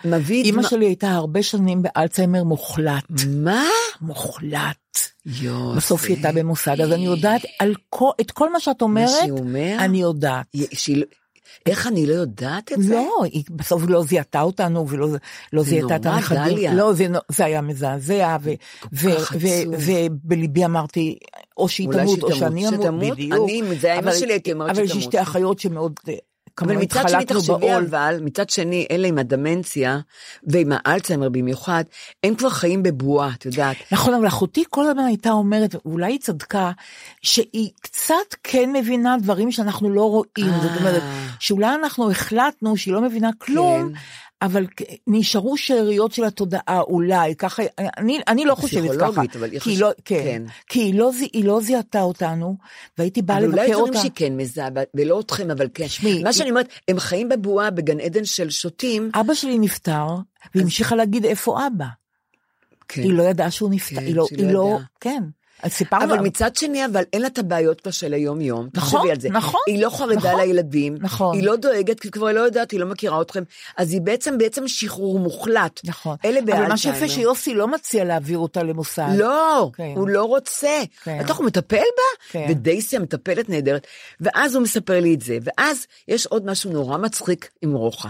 אימא 0.46 0.60
דמע- 0.62 0.70
שלי 0.70 0.86
הייתה 0.86 1.12
הרבה 1.12 1.44
שנים 1.44 1.82
באלצהיימר 1.82 2.44
מוחלט. 2.44 3.04
מה? 3.28 3.64
מוחלט. 4.02 4.78
יוסי. 5.26 5.78
בסוף 5.78 6.04
היא 6.04 6.16
הייתה 6.16 6.32
במוסד, 6.32 6.82
אז 6.82 6.92
אני 6.92 7.06
יודעת 7.06 7.42
על 7.60 7.74
כל, 7.90 8.10
את 8.22 8.32
כל 8.32 8.52
מה 8.52 8.60
שאת 8.60 8.82
אומרת, 8.82 9.10
שהיא 9.20 9.32
אומר? 9.32 9.76
אני 9.80 10.02
יודעת. 10.02 10.46
היא- 10.54 10.68
שהיא 10.74 10.98
לא- 10.98 11.06
איך 11.66 11.88
אני 11.88 12.06
לא 12.06 12.14
יודעת 12.14 12.72
את 12.72 12.82
זה? 12.82 12.96
לא, 12.96 13.24
היא 13.24 13.44
בסוף 13.50 13.84
לא 13.88 14.04
זיהתה 14.04 14.42
אותנו 14.42 14.90
ולא 14.90 15.08
לא 15.54 15.64
זיהתה 15.64 15.96
את 15.96 16.06
הנכדים. 16.06 16.74
לא, 16.74 16.94
זה, 16.94 17.08
זה 17.30 17.46
היה 17.46 17.62
מזעזע, 17.62 18.38
ו- 18.42 18.52
ו- 18.94 19.12
כך 19.20 19.36
ו- 19.40 19.48
עצוב. 19.48 19.76
ובליבי 19.78 20.66
אמרתי, 20.66 21.18
או 21.58 21.70
שהיא 21.70 21.90
תמות 21.92 22.24
או. 22.24 22.36
שאני 22.36 22.68
אמות, 22.68 22.82
שתמות? 22.82 23.14
בדיוק. 23.14 23.50
אני, 23.50 23.62
זה 23.80 23.88
היה 23.88 24.00
אמא 24.00 24.14
שלי, 24.14 24.34
הייתי 24.34 24.54
אומרת 24.54 24.70
אבל 24.70 24.84
יש 24.84 24.94
לי 24.96 25.02
שתמות. 25.02 25.04
שתי 25.04 25.22
אחיות 25.22 25.60
שמאוד, 25.60 26.00
אבל 26.62 26.78
מצד 26.78 27.10
שני, 27.10 27.26
תחשבי 27.26 27.54
בעול. 27.60 27.86
אבל, 27.90 28.20
מצד 28.22 28.50
שני, 28.50 28.88
אלה 28.92 29.08
עם 29.08 29.18
הדמנציה, 29.18 30.00
ועם 30.48 30.72
האלצהיימר 30.76 31.30
במיוחד, 31.30 31.84
הם 32.24 32.36
כבר 32.36 32.50
חיים 32.50 32.84
בבועה, 32.84 33.30
את 33.38 33.46
יודעת. 33.46 33.76
נכון, 33.92 34.14
אבל 34.14 34.28
אחותי 34.28 34.64
כל 34.70 34.88
הזמן 34.88 35.04
הייתה 35.04 35.32
אומרת, 35.32 35.76
ואולי 35.76 36.12
היא 36.12 36.20
צדקה, 36.20 36.72
שהיא 37.22 37.70
קצת 37.82 38.36
כן 38.44 38.70
מבינה 38.74 39.16
דברים 39.22 39.52
שאנחנו 39.52 39.90
לא 39.90 40.10
רואים. 40.10 40.54
אה. 40.54 40.62
זאת 40.62 40.72
אומרת, 40.80 41.04
שאולי 41.40 41.76
אנחנו 41.76 42.12
החלטנו 42.12 42.78
שהיא 42.78 42.94
לא 42.94 43.02
מבינה 43.02 43.30
כלום, 43.38 43.90
כן. 43.94 44.00
אבל 44.46 44.66
נשארו 45.08 45.58
שאריות 45.58 46.12
של 46.12 46.24
התודעה, 46.24 46.82
אולי, 46.82 47.36
ככה, 47.36 47.64
אני, 47.98 48.20
אני 48.28 48.46
לא 48.46 48.56
חושבת 48.56 48.84
ככה. 48.84 48.90
פסיכולוגית, 48.94 49.36
אבל 49.36 49.52
היא 49.52 49.60
כי 49.60 49.70
היא 49.70 49.76
חושב- 49.76 49.86
לא, 49.86 49.92
כן, 50.06 50.22
כן. 50.24 50.44
כי 50.68 50.80
היא 50.80 50.94
לא, 51.00 51.12
היא 51.34 51.46
לא 51.46 51.62
זיהתה 51.62 52.02
אותנו, 52.02 52.56
והייתי 52.98 53.22
באה 53.22 53.38
אבל 53.38 53.46
אולי 53.46 53.56
לבקר 53.56 53.72
דברים 53.74 53.88
אותה. 53.88 54.00
שהיא 54.00 54.12
כן 54.16 54.38
מזהה, 54.38 54.70
ולא 54.96 55.20
אתכם, 55.20 55.52
אבל 55.52 55.68
כן. 55.74 55.86
תשמעי, 55.86 56.24
מה 56.24 56.34
שאני 56.34 56.50
אומרת, 56.50 56.68
הם 56.88 57.00
חיים 57.00 57.30
בבועה 57.30 57.72
בגן 57.72 58.00
עדן 58.00 58.26
של 58.26 58.50
שוטים. 58.50 59.10
אבא 59.16 59.34
שלי 59.34 59.58
נפטר, 59.60 60.08
והיא 60.56 60.64
המשיכה 60.64 60.96
להגיד 60.96 61.26
איפה 61.26 61.68
אבא. 61.68 61.86
כן. 62.88 63.02
היא 63.02 63.14
לא 63.14 63.24
ידעה 63.24 63.52
שהוא 63.52 63.70
נפטר, 63.70 63.96
כן, 63.96 64.06
היא 64.06 64.16
לא, 64.16 64.26
שהיא 64.30 64.40
היא 64.40 64.48
לא 64.48 64.54
לא, 64.54 64.68
ידעה. 64.76 64.86
כן. 65.00 65.24
אז 65.64 65.72
סיפרנו, 65.72 66.14
אבל 66.14 66.24
מצד 66.24 66.56
שני, 66.56 66.86
אבל 66.86 67.04
אין 67.14 67.22
לה 67.22 67.28
את 67.28 67.38
הבעיות 67.38 67.82
כבר 67.82 67.92
של 67.92 68.14
היום-יום. 68.14 68.70
נכון. 68.74 69.08
נכון, 69.32 69.60
היא 69.68 69.84
לא 69.84 69.90
חרדה 69.90 70.16
נכון, 70.16 70.40
לילדים. 70.42 70.98
נכון. 71.00 71.36
היא 71.36 71.44
לא 71.44 71.56
דואגת, 71.56 72.00
כי 72.00 72.12
כבר 72.12 72.32
לא 72.32 72.40
יודעת, 72.40 72.72
היא 72.72 72.80
לא 72.80 72.86
מכירה 72.86 73.22
אתכם. 73.22 73.44
אז 73.78 73.94
היא 73.94 74.02
בעצם, 74.02 74.38
בעצם 74.38 74.68
שחרור 74.68 75.20
מוחלט. 75.20 75.80
נכון. 75.84 76.18
אלה 76.26 76.40
אבל 76.40 76.68
מה 76.68 76.78
שיפה 76.78 77.00
באלצהיימר. 77.00 77.16
שיוסי 77.16 77.54
לא 77.54 77.68
מציע 77.68 78.04
להעביר 78.04 78.38
אותה 78.38 78.64
למוסד. 78.64 79.10
לא, 79.18 79.72
כן. 79.74 79.94
הוא 79.96 80.08
לא 80.08 80.24
רוצה. 80.24 80.82
כן. 81.04 81.20
בטח 81.24 81.38
הוא 81.38 81.46
מטפל 81.46 81.76
בה, 81.76 82.32
כן. 82.32 82.46
ודייסי 82.50 82.96
המטפלת 82.98 83.50
נהדרת. 83.50 83.88
ואז 84.22 84.56
הוא 84.56 84.64
מספר 84.64 85.00
לי 85.00 85.14
את 85.14 85.22
זה. 85.22 85.38
ואז 85.44 85.88
יש 86.08 86.26
עוד 86.26 86.46
משהו 86.46 86.72
נורא 86.72 86.98
מצחיק 86.98 87.50
עם 87.62 87.74
רוחה. 87.74 88.10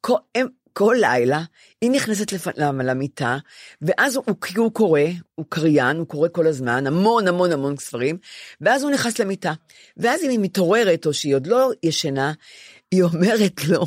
כל, 0.00 0.14
הם, 0.34 0.46
כל 0.72 0.96
לילה 1.00 1.42
היא 1.80 1.90
נכנסת 1.90 2.32
לפ... 2.32 2.46
למ- 2.56 2.80
למיטה, 2.80 3.38
ואז 3.82 4.16
הוא, 4.16 4.24
כי 4.40 4.58
הוא 4.58 4.72
קורא, 4.72 5.00
הוא 5.34 5.46
קריין, 5.48 5.96
הוא 5.96 6.06
קורא 6.06 6.28
כל 6.32 6.46
הזמן, 6.46 6.86
המון 6.86 7.28
המון 7.28 7.52
המון 7.52 7.76
ספרים, 7.76 8.18
ואז 8.60 8.82
הוא 8.82 8.90
נכנס 8.90 9.18
למיטה. 9.18 9.52
ואז 9.96 10.22
אם 10.22 10.30
היא 10.30 10.38
מתעוררת, 10.42 11.06
או 11.06 11.12
שהיא 11.14 11.34
עוד 11.34 11.46
לא 11.46 11.70
ישנה, 11.82 12.32
היא 12.90 13.02
אומרת 13.02 13.64
לו, 13.68 13.84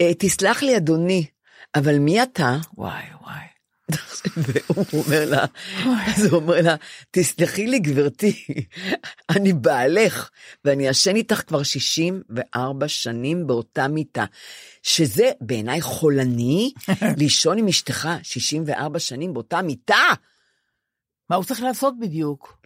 "אה, 0.00 0.14
תסלח 0.18 0.62
לי 0.62 0.76
אדוני, 0.76 1.26
אבל 1.74 1.98
מי 1.98 2.22
אתה? 2.22 2.56
וואי, 2.76 3.02
וואי. 3.22 3.49
והוא 4.36 4.84
אומר 4.92 5.24
לה, 5.30 5.44
אז 6.06 6.24
הוא 6.24 6.40
אומר 6.40 6.60
לה, 6.60 6.76
תסלחי 7.10 7.66
לי 7.66 7.78
גברתי, 7.78 8.44
אני 9.36 9.52
בעלך, 9.52 10.30
ואני 10.64 10.86
ישן 10.86 11.16
איתך 11.16 11.42
כבר 11.46 11.62
64 11.62 12.88
שנים 12.88 13.46
באותה 13.46 13.88
מיטה. 13.88 14.24
שזה 14.82 15.30
בעיניי 15.40 15.80
חולני, 15.80 16.72
לישון 17.16 17.58
עם 17.58 17.68
אשתך 17.68 18.08
64 18.22 18.98
שנים 18.98 19.34
באותה 19.34 19.62
מיטה. 19.62 20.04
מה 21.30 21.36
הוא 21.36 21.44
צריך 21.44 21.62
לעשות 21.62 21.94
בדיוק? 22.00 22.58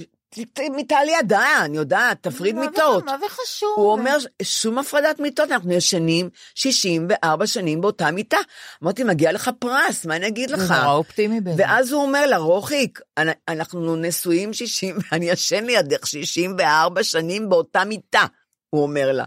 מיטה 0.76 0.96
לידה, 1.04 1.64
אני 1.64 1.76
יודעת, 1.76 2.22
תפריד 2.22 2.54
מה 2.54 2.60
מיטות. 2.60 3.04
מה 3.04 3.18
זה 3.18 3.26
חשוב? 3.28 3.72
הוא 3.76 3.92
אומר, 3.92 4.16
שום 4.42 4.78
הפרדת 4.78 5.20
מיטות, 5.20 5.50
אנחנו 5.50 5.72
ישנים 5.72 6.28
64 6.54 7.46
שנים 7.46 7.80
באותה 7.80 8.10
מיטה. 8.10 8.36
אמרתי, 8.82 9.04
מגיע 9.04 9.32
לך 9.32 9.50
פרס, 9.58 10.06
מה 10.06 10.16
אני 10.16 10.26
אגיד 10.26 10.50
לך? 10.50 10.70
נורא 10.70 10.92
אופטימי 10.92 11.40
בעיניי. 11.40 11.66
ואז 11.66 11.92
הוא 11.92 12.02
אומר 12.02 12.26
לה, 12.26 12.36
רוחיק, 12.36 13.00
אנ- 13.18 13.28
אנחנו 13.48 13.96
נשואים 13.96 14.52
60, 14.52 14.96
אני 15.12 15.30
ישן 15.30 15.64
לידך 15.64 16.06
64 16.06 17.02
שנים 17.02 17.48
באותה 17.48 17.84
מיטה, 17.84 18.26
הוא 18.70 18.82
אומר 18.82 19.12
לה. 19.12 19.24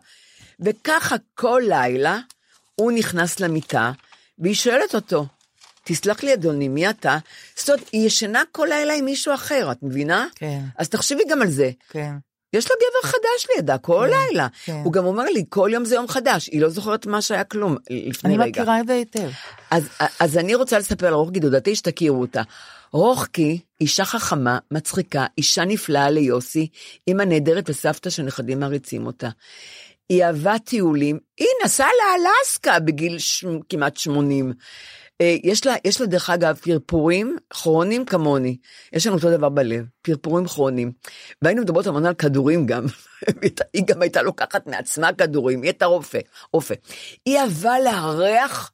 וככה 0.60 1.16
כל 1.36 1.62
לילה 1.68 2.20
הוא 2.76 2.92
נכנס 2.92 3.40
למיטה, 3.40 3.92
והיא 4.40 4.56
שואלת 4.56 4.96
אותו, 4.96 5.26
תסלח 5.88 6.24
לי 6.24 6.34
אדוני, 6.34 6.68
מי 6.68 6.90
אתה? 6.90 7.18
זאת 7.56 7.70
אומרת, 7.70 7.90
היא 7.92 8.06
ישנה 8.08 8.44
כל 8.52 8.68
לילה 8.70 8.94
עם 8.94 9.06
מישהו 9.06 9.34
אחר, 9.34 9.72
את 9.72 9.78
מבינה? 9.84 10.28
כן. 10.36 10.60
אז 10.78 10.90
תחשבי 10.90 11.24
גם 11.30 11.42
על 11.42 11.50
זה. 11.50 11.72
כן. 11.90 12.12
יש 12.54 12.72
לו 12.72 12.76
גבר 12.76 13.10
חדש 13.10 13.48
לידה 13.56 13.78
כל 13.78 14.10
לילה. 14.10 14.48
כן. 14.66 14.82
הוא 14.84 14.94
גם 14.94 15.06
אומר 15.06 15.24
לי, 15.24 15.44
כל 15.50 15.70
יום 15.74 15.86
זה 15.86 15.96
יום 15.96 16.08
חדש. 16.08 16.48
היא 16.48 16.62
לא 16.62 16.70
זוכרת 16.70 17.06
מה 17.06 17.22
שהיה 17.22 17.44
כלום 17.44 17.76
לפני 17.90 18.30
אני 18.30 18.44
רגע. 18.44 18.50
מכירה 18.50 18.80
את 18.80 18.88
זה 18.88 18.94
היטב. 18.94 19.30
אז, 19.72 19.90
אז 20.20 20.38
אני 20.38 20.56
רוצה 20.56 20.80
לספר 20.80 21.12
לרוחקי 21.12 21.40
דודתי 21.40 21.76
שתכירו 21.76 22.22
אותה. 22.22 22.42
רוחקי, 22.92 23.60
אישה 23.82 24.06
חכמה, 24.06 24.60
מצחיקה, 24.72 25.26
אישה 25.38 25.66
נפלאה 25.66 26.10
ליוסי, 26.10 26.68
אימא 27.08 27.24
נהדרת 27.24 27.70
וסבתא 27.70 28.10
שנכדים 28.10 28.60
מעריצים 28.60 29.06
אותה. 29.06 29.30
היא 30.10 30.24
אהבה 30.24 30.60
טיולים, 30.60 31.20
היא 31.38 31.48
נסעה 31.66 31.90
לאלסקה 32.00 32.80
בגיל 32.80 33.20
ש... 33.20 33.46
כמעט 33.70 33.98
80. 33.98 34.54
אה, 35.22 35.36
יש 35.44 35.66
לה, 35.66 35.76
יש 35.86 36.02
לה 36.02 36.08
דרך 36.08 36.30
אגב 36.30 36.56
פרפורים 36.56 37.38
כרוניים 37.50 38.06
כמוני, 38.06 38.58
יש 38.94 39.08
לנו 39.08 39.16
אותו 39.16 39.38
דבר 39.38 39.50
בלב, 39.50 39.86
פרפורים 40.02 40.48
כרוניים. 40.48 40.92
והיינו 41.42 41.62
מדברות 41.62 41.88
המון 41.88 42.06
על 42.06 42.14
כדורים 42.14 42.66
גם, 42.66 42.86
היא 43.74 43.84
גם 43.86 44.02
הייתה 44.02 44.22
לוקחת 44.22 44.68
מעצמה 44.68 45.14
כדורים, 45.14 45.62
היא 45.62 45.70
הייתה 45.70 45.86
רופא, 45.86 46.20
רופא. 46.54 46.76
היא 47.26 47.40
אהבה 47.40 47.80
לארח 47.80 48.72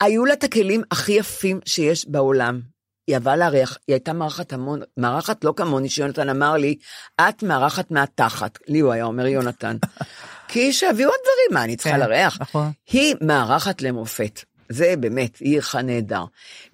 היו 0.00 0.24
לה 0.24 0.32
את 0.32 0.44
הכלים 0.44 0.82
הכי 0.90 1.12
יפים 1.12 1.60
שיש 1.64 2.08
בעולם. 2.08 2.60
היא 3.06 3.14
אהבה 3.14 3.36
לארח, 3.36 3.78
היא 3.86 3.94
הייתה 3.94 4.12
מארחת 4.12 4.52
המון, 4.52 4.80
מארחת 4.96 5.44
לא 5.44 5.52
כמוני, 5.56 5.88
שיונתן 5.88 6.28
אמר 6.28 6.52
לי, 6.52 6.76
את 7.20 7.42
מארחת 7.42 7.90
מהתחת. 7.90 8.58
לי 8.68 8.78
הוא 8.80 8.92
היה 8.92 9.04
אומר 9.04 9.26
יונתן. 9.26 9.76
כי 10.48 10.72
שיביאו 10.72 11.10
עוד 11.10 11.18
דברים, 11.22 11.54
מה, 11.54 11.64
אני 11.64 11.76
צריכה 11.76 11.98
כן, 11.98 12.00
לארח? 12.00 12.38
נכון. 12.40 12.70
היא 12.90 13.14
מארחת 13.20 13.82
למופת. 13.82 14.40
זה 14.68 14.94
באמת, 15.00 15.36
היא 15.38 15.56
ערכה 15.56 15.82
נהדר. 15.82 16.24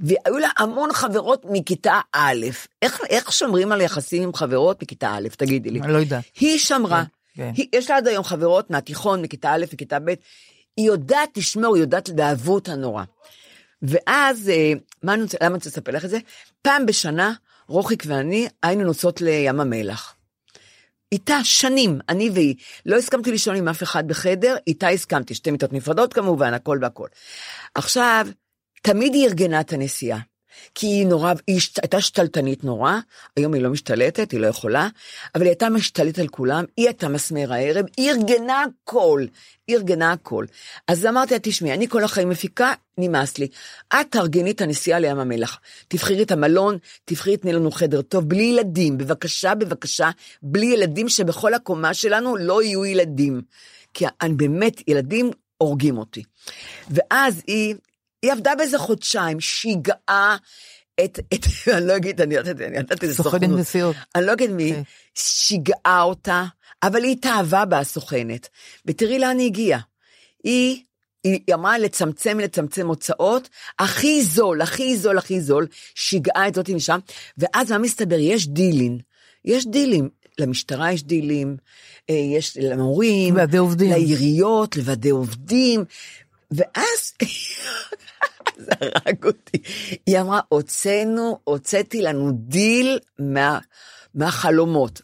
והיו 0.00 0.38
לה 0.38 0.48
המון 0.58 0.92
חברות 0.92 1.44
מכיתה 1.50 2.00
א'. 2.12 2.46
איך, 2.82 3.00
איך 3.10 3.32
שומרים 3.32 3.72
על 3.72 3.80
יחסים 3.80 4.22
עם 4.22 4.34
חברות 4.34 4.82
מכיתה 4.82 5.14
א', 5.14 5.28
תגידי 5.36 5.70
לי. 5.70 5.80
אני 5.80 5.92
לא 5.92 5.98
יודעת. 5.98 6.24
היא 6.40 6.58
שמרה. 6.58 7.04
כן, 7.34 7.42
כן. 7.42 7.52
היא, 7.56 7.68
יש 7.72 7.90
לה 7.90 7.96
עד 7.96 8.08
היום 8.08 8.24
חברות 8.24 8.70
מהתיכון, 8.70 9.22
מכיתה 9.22 9.54
א', 9.54 9.64
מכיתה 9.72 9.98
ב', 9.98 10.14
היא 10.76 10.86
יודעת 10.86 11.36
לשמור, 11.36 11.74
היא 11.74 11.82
יודעת, 11.82 12.10
ואהבו 12.16 12.54
אותה 12.54 12.74
נורא. 12.74 13.04
ואז, 13.82 14.48
אה, 14.48 14.72
מה 15.02 15.16
למה 15.16 15.26
אני 15.46 15.54
רוצה 15.54 15.68
לספר 15.68 15.92
לך 15.92 16.04
את 16.04 16.10
זה? 16.10 16.18
פעם 16.62 16.86
בשנה, 16.86 17.32
רוחיק 17.68 18.04
ואני 18.06 18.48
היינו 18.62 18.84
נוסעות 18.84 19.20
לים 19.20 19.60
המלח. 19.60 20.14
איתה 21.14 21.44
שנים, 21.44 21.98
אני 22.08 22.30
והיא. 22.30 22.54
לא 22.86 22.96
הסכמתי 22.96 23.30
לישון 23.30 23.56
עם 23.56 23.68
אף 23.68 23.82
אחד 23.82 24.08
בחדר, 24.08 24.56
איתה 24.66 24.88
הסכמתי, 24.88 25.34
שתי 25.34 25.50
מיטות 25.50 25.72
נפרדות 25.72 26.14
כמובן, 26.14 26.54
הכל 26.54 26.78
והכל. 26.82 27.08
עכשיו, 27.74 28.26
תמיד 28.82 29.14
היא 29.14 29.26
ארגנה 29.26 29.60
את 29.60 29.72
הנסיעה. 29.72 30.18
כי 30.74 30.86
היא 30.86 31.06
נורא, 31.06 31.32
היא 31.46 31.60
הייתה 31.82 32.00
שתלטנית 32.00 32.64
נורא, 32.64 32.92
היום 33.36 33.54
היא 33.54 33.62
לא 33.62 33.70
משתלטת, 33.70 34.30
היא 34.30 34.40
לא 34.40 34.46
יכולה, 34.46 34.88
אבל 35.34 35.42
היא 35.42 35.50
הייתה 35.50 35.68
משתלטת 35.68 36.18
על 36.18 36.28
כולם, 36.28 36.64
היא 36.76 36.86
הייתה 36.86 37.08
מסמר 37.08 37.52
הערב, 37.52 37.84
היא 37.96 38.10
ארגנה 38.10 38.62
הכל, 38.62 39.24
היא 39.66 39.76
ארגנה 39.76 40.12
הכל. 40.12 40.46
אז 40.88 41.06
אמרתי 41.06 41.34
לה, 41.34 41.40
תשמעי, 41.42 41.72
אני 41.72 41.88
כל 41.88 42.04
החיים 42.04 42.28
מפיקה, 42.28 42.72
נמאס 42.98 43.38
לי. 43.38 43.48
את 43.94 44.06
תארגני 44.10 44.50
את 44.50 44.60
הנסיעה 44.60 44.98
לים 44.98 45.18
המלח. 45.18 45.60
תבחרי 45.88 46.22
את 46.22 46.30
המלון, 46.30 46.78
תבחרי, 47.04 47.36
תני 47.36 47.52
לנו 47.52 47.70
חדר 47.70 48.02
טוב, 48.02 48.28
בלי 48.28 48.42
ילדים, 48.42 48.98
בבקשה, 48.98 49.54
בבקשה, 49.54 50.10
בלי 50.42 50.66
ילדים 50.66 51.08
שבכל 51.08 51.54
הקומה 51.54 51.94
שלנו 51.94 52.36
לא 52.36 52.62
יהיו 52.62 52.84
ילדים. 52.84 53.42
כי 53.94 54.04
אני 54.22 54.34
באמת, 54.34 54.88
ילדים 54.88 55.30
הורגים 55.58 55.98
אותי. 55.98 56.22
ואז 56.90 57.42
היא, 57.46 57.74
היא 58.24 58.32
עבדה 58.32 58.54
באיזה 58.54 58.78
חודשיים, 58.78 59.40
שיגעה 59.40 60.36
את, 61.04 61.18
את, 61.34 61.46
אני 61.76 61.86
לא 61.86 61.96
אגיד, 61.96 62.20
אני 62.20 62.34
יודעת, 62.34 62.60
אני 62.60 62.76
יודעת 62.76 63.02
איזה 63.02 63.14
סוכנת 63.14 63.40
סוכנות. 63.40 63.60
נסיעות. 63.60 63.96
אני 64.14 64.26
לא 64.26 64.32
אגיד 64.32 64.50
מי, 64.50 64.72
כן. 64.72 64.82
שיגעה 65.14 66.02
אותה, 66.02 66.44
אבל 66.82 67.04
היא 67.04 67.12
התאהבה 67.12 67.64
בה 67.64 67.78
הסוכנת. 67.78 68.48
ותראי 68.86 69.18
לאן 69.18 69.38
היא 69.38 69.46
הגיעה. 69.46 69.80
היא, 70.44 70.82
היא 71.24 71.54
אמרה 71.54 71.78
לצמצם, 71.78 72.40
לצמצם 72.40 72.86
הוצאות, 72.86 73.48
הכי 73.78 74.22
זול, 74.22 74.60
הכי 74.60 74.96
זול, 74.96 75.18
הכי 75.18 75.40
זול, 75.40 75.66
שיגעה 75.94 76.48
את 76.48 76.54
זאתי 76.54 76.74
משם, 76.74 76.98
ואז 77.38 77.72
מה 77.72 77.78
מסתבר? 77.78 78.18
יש 78.18 78.48
דילים. 78.48 78.98
יש 79.44 79.66
דילים. 79.66 80.08
למשטרה 80.38 80.92
יש 80.92 81.02
דילים, 81.02 81.56
אה, 82.10 82.14
יש 82.14 82.56
למורים. 82.60 83.34
לעיריות, 83.90 84.76
לוועדי 84.76 85.10
עובדים, 85.10 85.84
ואז 86.54 87.12
זה 88.64 88.72
הרג 88.80 89.24
אותי. 89.24 89.58
היא 90.06 90.20
אמרה, 90.20 90.40
הוצאנו, 90.48 91.38
הוצאתי 91.44 92.02
לנו 92.02 92.30
דיל 92.32 92.98
מה, 93.18 93.58
מהחלומות. 94.14 95.02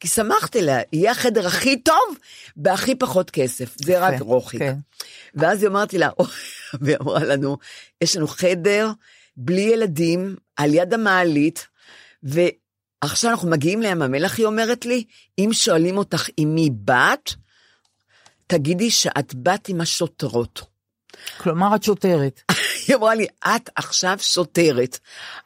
כי 0.00 0.08
שמחתי 0.08 0.62
לה, 0.62 0.80
יהיה 0.92 1.10
החדר 1.10 1.46
הכי 1.46 1.80
טוב 1.80 2.16
בהכי 2.56 2.94
פחות 2.94 3.30
כסף, 3.30 3.74
זה 3.76 3.98
רק 3.98 4.14
כן, 4.14 4.22
רוחיק. 4.22 4.60
כן. 4.60 4.76
ואז 5.34 5.62
היא 5.62 5.68
אמרתי 5.68 5.98
לה, 5.98 6.08
והיא 6.80 6.96
אמרה 7.00 7.24
לנו, 7.24 7.56
יש 8.00 8.16
לנו 8.16 8.26
חדר 8.26 8.90
בלי 9.36 9.60
ילדים, 9.60 10.36
על 10.56 10.74
יד 10.74 10.94
המעלית, 10.94 11.66
ועכשיו 12.22 13.30
אנחנו 13.30 13.50
מגיעים 13.50 13.82
לים 13.82 14.02
המלח, 14.02 14.38
היא 14.38 14.46
אומרת 14.46 14.86
לי, 14.86 15.04
אם 15.38 15.48
שואלים 15.52 15.98
אותך 15.98 16.28
עם 16.36 16.54
מי 16.54 16.70
באת, 16.72 17.30
תגידי 18.46 18.90
שאת 18.90 19.34
באת 19.34 19.68
עם 19.68 19.80
השוטרות. 19.80 20.71
כלומר, 21.36 21.74
את 21.74 21.82
שוטרת. 21.82 22.42
היא 22.88 22.96
אמרה 22.96 23.14
לי, 23.14 23.26
את 23.42 23.70
עכשיו 23.76 24.16
שוטרת. 24.20 24.98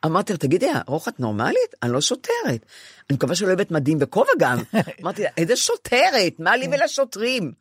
אמרתי 0.05 0.33
לה, 0.33 0.39
תגידי, 0.39 0.68
ארוך 0.89 1.09
את 1.09 1.20
נורמלית? 1.20 1.74
אני 1.83 1.93
לא 1.93 2.01
שוטרת. 2.01 2.66
אני 3.11 3.16
מקווה 3.16 3.35
שלא 3.35 3.53
הבאת 3.53 3.70
מדים 3.70 3.99
וכובע 4.01 4.33
גם. 4.39 4.62
אמרתי 5.03 5.22
לה, 5.22 5.29
איזה 5.37 5.57
שוטרת? 5.57 6.33
מה 6.39 6.57
לי 6.57 6.68
ולשוטרים? 6.72 7.53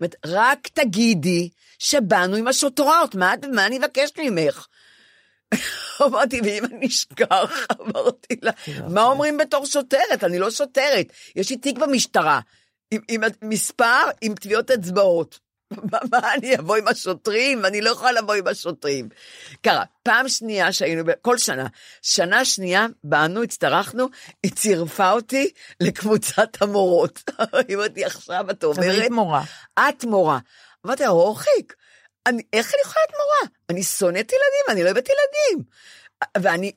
אומרת, 0.00 0.14
רק 0.26 0.68
תגידי 0.68 1.48
שבאנו 1.78 2.36
עם 2.36 2.48
השוטרות, 2.48 3.14
מה, 3.14 3.34
מה 3.52 3.66
אני 3.66 3.78
אבקש 3.78 4.10
ממך? 4.18 4.66
אמרתי, 6.06 6.40
ואם 6.44 6.64
אני 6.64 6.86
אשכח, 6.86 7.66
אמרתי 7.80 8.36
לה, 8.42 8.52
מה 8.88 9.02
אומרים 9.02 9.36
בתור 9.36 9.66
שוטרת? 9.66 10.24
אני 10.24 10.38
לא 10.38 10.50
שוטרת, 10.50 11.06
יש 11.36 11.50
לי 11.50 11.56
תיק 11.56 11.78
במשטרה, 11.78 12.40
עם, 12.90 13.00
עם 13.08 13.20
מספר, 13.42 14.02
עם 14.20 14.34
טביעות 14.34 14.70
אצבעות. 14.70 15.38
מה, 15.70 15.98
מה 16.10 16.34
אני 16.34 16.58
אבוא 16.58 16.76
עם 16.76 16.88
השוטרים? 16.88 17.64
אני 17.64 17.80
לא 17.80 17.90
יכולה 17.90 18.12
לבוא 18.12 18.34
עם 18.34 18.46
השוטרים. 18.46 19.08
קרה, 19.62 19.84
פעם 20.02 20.28
שנייה 20.28 20.72
שהיינו, 20.72 21.02
כל 21.22 21.38
שנה, 21.38 21.66
שנה 22.02 22.44
שנייה 22.44 22.86
באנו, 23.04 23.42
הצטרחנו, 23.42 24.06
היא 24.42 24.52
צירפה 24.52 25.10
אותי 25.10 25.50
לקבוצת 25.80 26.62
המורות. 26.62 27.30
היא 27.68 27.76
אומרת 27.76 27.92
לי, 27.96 28.04
עכשיו 28.04 28.50
את 28.50 28.64
אומרת, 28.64 28.78
היית 28.78 29.10
מורה. 29.10 29.42
את 29.78 30.04
מורה. 30.04 30.38
אמרתי 30.86 31.02
לה, 31.02 31.10
אני, 32.26 32.42
איך 32.52 32.74
אני 32.74 32.80
יכולה 32.82 33.02
להיות 33.06 33.12
מורה? 33.12 33.56
אני 33.70 33.82
שונאת 33.82 34.32
ילדים, 34.32 34.64
אני 34.70 34.82
לא 34.82 34.86
אוהבת 34.86 35.08
ילדים. 35.08 35.64
ואני, 36.38 36.72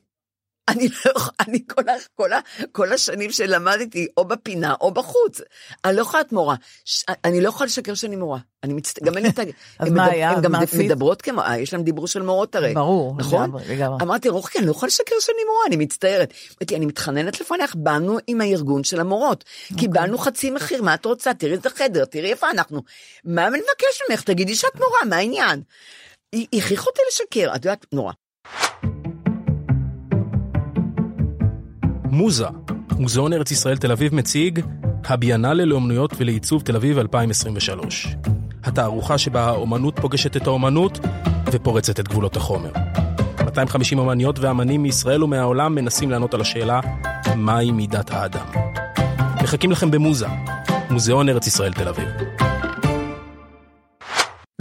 אני 0.70 0.88
לא 0.88 1.10
יכולה, 1.16 1.34
אני 1.48 1.64
כל, 1.66 1.88
ה, 1.88 1.92
כל, 2.14 2.32
ה, 2.32 2.40
כל 2.72 2.92
השנים 2.92 3.30
שלמדתי, 3.30 4.06
או 4.16 4.24
בפינה 4.24 4.74
או 4.80 4.90
בחוץ, 4.90 5.40
אני 5.84 5.96
לא 5.96 6.02
יכולה 6.02 6.20
להיות 6.22 6.32
מורה. 6.32 6.54
ש, 6.84 7.04
אני 7.24 7.40
לא 7.40 7.48
יכולה 7.48 7.66
לשקר 7.66 7.94
שאני 7.94 8.16
מורה. 8.16 8.38
אני 8.64 8.72
מצט... 8.72 9.02
גם 9.02 9.16
אין 9.16 9.22
לי 9.22 9.30
את 9.34 9.38
ה... 9.38 9.42
אז 9.78 9.88
מה 9.90 10.04
היה? 10.04 10.30
הן 10.30 10.42
גם? 10.42 10.52
מדברות 10.78 11.22
כמו... 11.22 11.42
אה, 11.42 11.58
יש 11.58 11.72
להן 11.72 11.84
דיבור 11.84 12.06
של 12.06 12.22
מורות 12.22 12.54
הרי. 12.54 12.74
ברור, 12.74 13.14
נכון? 13.18 13.42
לגמרי, 13.42 13.64
לגמרי. 13.68 13.98
אמרתי, 14.02 14.28
רוחקי, 14.28 14.58
אני 14.58 14.66
לא 14.66 14.70
יכולה 14.70 14.86
לשקר 14.86 15.14
שאני 15.20 15.44
מורה, 15.46 15.66
אני 15.66 15.76
מצטערת. 15.76 16.34
אמרתי, 16.50 16.76
אני 16.76 16.86
מתחננת 16.86 17.40
לפניך, 17.40 17.74
באנו 17.74 18.18
עם 18.26 18.40
הארגון 18.40 18.84
של 18.84 19.00
המורות. 19.00 19.44
אוקיי. 19.64 19.78
קיבלנו 19.78 20.18
חצי 20.18 20.50
מחיר, 20.50 20.82
מה 20.82 20.94
את 20.94 21.04
רוצה? 21.04 21.34
תראי 21.34 21.52
איזה 21.52 21.70
חדר, 21.70 22.04
תראי 22.04 22.30
איפה 22.30 22.50
אנחנו. 22.50 22.82
מה 23.24 23.46
אני 23.46 23.58
מבקש 23.58 24.02
ממך? 24.10 24.22
תגידי 24.22 24.54
שאת 24.54 24.74
מורה, 24.74 25.04
מה 25.08 25.16
העניין? 25.16 25.62
היא 26.32 26.46
הכריחה 26.52 26.86
אותי 26.86 27.00
לשקר, 27.08 27.50
את 27.56 27.64
יודעת, 27.64 27.86
נורא. 27.92 28.12
מוזה, 32.10 32.46
מוזיאון 32.98 33.32
ארץ 33.32 33.50
ישראל 33.50 33.76
תל 33.76 33.92
אביב 33.92 34.14
מציג 34.14 34.60
הביאנלה 35.04 35.64
לאומנויות 35.64 36.12
ולעיצוב 36.16 36.62
תל 36.62 36.76
אביב 36.76 36.98
2023. 36.98 38.08
התערוכה 38.64 39.18
שבה 39.18 39.44
האומנות 39.44 39.98
פוגשת 40.00 40.36
את 40.36 40.46
האומנות 40.46 40.98
ופורצת 41.52 42.00
את 42.00 42.08
גבולות 42.08 42.36
החומר. 42.36 42.72
250 43.44 43.98
אומניות 43.98 44.38
ואמנים 44.38 44.82
מישראל 44.82 45.24
ומהעולם 45.24 45.74
מנסים 45.74 46.10
לענות 46.10 46.34
על 46.34 46.40
השאלה 46.40 46.80
מהי 47.36 47.70
מידת 47.72 48.10
האדם. 48.10 48.46
מחכים 49.42 49.70
לכם 49.70 49.90
במוזה, 49.90 50.26
מוזיאון 50.90 51.28
ארץ 51.28 51.46
ישראל 51.46 51.72
תל 51.72 51.88
אביב. 51.88 52.08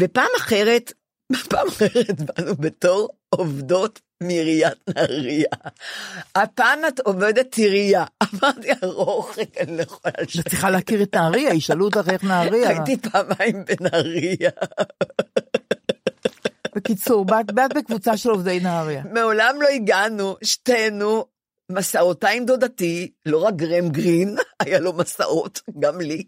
ופעם 0.02 0.30
אחרת, 0.38 0.94
פעם 1.50 1.68
אחרת 1.68 2.22
באנו 2.22 2.56
בתור 2.56 3.10
עובדות 3.30 4.00
מעיריית 4.24 4.78
נהריה. 4.96 5.48
הפעם 6.36 6.80
את 6.88 7.00
עובדת 7.00 7.56
עירייה. 7.56 8.06
אמרתי, 8.24 8.68
ארוחק, 8.84 9.58
אני 9.60 9.78
לא 9.78 9.82
יכולה 9.82 10.14
את 10.22 10.28
לשקר. 10.28 10.50
צריכה 10.50 10.70
להכיר 10.70 11.04
את 11.04 11.16
נהריה, 11.16 11.54
ישאלו 11.54 11.86
אותך 11.86 12.10
איך 12.10 12.24
נהריה. 12.24 12.70
הייתי 12.70 12.98
פעמיים 12.98 13.66
בנהריה. 13.66 14.50
בקיצור, 16.76 17.26
באת 17.26 17.74
בקבוצה 17.76 18.18
של 18.18 18.30
עובדי 18.30 18.60
נהריה. 18.60 19.04
מעולם 19.14 19.56
לא 19.62 19.68
הגענו, 19.68 20.36
שתינו, 20.44 21.26
מסעותה 21.72 22.30
עם 22.30 22.46
דודתי, 22.46 23.12
לא 23.26 23.38
רק 23.38 23.56
גרם 23.56 23.90
גרין, 23.90 24.36
היה 24.64 24.80
לו 24.80 24.94
מסעות, 24.94 25.62
גם 25.80 26.02
לי. 26.02 26.24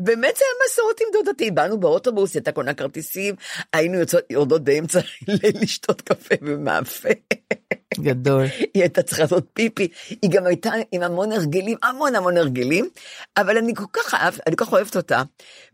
באמת 0.00 0.36
זה 0.36 0.44
היה 0.44 0.66
מסעות 0.66 1.00
עם 1.00 1.06
דודתי, 1.12 1.50
באנו 1.50 1.80
באוטובוס, 1.80 2.34
היא 2.34 2.40
הייתה 2.40 2.52
קונה 2.52 2.74
כרטיסים, 2.74 3.34
היינו 3.72 3.98
יוצאות, 3.98 4.24
יורדות 4.30 4.64
באמצע 4.64 5.00
הליל 5.28 5.62
לשתות 5.62 6.00
קפה 6.00 6.34
ומאפה. 6.42 7.08
גדול. 7.98 8.44
היא 8.74 8.82
הייתה 8.82 9.02
צריכה 9.02 9.22
לעשות 9.22 9.46
פיפי, 9.52 9.88
היא 10.22 10.30
גם 10.30 10.46
הייתה 10.46 10.70
עם 10.92 11.02
המון 11.02 11.32
הרגלים, 11.32 11.78
המון 11.82 12.14
המון 12.14 12.36
הרגלים, 12.36 12.88
אבל 13.36 13.58
אני 13.58 13.74
כל 13.74 13.84
כך 13.92 14.14
אהבת, 14.14 14.40
אני 14.46 14.56
כל 14.56 14.64
כך 14.64 14.72
אוהבת 14.72 14.96
אותה. 14.96 15.22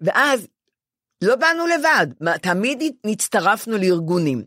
ואז 0.01 0.47
לא 1.23 1.37
באנו 1.37 1.67
לבד, 1.67 2.07
מה, 2.21 2.39
תמיד 2.39 2.83
הצטרפנו 3.05 3.79
לארגונים. 3.79 4.45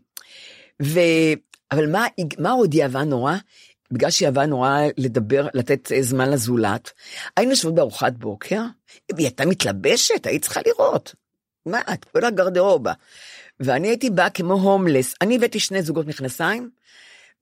ו... 0.82 1.00
אבל 1.72 1.90
מה, 1.90 2.06
מה 2.38 2.50
עוד 2.50 2.72
היא 2.72 2.82
אהבה 2.82 3.04
נורא? 3.04 3.34
בגלל 3.90 4.10
שהיא 4.10 4.26
אהבה 4.26 4.46
נורא 4.46 4.80
לדבר, 4.96 5.48
לתת 5.54 5.92
זמן 6.00 6.30
לזולת, 6.30 6.90
היינו 7.36 7.50
יושבות 7.52 7.74
בארוחת 7.74 8.12
בוקר, 8.12 8.60
היא 9.08 9.26
הייתה 9.26 9.46
מתלבשת, 9.46 10.26
היית 10.26 10.42
צריכה 10.42 10.60
לראות. 10.66 11.14
מה, 11.66 11.80
את 11.92 12.04
כל 12.04 12.24
הגרדרובה. 12.24 12.92
ואני 13.60 13.88
הייתי 13.88 14.10
באה 14.10 14.30
כמו 14.30 14.54
הומלס, 14.54 15.14
אני 15.20 15.36
הבאתי 15.36 15.60
שני 15.60 15.82
זוגות 15.82 16.06
מכנסיים, 16.06 16.70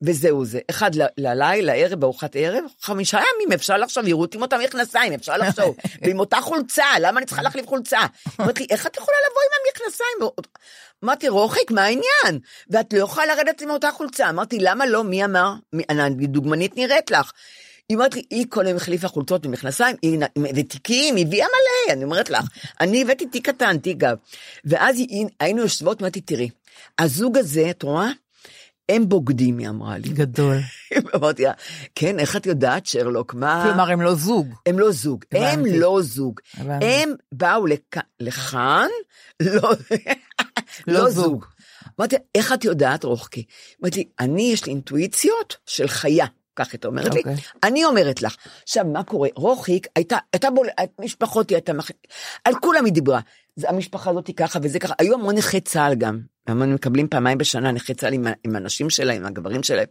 וזהו 0.01 0.45
זה. 0.45 0.59
אחד 0.69 0.91
ללילה, 1.17 1.73
לערב, 1.73 1.99
בארוחת 1.99 2.35
ערב, 2.35 2.63
חמישה 2.81 3.17
ימים, 3.17 3.51
אפשר 3.51 3.77
לחשוב, 3.77 4.07
יראו 4.07 4.21
אותי 4.21 4.37
עם 4.37 4.43
אותם 4.43 4.59
מכנסיים, 4.63 5.13
אפשר 5.13 5.37
לחשוב. 5.37 5.75
ועם 6.01 6.19
אותה 6.19 6.37
חולצה, 6.41 6.85
למה 7.01 7.17
אני 7.19 7.25
צריכה 7.25 7.41
להחליף 7.41 7.67
חולצה? 7.67 7.99
אמרתי 8.41 8.59
לי, 8.59 8.67
איך 8.69 8.87
את 8.87 8.97
יכולה 8.97 9.17
לבוא 9.29 9.41
עם 9.41 9.51
המכנסיים? 9.65 10.45
אמרתי, 11.03 11.29
רוחיק, 11.29 11.71
מה 11.71 11.83
העניין? 11.83 12.39
ואת 12.69 12.93
לא 12.93 13.03
יכולה 13.03 13.25
לרדת 13.25 13.61
עם 13.61 13.69
אותה 13.69 13.91
חולצה. 13.91 14.29
אמרתי, 14.29 14.57
למה 14.59 14.85
לא? 14.85 15.03
מי 15.03 15.25
אמר? 15.25 15.53
אני 15.89 16.27
דוגמנית 16.27 16.77
נראית 16.77 17.11
לך. 17.11 17.31
היא 17.89 17.97
אומרת 17.97 18.15
לי, 18.15 18.23
היא 18.29 18.45
כל 18.49 18.65
היום 18.65 18.77
החליפה 18.77 19.07
חולצות 19.07 19.45
ומכנסיים, 19.45 19.95
ותיקים, 20.55 21.15
היא 21.15 21.25
הביאה 21.25 21.47
מלא, 21.47 21.93
אני 21.93 22.03
אומרת 22.03 22.29
לך. 22.29 22.45
אני 22.81 23.01
הבאתי 23.01 23.25
תיק 23.25 23.49
קטן, 23.49 23.77
תיק 23.77 23.97
גב. 23.97 24.17
ואז 24.65 24.97
היינו 25.39 25.61
יושבות, 25.61 26.01
אמרתי, 26.01 26.21
תראי, 26.21 26.49
הזוג 26.99 27.37
הזה, 27.37 27.69
את 27.69 27.83
רואה? 27.83 28.09
הם 28.89 29.09
בוגדים, 29.09 29.57
היא 29.57 29.69
אמרה 29.69 29.97
לי. 29.97 30.09
גדול. 30.09 30.57
אמרתי 31.15 31.43
לה, 31.43 31.51
כן, 31.95 32.19
איך 32.19 32.35
את 32.35 32.45
יודעת, 32.45 32.85
שרלוק, 32.85 33.33
מה... 33.33 33.63
כלומר, 33.67 33.89
הם 33.91 34.01
לא 34.01 34.15
זוג. 34.15 34.47
הם 34.65 34.79
לא 34.79 34.91
זוג, 34.91 35.23
הם 35.31 35.41
הבנתי. 35.59 35.79
לא 35.79 35.99
זוג. 36.01 36.39
הבנתי. 36.57 36.85
הם 36.85 37.13
באו 37.31 37.65
לכ- 37.67 38.01
לכאן, 38.19 38.87
לא 39.39 39.61
לא 40.87 41.03
לא 41.03 41.09
זוג. 41.09 41.45
אמרתי, 41.99 42.15
איך 42.35 42.53
את 42.53 42.63
יודעת, 42.65 43.03
רוחקי? 43.03 43.43
אמרתי, 43.81 44.09
אני, 44.19 44.49
יש 44.53 44.65
לי 44.65 44.71
אינטואיציות 44.71 45.57
של 45.65 45.87
חיה. 45.87 46.25
כך 46.55 46.73
היא 46.73 46.79
אומרת 46.85 47.13
לי, 47.13 47.19
אוקיי. 47.19 47.35
אני 47.63 47.85
אומרת 47.85 48.21
לך. 48.21 48.35
עכשיו, 48.63 48.85
מה 48.85 49.03
קורה? 49.03 49.29
רוחיק 49.35 49.87
הייתה, 49.95 50.17
הייתה 50.33 50.49
בול, 50.49 50.67
משפחות 51.01 51.49
היא 51.49 51.55
הייתה, 51.55 51.73
מח- 51.73 51.91
על 52.45 52.53
כולם 52.61 52.85
היא 52.85 52.93
דיברה. 52.93 53.19
זה, 53.55 53.69
המשפחה 53.69 54.09
הזאת 54.09 54.27
היא 54.27 54.35
ככה 54.35 54.59
וזה 54.61 54.79
ככה, 54.79 54.93
היו 54.99 55.13
המון 55.13 55.35
נכי 55.35 55.61
צה"ל 55.61 55.95
גם. 55.95 56.19
המון 56.47 56.73
מקבלים 56.73 57.07
פעמיים 57.07 57.37
בשנה 57.37 57.71
נכי 57.71 57.93
צה"ל 57.93 58.13
עם, 58.13 58.25
עם 58.43 58.55
הנשים 58.55 58.89
שלהם, 58.89 59.21
עם 59.21 59.25
הגברים 59.25 59.63
שלהם. 59.63 59.87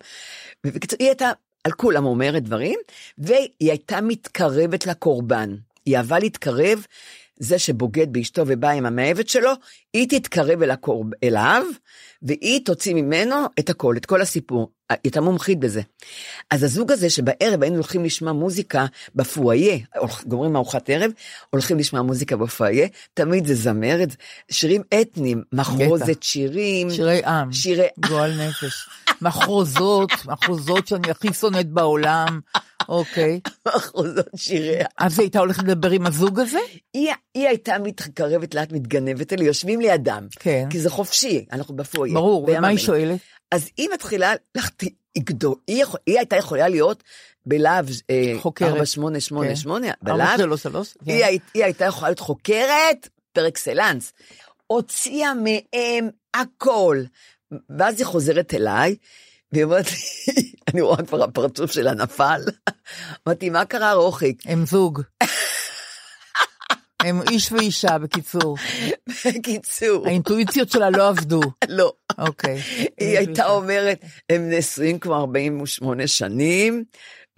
ובקיצור, 0.67 0.97
היא 1.01 1.09
הייתה 1.09 1.31
על 1.65 1.73
כולם 1.73 2.05
אומרת 2.05 2.43
דברים, 2.43 2.79
והיא 3.19 3.49
הייתה 3.61 4.01
מתקרבת 4.01 4.87
לקורבן. 4.87 5.57
היא 5.87 5.97
אהבה 5.97 6.19
להתקרב, 6.19 6.87
זה 7.39 7.59
שבוגד 7.59 8.13
באשתו 8.13 8.43
ובא 8.47 8.71
עם 8.71 8.87
המאהבת 8.87 9.29
שלו, 9.29 9.51
היא 9.93 10.09
תתקרב 10.09 10.63
אל 10.63 10.71
הקורב, 10.71 11.07
אליו, 11.25 11.65
והיא 12.23 12.65
תוציא 12.65 12.95
ממנו 12.95 13.37
את 13.59 13.71
הכל, 13.71 13.97
את 13.97 14.07
כל 14.07 14.21
הסיפור. 14.21 14.71
היא 14.91 14.99
הייתה 15.05 15.21
מומחית 15.21 15.59
בזה. 15.59 15.81
אז 16.51 16.63
הזוג 16.63 16.93
הזה 16.93 17.11
שבערב 17.11 17.63
היינו 17.63 17.77
הולכים 17.77 18.05
לשמוע 18.05 18.33
מוזיקה 18.33 18.87
בפואיה, 19.15 19.79
גומרים 20.27 20.57
ארוחת 20.57 20.91
ערב, 20.91 21.11
הולכים 21.51 21.79
לשמוע 21.79 22.03
מוזיקה 22.03 22.37
בפואיה, 22.37 22.89
תמיד 23.15 23.47
זה 23.47 23.55
זמרת, 23.55 24.17
שירים 24.51 24.83
אתניים, 25.01 25.43
מחרוזת 25.53 26.23
שירים, 26.23 26.91
שירי 26.91 27.25
עם. 27.25 27.53
שירי 27.53 27.87
גועל 28.09 28.49
נפש. 28.49 28.89
מחרוזות, 29.23 30.11
מחרוזות 30.31 30.87
שאני 30.87 31.11
הכי 31.11 31.33
שונאת 31.33 31.69
בעולם. 31.69 32.41
אוקיי. 32.89 33.41
מחרוזות 33.69 34.27
שירי 34.37 34.79
אז 34.99 35.19
היא 35.19 35.25
הייתה 35.25 35.39
הולכת 35.39 35.63
לדבר 35.63 35.91
עם 35.91 36.07
הזוג 36.07 36.41
הזה? 36.41 36.59
היא, 36.95 37.13
היא 37.35 37.49
הייתה 37.49 37.79
מתקרבת 37.79 38.55
לאט, 38.55 38.73
מתגנבת 38.73 39.33
אלי, 39.33 39.45
יושבים 39.45 39.81
לידם. 39.81 40.27
כן. 40.31 40.67
כי 40.71 40.81
זה 40.81 40.91
חופשי, 40.91 41.47
אנחנו 41.53 41.77
בפואיה. 41.77 42.15
ברור, 42.15 42.49
ומה 42.49 42.69
היא. 42.69 42.79
שואלת? 42.79 43.21
אז 43.55 43.69
היא 43.77 43.89
מתחילה, 43.95 44.33
לחת- 44.55 44.83
היא 45.67 45.83
יכול, 45.83 46.01
היא 46.07 46.19
הייתה 46.19 46.37
יכולה 46.37 46.69
להיות 46.69 47.03
בלהב 47.47 47.87
אה, 48.11 48.33
חוקרת. 48.41 48.69
4888, 48.69 49.87
ארבע 49.87 50.15
בלהב? 50.15 50.41
כן. 51.05 51.11
היא, 51.11 51.25
הי- 51.25 51.39
היא 51.55 51.65
הייתה 51.65 51.85
יכולה 51.85 52.09
להיות 52.09 52.21
חוקרת 52.21 53.09
פר 53.33 53.49
אקסלנס. 53.49 54.13
הוציאה 54.67 55.33
מהם 55.35 56.09
הכל. 56.35 57.03
ואז 57.79 57.99
היא 57.99 58.07
חוזרת 58.07 58.55
אליי, 58.55 58.97
והיא 59.53 59.65
אומרת 59.65 59.87
לי, 59.91 59.97
אני 60.73 60.81
רואה 60.81 61.03
כבר 61.07 61.23
הפרצוף 61.25 61.73
שלה 61.73 61.95
נפל. 61.95 62.41
אמרתי, 63.29 63.51
מה 63.51 63.65
קרה 63.65 63.93
רוחיק? 63.93 64.43
הם 64.45 64.67
זוג. 64.67 65.01
הם 67.05 67.23
איש 67.31 67.53
ואישה, 67.53 67.99
בקיצור. 67.99 68.57
בקיצור, 69.27 70.07
האינטואיציות 70.07 70.71
שלה 70.71 70.91
לא 70.91 71.09
עבדו. 71.09 71.41
לא. 71.69 71.93
אוקיי. 72.19 72.61
היא 72.99 73.19
הייתה 73.19 73.47
אומרת, 73.47 74.05
הם 74.31 74.51
נשואים 74.51 74.99
כבר 74.99 75.17
48 75.17 76.07
שנים, 76.07 76.85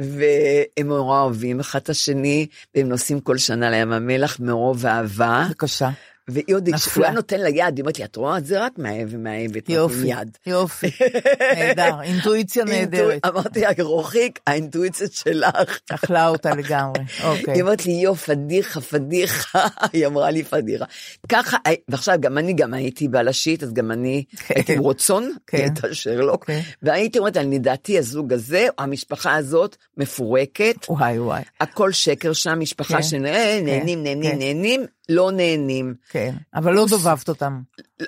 והם 0.01 0.87
נורא 0.87 1.23
אוהבים 1.23 1.61
אחד 1.61 1.79
את 1.79 1.89
השני, 1.89 2.47
והם 2.75 2.89
נוסעים 2.89 3.21
כל 3.21 3.39
שנה 3.39 3.71
לים 3.71 3.93
המלח 3.93 4.41
מרוב 4.41 4.87
אהבה. 4.87 5.45
בבקשה. 5.49 5.91
והיא 6.29 6.55
עוד. 6.55 6.69
כשהוא 6.75 7.05
היה 7.05 7.13
נותן 7.13 7.41
לה 7.41 7.49
יד, 7.49 7.77
היא 7.77 7.81
אומרת 7.81 7.99
לי, 7.99 8.05
את 8.05 8.17
רואה? 8.17 8.41
זה 8.41 8.65
רק 8.65 8.73
נותנים 8.79 9.51
יופי, 9.69 10.07
יד. 10.07 10.39
יופי. 10.47 10.91
נהדר, 11.57 12.03
אינטואיציה 12.03 12.65
נהדרת. 12.65 13.27
אמרתי 13.27 13.61
לה, 13.61 13.69
רוחיק, 13.83 14.41
האינטואיציה 14.47 15.07
שלך. 15.11 15.81
אכלה 15.91 16.29
אותה 16.29 16.55
לגמרי. 16.55 17.01
אוקיי. 17.25 17.55
היא 17.55 17.63
אומרת 17.63 17.87
לי, 17.87 17.93
יו, 17.93 18.15
פדיחה, 18.15 18.81
פדיחה, 18.81 19.67
היא 19.93 20.07
אמרה 20.07 20.31
לי 20.31 20.45
פדיחה. 20.45 20.85
ככה, 21.29 21.57
ועכשיו 21.89 22.17
גם 22.21 22.39
אני 22.39 22.53
גם 22.53 22.75
הייתי 22.75 23.09
בלשית, 23.09 23.63
אז 23.63 23.73
גם 23.73 23.91
אני 23.91 24.25
הייתי 24.49 24.73
עם 24.73 24.79
רוצון, 24.79 25.33
כן. 25.47 25.57
היא 25.57 25.65
הייתה 25.65 25.95
שרלוק, 25.95 26.45
כן. 26.45 26.61
והייתי 26.83 27.19
אומרת, 27.19 27.37
על 27.37 27.47
לדעתי 27.47 27.99
הזוג 27.99 28.33
הזה, 28.33 28.67
המשפחה 28.79 29.35
הזאת 29.35 29.77
מפורקת, 29.97 30.77
וואי 30.89 31.19
וואי. 31.19 31.43
הכל 31.61 31.93
שקר 31.93 32.33
שם, 32.33 32.61
משפחה 32.61 32.97
כן. 32.97 33.03
שנהנים, 33.03 33.67
נהנים, 33.67 34.03
נהנים, 34.03 34.31
כן. 34.31 34.39
נהנים, 34.39 34.87
לא 35.09 35.33
נהנים. 35.33 35.95
כן. 36.11 36.35
אבל 36.55 36.73
לא 36.73 36.87
דובבת 36.87 37.29
אותם. 37.29 37.61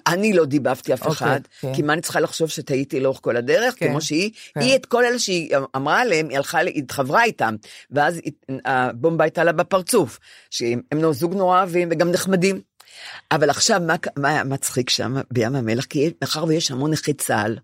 אני 0.06 0.32
לא 0.32 0.44
דיבבתי 0.44 0.94
אף 0.94 1.00
אוקיי, 1.02 1.12
אחד, 1.12 1.40
כן. 1.60 1.74
כי 1.74 1.82
מה 1.82 1.92
אני 1.92 2.02
צריכה 2.02 2.20
לחשוב 2.20 2.48
שטעיתי 2.48 3.00
לאורך 3.00 3.18
כל 3.22 3.36
הדרך, 3.36 3.74
כן, 3.78 3.88
כמו 3.88 4.00
שהיא, 4.00 4.30
כן. 4.54 4.60
היא 4.60 4.76
את 4.76 4.86
כל 4.86 5.04
אלה 5.04 5.18
שהיא 5.18 5.56
אמרה 5.76 6.00
עליהם, 6.00 6.28
היא 6.28 6.36
הלכה, 6.36 6.58
היא 6.58 6.82
התחברה 6.82 7.24
איתם, 7.24 7.54
ואז 7.90 8.20
הבומבה 8.64 9.24
הייתה 9.24 9.44
לה 9.44 9.52
בפרצוף, 9.52 10.18
שהם 10.50 10.80
הם 10.92 11.02
לא 11.02 11.12
זוג 11.12 11.34
נורא 11.34 11.58
אוהבים 11.58 11.88
וגם 11.90 12.10
נחמדים. 12.10 12.60
אבל 13.30 13.50
עכשיו, 13.50 13.80
מה, 13.86 13.94
מה 14.16 14.44
מצחיק 14.44 14.90
שם 14.90 15.16
בים 15.30 15.56
המלח? 15.56 15.84
כי 15.84 16.12
מאחר 16.22 16.44
ויש 16.44 16.70
המון 16.70 16.90
נכי 16.90 17.12
צה"ל, 17.12 17.58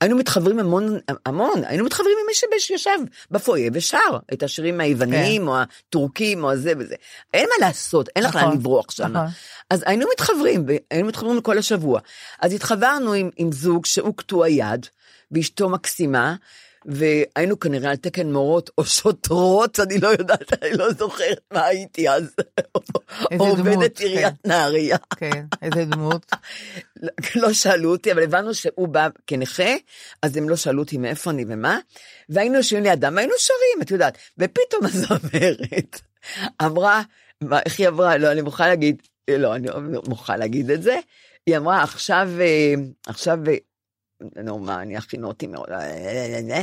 היינו 0.00 0.16
מתחברים 0.16 0.58
המון, 0.58 0.98
המון, 1.26 1.64
היינו 1.64 1.84
מתחברים 1.84 2.16
עם 2.20 2.26
מי 2.50 2.60
שיושב 2.60 2.98
בפויה 3.30 3.70
ושר 3.74 4.18
את 4.32 4.42
השירים 4.42 4.80
היווניים, 4.80 5.42
כן. 5.42 5.48
או 5.48 5.58
הטורקים, 5.58 6.44
או 6.44 6.50
הזה 6.50 6.72
וזה. 6.78 6.94
אין 7.34 7.48
מה 7.48 7.66
לעשות, 7.66 8.08
אין 8.16 8.24
לך 8.24 8.36
נכון, 8.36 8.48
לאן 8.48 8.58
לברוח 8.58 8.90
שם. 8.90 9.12
נכון. 9.12 9.26
אז 9.70 9.82
היינו 9.86 10.06
מתחברים, 10.12 10.66
היינו 10.90 11.08
מתחברים 11.08 11.40
כל 11.40 11.58
השבוע. 11.58 12.00
אז 12.40 12.52
התחברנו 12.52 13.12
עם, 13.12 13.30
עם 13.36 13.52
זוג 13.52 13.86
שהוא 13.86 14.16
קטוע 14.16 14.48
יד, 14.48 14.86
ואשתו 15.32 15.68
מקסימה, 15.68 16.34
והיינו 16.86 17.60
כנראה 17.60 17.90
על 17.90 17.96
תקן 17.96 18.32
מורות 18.32 18.70
או 18.78 18.84
שוטרות, 18.84 19.80
אני 19.80 19.98
לא 19.98 20.08
יודעת, 20.08 20.62
אני 20.62 20.72
לא 20.72 20.92
זוכרת 20.92 21.40
מה 21.52 21.64
הייתי 21.64 22.08
אז. 22.08 22.34
איזה 23.30 23.44
דמות, 23.44 23.58
עובדת 23.58 23.98
כן. 23.98 24.04
עיריית 24.04 24.34
נהריה. 24.46 24.96
כן, 25.16 25.44
איזה 25.62 25.84
דמות. 25.84 26.26
לא 27.34 27.52
שאלו 27.52 27.90
אותי, 27.90 28.12
אבל 28.12 28.22
הבנו 28.22 28.54
שהוא 28.54 28.88
בא 28.88 29.08
כנכה, 29.26 29.72
אז 30.22 30.36
הם 30.36 30.48
לא 30.48 30.56
שאלו 30.56 30.82
אותי 30.82 30.98
מאיפה 30.98 31.30
אני 31.30 31.44
ומה, 31.48 31.78
והיינו 32.28 32.56
יושבים 32.56 32.82
לידם, 32.82 33.12
והיינו 33.16 33.32
שרים, 33.38 33.82
את 33.82 33.90
יודעת, 33.90 34.18
ופתאום 34.38 34.84
הזמרת 34.84 36.00
אמרה, 36.62 37.02
איך 37.66 37.78
היא 37.78 37.88
אמרה? 37.88 38.16
לא, 38.16 38.32
אני 38.32 38.42
מוכרחה 38.42 38.68
להגיד, 38.68 39.02
לא, 39.30 39.54
אני 39.54 39.66
לא 39.66 40.02
מוכרחה 40.08 40.36
להגיד 40.36 40.70
את 40.70 40.82
זה, 40.82 40.96
היא 41.46 41.56
אמרה, 41.56 41.82
עכשיו, 41.82 42.28
אה, 42.40 42.74
עכשיו, 43.06 43.38
אה, 43.48 43.56
נו, 44.44 44.58
מה, 44.58 44.82
אני 44.82 44.98
אכין 44.98 45.24
אותי 45.24 45.46
מאוד, 45.46 45.70
אה, 45.70 46.62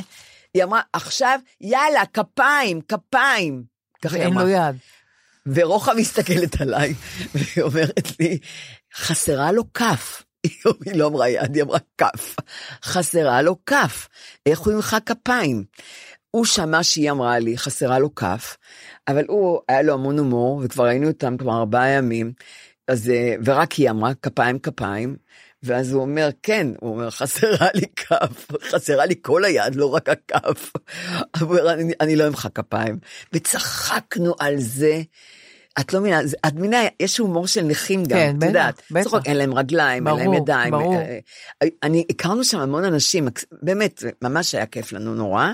היא 0.53 0.64
אמרה, 0.64 0.82
עכשיו, 0.93 1.39
יאללה, 1.62 2.03
כפיים, 2.14 2.82
כפיים. 2.82 3.64
ככה 4.01 4.16
היא 4.16 4.26
אמרה. 4.26 4.43
לו 4.43 4.49
יד. 4.49 4.76
ורוחב 5.45 5.93
מסתכלת 5.97 6.62
עליי, 6.62 6.93
והיא 7.34 7.64
אומרת 7.64 8.20
לי, 8.20 8.39
חסרה 8.93 9.51
לו 9.51 9.74
כף. 9.74 10.24
היא 10.86 10.95
לא 10.95 11.07
אמרה 11.07 11.30
יד, 11.30 11.55
היא 11.55 11.64
אמרה 11.64 11.80
כף. 11.97 12.36
חסרה 12.84 13.41
לו 13.41 13.66
כף. 13.66 14.07
איך 14.45 14.60
הוא 14.60 14.74
ימחא 14.74 14.97
כפיים? 15.05 15.64
הוא 16.32 16.45
שמע 16.45 16.84
שהיא 16.84 17.12
אמרה 17.12 17.39
לי, 17.39 17.57
חסרה 17.57 17.99
לו 17.99 18.16
כף, 18.16 18.57
אבל 19.07 19.26
הוא, 19.28 19.60
היה 19.68 19.82
לו 19.82 19.93
המון 19.93 20.20
הומור, 20.20 20.62
וכבר 20.64 20.86
היינו 20.86 21.07
איתם 21.07 21.38
כבר 21.38 21.57
ארבעה 21.57 21.89
ימים, 21.89 22.34
אז, 22.88 23.10
אה, 23.10 23.36
ורק 23.45 23.72
היא 23.72 23.89
אמרה, 23.89 24.14
כפיים, 24.14 24.60
כפיים, 24.60 25.16
ואז 25.64 25.93
הוא 25.93 26.01
אומר, 26.01 26.30
כן, 26.43 26.68
הוא 26.80 26.91
אומר, 26.91 27.10
חסרה 27.10 27.68
לי 27.74 27.86
כף, 27.95 28.47
חסרה 28.72 29.05
לי 29.05 29.16
כל 29.22 29.45
היד, 29.45 29.76
לא 29.76 29.93
רק 29.93 30.10
הכף. 30.10 30.72
הוא 31.39 31.49
אומר, 31.49 31.74
אני, 31.74 31.93
אני 32.01 32.16
לא 32.16 32.28
אמחא 32.28 32.49
כפיים. 32.55 32.99
וצחקנו 33.34 34.36
על 34.39 34.53
זה. 34.57 35.01
את 35.80 35.93
לא 35.93 35.99
מבינה, 35.99 36.22
את 36.47 36.53
מבינה, 36.53 36.78
יש 36.99 37.18
הומור 37.18 37.47
של 37.47 37.62
נכים 37.62 38.03
גם, 38.03 38.18
כן, 38.18 38.30
את 38.30 38.36
בטח, 38.36 38.47
יודעת. 38.47 38.82
בטח. 38.91 39.03
צוחק, 39.03 39.26
אין 39.26 39.38
להם 39.38 39.53
רגליים, 39.53 40.07
אין 40.07 40.16
להם 40.16 40.26
ברור, 40.26 40.38
ידיים. 40.38 40.72
ברור. 40.72 40.95
אה, 40.95 41.20
אה, 41.64 41.68
אני, 41.84 42.05
הכרנו 42.10 42.43
שם 42.43 42.60
המון 42.60 42.84
אנשים, 42.84 43.28
באמת, 43.62 44.03
ממש 44.22 44.55
היה 44.55 44.66
כיף 44.66 44.91
לנו 44.91 45.16
נורא. 45.16 45.51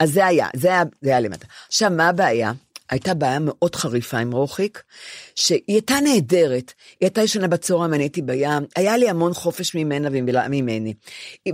אז 0.00 0.12
זה 0.12 0.26
היה, 0.26 0.48
זה 0.56 0.68
היה, 0.68 0.82
זה 1.02 1.10
היה 1.10 1.20
למטה. 1.20 1.46
עכשיו, 1.68 1.90
מה 1.90 2.08
הבעיה? 2.08 2.52
הייתה 2.90 3.14
בעיה 3.14 3.38
מאוד 3.38 3.76
חריפה 3.76 4.18
עם 4.18 4.32
רוחיק, 4.32 4.82
שהיא 5.34 5.60
הייתה 5.68 5.94
נהדרת, 6.00 6.72
היא 7.00 7.06
הייתה 7.06 7.22
ישנה 7.22 7.48
בצהריים, 7.48 7.94
אני 7.94 8.02
הייתי 8.02 8.22
בים, 8.22 8.62
היה 8.76 8.96
לי 8.96 9.08
המון 9.08 9.34
חופש 9.34 9.74
ממנה 9.74 10.08
וממני. 10.12 10.94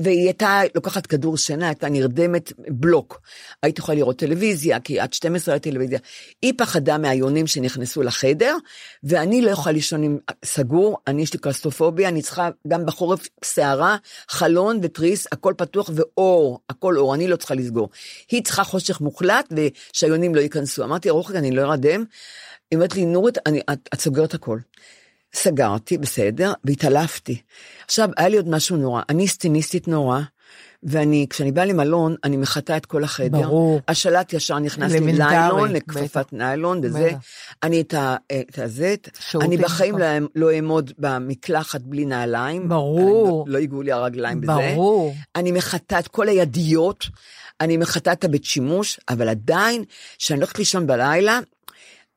והיא 0.01 0.25
הייתה 0.25 0.61
לוקחת 0.75 1.07
כדור 1.07 1.37
שינה, 1.37 1.67
הייתה 1.67 1.89
נרדמת 1.89 2.53
בלוק. 2.69 3.21
הייתי 3.63 3.81
יכולה 3.81 3.99
לראות 3.99 4.19
טלוויזיה, 4.19 4.81
כי 4.81 5.01
עד 5.01 5.13
12 5.13 5.55
היה 5.55 5.61
טלוויזיה. 5.61 5.99
היא 6.43 6.53
פחדה 6.57 6.99
מהיונים 6.99 7.47
שנכנסו 7.47 8.03
לחדר, 8.03 8.57
ואני 9.05 9.43
לא 9.43 9.51
יכולה 9.51 9.73
לישון 9.73 10.03
עם 10.03 10.19
סגור, 10.45 10.99
אני 11.07 11.23
יש 11.23 11.33
לי 11.33 11.39
קלסטרופוביה, 11.39 12.09
אני 12.09 12.23
צריכה 12.23 12.49
גם 12.69 12.87
בחורף 12.87 13.29
שערה, 13.45 13.97
חלון 14.29 14.79
ותריס, 14.83 15.27
הכל 15.33 15.55
פתוח 15.57 15.91
ואור, 15.95 16.61
הכל 16.71 16.97
אור, 16.97 17.15
אני 17.15 17.29
לא 17.29 17.37
צריכה 17.37 17.55
לסגור. 17.55 17.89
היא 18.31 18.45
צריכה 18.45 18.65
חושך 18.65 19.01
מוחלט 19.01 19.53
ושהיונים 19.93 20.35
לא 20.35 20.41
ייכנסו. 20.41 20.85
אמרתי, 20.85 21.11
רוחק, 21.11 21.35
אני 21.35 21.51
לא 21.51 21.63
ארדם. 21.63 22.05
היא 22.71 22.77
אומרת 22.77 22.95
לי, 22.95 23.05
נורית, 23.05 23.39
אני- 23.47 23.61
את, 23.73 23.89
את 23.95 24.01
סוגרת 24.01 24.35
הכל. 24.35 24.59
סגרתי, 25.35 25.99
בסדר, 25.99 26.53
והתעלפתי. 26.65 27.41
עכשיו, 27.85 28.09
היה 28.17 28.29
לי 28.29 28.37
עוד 28.37 28.49
משהו 28.49 28.77
נורא, 28.77 29.03
אני 29.09 29.29
סטיניסטית 29.29 29.89
נורא, 29.89 30.21
ואני, 30.83 31.27
כשאני 31.31 31.53
באה 31.53 31.65
למלון, 31.65 32.15
אני 32.25 32.37
מחטאה 32.37 32.77
את 32.77 32.87
כל 32.87 33.05
החדר. 33.05 33.43
ברור. 33.43 33.81
השלט 33.89 34.33
ישר 34.33 34.59
נכנס 34.59 34.93
לי 34.93 35.01
בטח. 35.01 35.15
לכפפת 35.73 36.33
ניילון 36.33 36.81
וזה. 36.83 37.11
אני 37.63 37.81
את 37.81 37.95
ה... 37.95 38.17
את 38.51 38.59
הזה, 38.59 38.95
אני 39.41 39.57
בחיים. 39.57 39.99
לא, 39.99 40.07
לא 40.35 40.53
אעמוד 40.55 40.93
במקלחת 40.99 41.81
בלי 41.81 42.05
נעליים. 42.05 42.69
ברור. 42.69 43.45
לא, 43.49 43.53
לא 43.53 43.59
ייגעו 43.59 43.83
לי 43.83 43.93
הרגליים 43.93 44.41
בזה. 44.41 44.53
ברור. 44.53 45.15
אני 45.37 45.53
מחטאה 45.53 45.99
את 45.99 46.09
כל 46.09 46.29
הידיות, 46.29 47.07
אני 47.61 47.77
מחטאה 47.77 48.13
את 48.13 48.25
הבית 48.25 48.45
שימוש, 48.45 49.01
אבל 49.09 49.29
עדיין, 49.29 49.85
כשאני 50.19 50.39
הולכת 50.41 50.59
לישון 50.59 50.87
בלילה, 50.87 51.41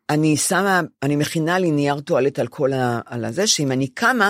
אני 0.09 0.37
שמה, 0.37 0.81
אני 1.03 1.15
מכינה 1.15 1.59
לי 1.59 1.71
נייר 1.71 1.99
טואלט 1.99 2.39
על 2.39 2.47
כל 2.47 2.73
ה... 2.73 2.99
על 3.05 3.25
הזה, 3.25 3.47
שאם 3.47 3.71
אני 3.71 3.87
קמה, 3.87 4.29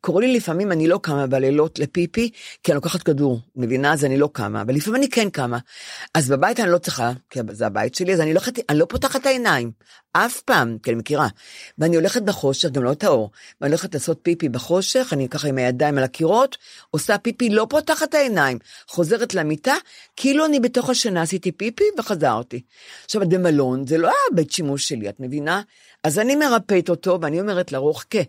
קורה 0.00 0.20
לי 0.20 0.36
לפעמים, 0.36 0.72
אני 0.72 0.88
לא 0.88 1.00
קמה 1.02 1.26
בלילות 1.26 1.78
לפיפי, 1.78 2.30
כי 2.62 2.72
אני 2.72 2.76
לוקחת 2.76 3.02
כדור, 3.02 3.40
מבינה? 3.56 3.92
אז 3.92 4.04
אני 4.04 4.16
לא 4.16 4.30
קמה, 4.32 4.62
אבל 4.62 4.74
לפעמים 4.74 5.00
אני 5.00 5.10
כן 5.10 5.30
קמה. 5.30 5.58
אז 6.14 6.30
בבית 6.30 6.60
אני 6.60 6.70
לא 6.70 6.78
צריכה, 6.78 7.12
כי 7.30 7.40
זה 7.50 7.66
הבית 7.66 7.94
שלי, 7.94 8.12
אז 8.12 8.20
אני 8.20 8.30
הולכת, 8.30 8.70
אני 8.70 8.78
לא 8.78 8.86
פותחת 8.88 9.20
את 9.20 9.26
העיניים, 9.26 9.70
אף 10.12 10.40
פעם, 10.40 10.78
כי 10.82 10.90
אני 10.90 10.98
מכירה. 10.98 11.28
ואני 11.78 11.96
הולכת 11.96 12.22
בחושך, 12.22 12.70
גם 12.70 12.84
לא 12.84 12.92
את 12.92 13.04
האור, 13.04 13.30
ואני 13.60 13.72
הולכת 13.72 13.94
לעשות 13.94 14.18
פיפי 14.22 14.48
בחושך, 14.48 15.08
אני 15.12 15.28
ככה 15.28 15.48
עם 15.48 15.58
הידיים 15.58 15.98
על 15.98 16.04
הקירות, 16.04 16.56
עושה 16.90 17.18
פיפי, 17.18 17.50
לא 17.50 17.66
פותחת 17.70 18.08
את 18.08 18.14
העיניים, 18.14 18.58
חוזרת 18.88 19.34
למיטה, 19.34 19.74
כאילו 20.16 20.44
אני 20.44 20.60
בתוך 20.60 20.90
השינה 20.90 21.22
עשיתי 21.22 21.52
פיפי 21.52 21.84
וחזרתי. 21.98 22.62
עכשיו, 23.04 23.22
במלון, 23.28 23.86
זה 23.86 23.98
לא 23.98 24.10
הבית 24.32 24.52
שימוש 24.52 24.88
שלי, 24.88 25.08
את 25.08 25.20
מבינה? 25.20 25.62
אז 26.04 26.18
אני 26.18 26.36
מרפאת 26.36 26.88
אותו, 26.88 27.18
ואני 27.22 27.40
אומרת 27.40 27.72
לה, 27.72 27.78
רוחקה, 27.78 28.22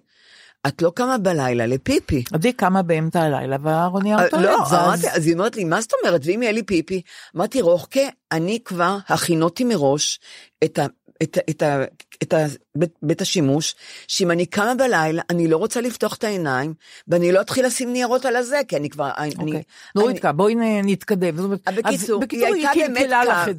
את 0.67 0.81
לא 0.81 0.91
קמה 0.95 1.17
בלילה 1.17 1.65
לפיפי. 1.65 2.23
היא 2.43 2.53
קמה 2.53 2.81
באמצע 2.81 3.21
הלילה 3.21 3.57
והארונייה 3.61 4.17
אה, 4.17 4.25
אותו 4.25 4.37
לא, 4.37 4.55
אמרתי, 4.55 5.09
אז 5.09 5.25
היא 5.25 5.33
אומרת 5.33 5.55
לי, 5.55 5.63
מה 5.63 5.81
זאת 5.81 5.91
אומרת? 6.01 6.21
ואם 6.25 6.41
יהיה 6.41 6.51
לי 6.51 6.63
פיפי? 6.63 7.01
אמרתי, 7.35 7.61
רוחקה, 7.61 8.01
אני 8.31 8.59
כבר 8.65 8.97
הכינותי 9.07 9.63
מראש 9.63 10.19
את 10.63 10.79
ה... 10.79 10.85
את, 11.23 11.37
את, 11.49 11.61
ה- 11.61 11.83
את 12.23 12.33
ה- 12.33 12.45
בית, 12.75 12.91
בית 13.01 13.21
השימוש, 13.21 13.75
שאם 14.07 14.31
אני 14.31 14.45
קמה 14.45 14.75
בלילה, 14.75 15.21
אני 15.29 15.47
לא 15.47 15.57
רוצה 15.57 15.81
לפתוח 15.81 16.15
את 16.15 16.23
העיניים, 16.23 16.73
ואני 17.07 17.31
לא 17.31 17.41
אתחיל 17.41 17.65
לשים 17.65 17.93
ניירות 17.93 18.25
על 18.25 18.35
הזה, 18.35 18.61
כי 18.67 18.77
אני 18.77 18.89
כבר... 18.89 19.11
אני, 19.17 19.33
אוקיי. 19.39 19.63
נורית, 19.95 20.25
בואי 20.25 20.55
נתקדם. 20.83 21.35
בקיצור, 21.77 22.23
היא 22.31 22.45
הייתה 22.45 22.69
באמת 22.75 23.09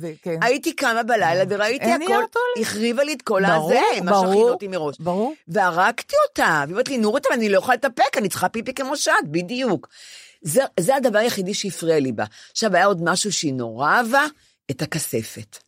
זה, 0.01 0.12
כן. 0.23 0.39
הייתי 0.43 0.73
קמה 0.73 1.03
בלילה 1.03 1.45
וראיתי 1.49 1.85
אין 1.85 2.03
הכל. 2.03 2.12
החריבה 2.61 3.05
לי 3.05 3.12
את 3.12 3.23
כל 3.23 3.43
ברור, 3.47 3.71
הזה, 3.71 3.81
מה 4.05 4.11
ברור, 4.12 4.33
שהכינותי 4.35 4.69
מראש. 4.69 4.97
ברור. 5.01 5.35
והרגתי 5.49 6.17
אותה, 6.29 6.62
והיא 6.62 6.73
אומרת 6.73 6.89
לי, 6.89 6.99
נורית, 6.99 7.27
אבל 7.27 7.35
אני 7.35 7.49
לא 7.49 7.59
יכולה 7.59 7.75
להתאפק, 7.75 8.19
אני 8.19 8.29
צריכה 8.29 8.49
פיפי 8.49 8.75
כמו 8.75 8.97
שאת, 8.97 9.15
בדיוק. 9.31 9.89
זה, 10.43 10.62
זה 10.81 10.97
הדבר 10.97 11.19
היחידי 11.19 11.55
שהפריע 11.55 12.01
לי 12.01 12.12
בה. 12.12 12.25
עכשיו, 12.51 12.77
היה 12.77 12.85
עוד 12.87 13.01
משהו 13.05 13.33
שהיא 13.33 13.55
נורא 13.55 13.91
אהבה, 13.91 14.27
את 14.71 14.83
הכספת. 14.83 15.59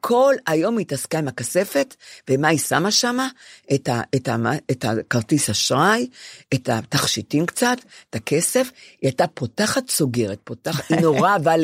כל 0.00 0.34
היום 0.46 0.78
היא 0.78 0.84
התעסקה 0.84 1.18
עם 1.18 1.28
הכספת, 1.28 1.94
ומה 2.30 2.48
היא 2.48 2.58
שמה 2.58 2.90
שמה? 2.90 3.28
את, 3.74 3.88
ה, 3.88 4.00
את, 4.14 4.28
ה, 4.28 4.36
את 4.70 4.84
הכרטיס 4.84 5.50
אשראי, 5.50 6.08
את 6.54 6.68
התכשיטים 6.68 7.46
קצת, 7.46 7.76
את 8.10 8.14
הכסף, 8.14 8.70
היא 9.00 9.08
הייתה 9.08 9.26
פותחת 9.26 9.90
סוגרת, 9.90 10.38
פותחת, 10.44 10.90
היא 10.90 11.00
נורא 11.00 11.28
אהבה 11.32 11.54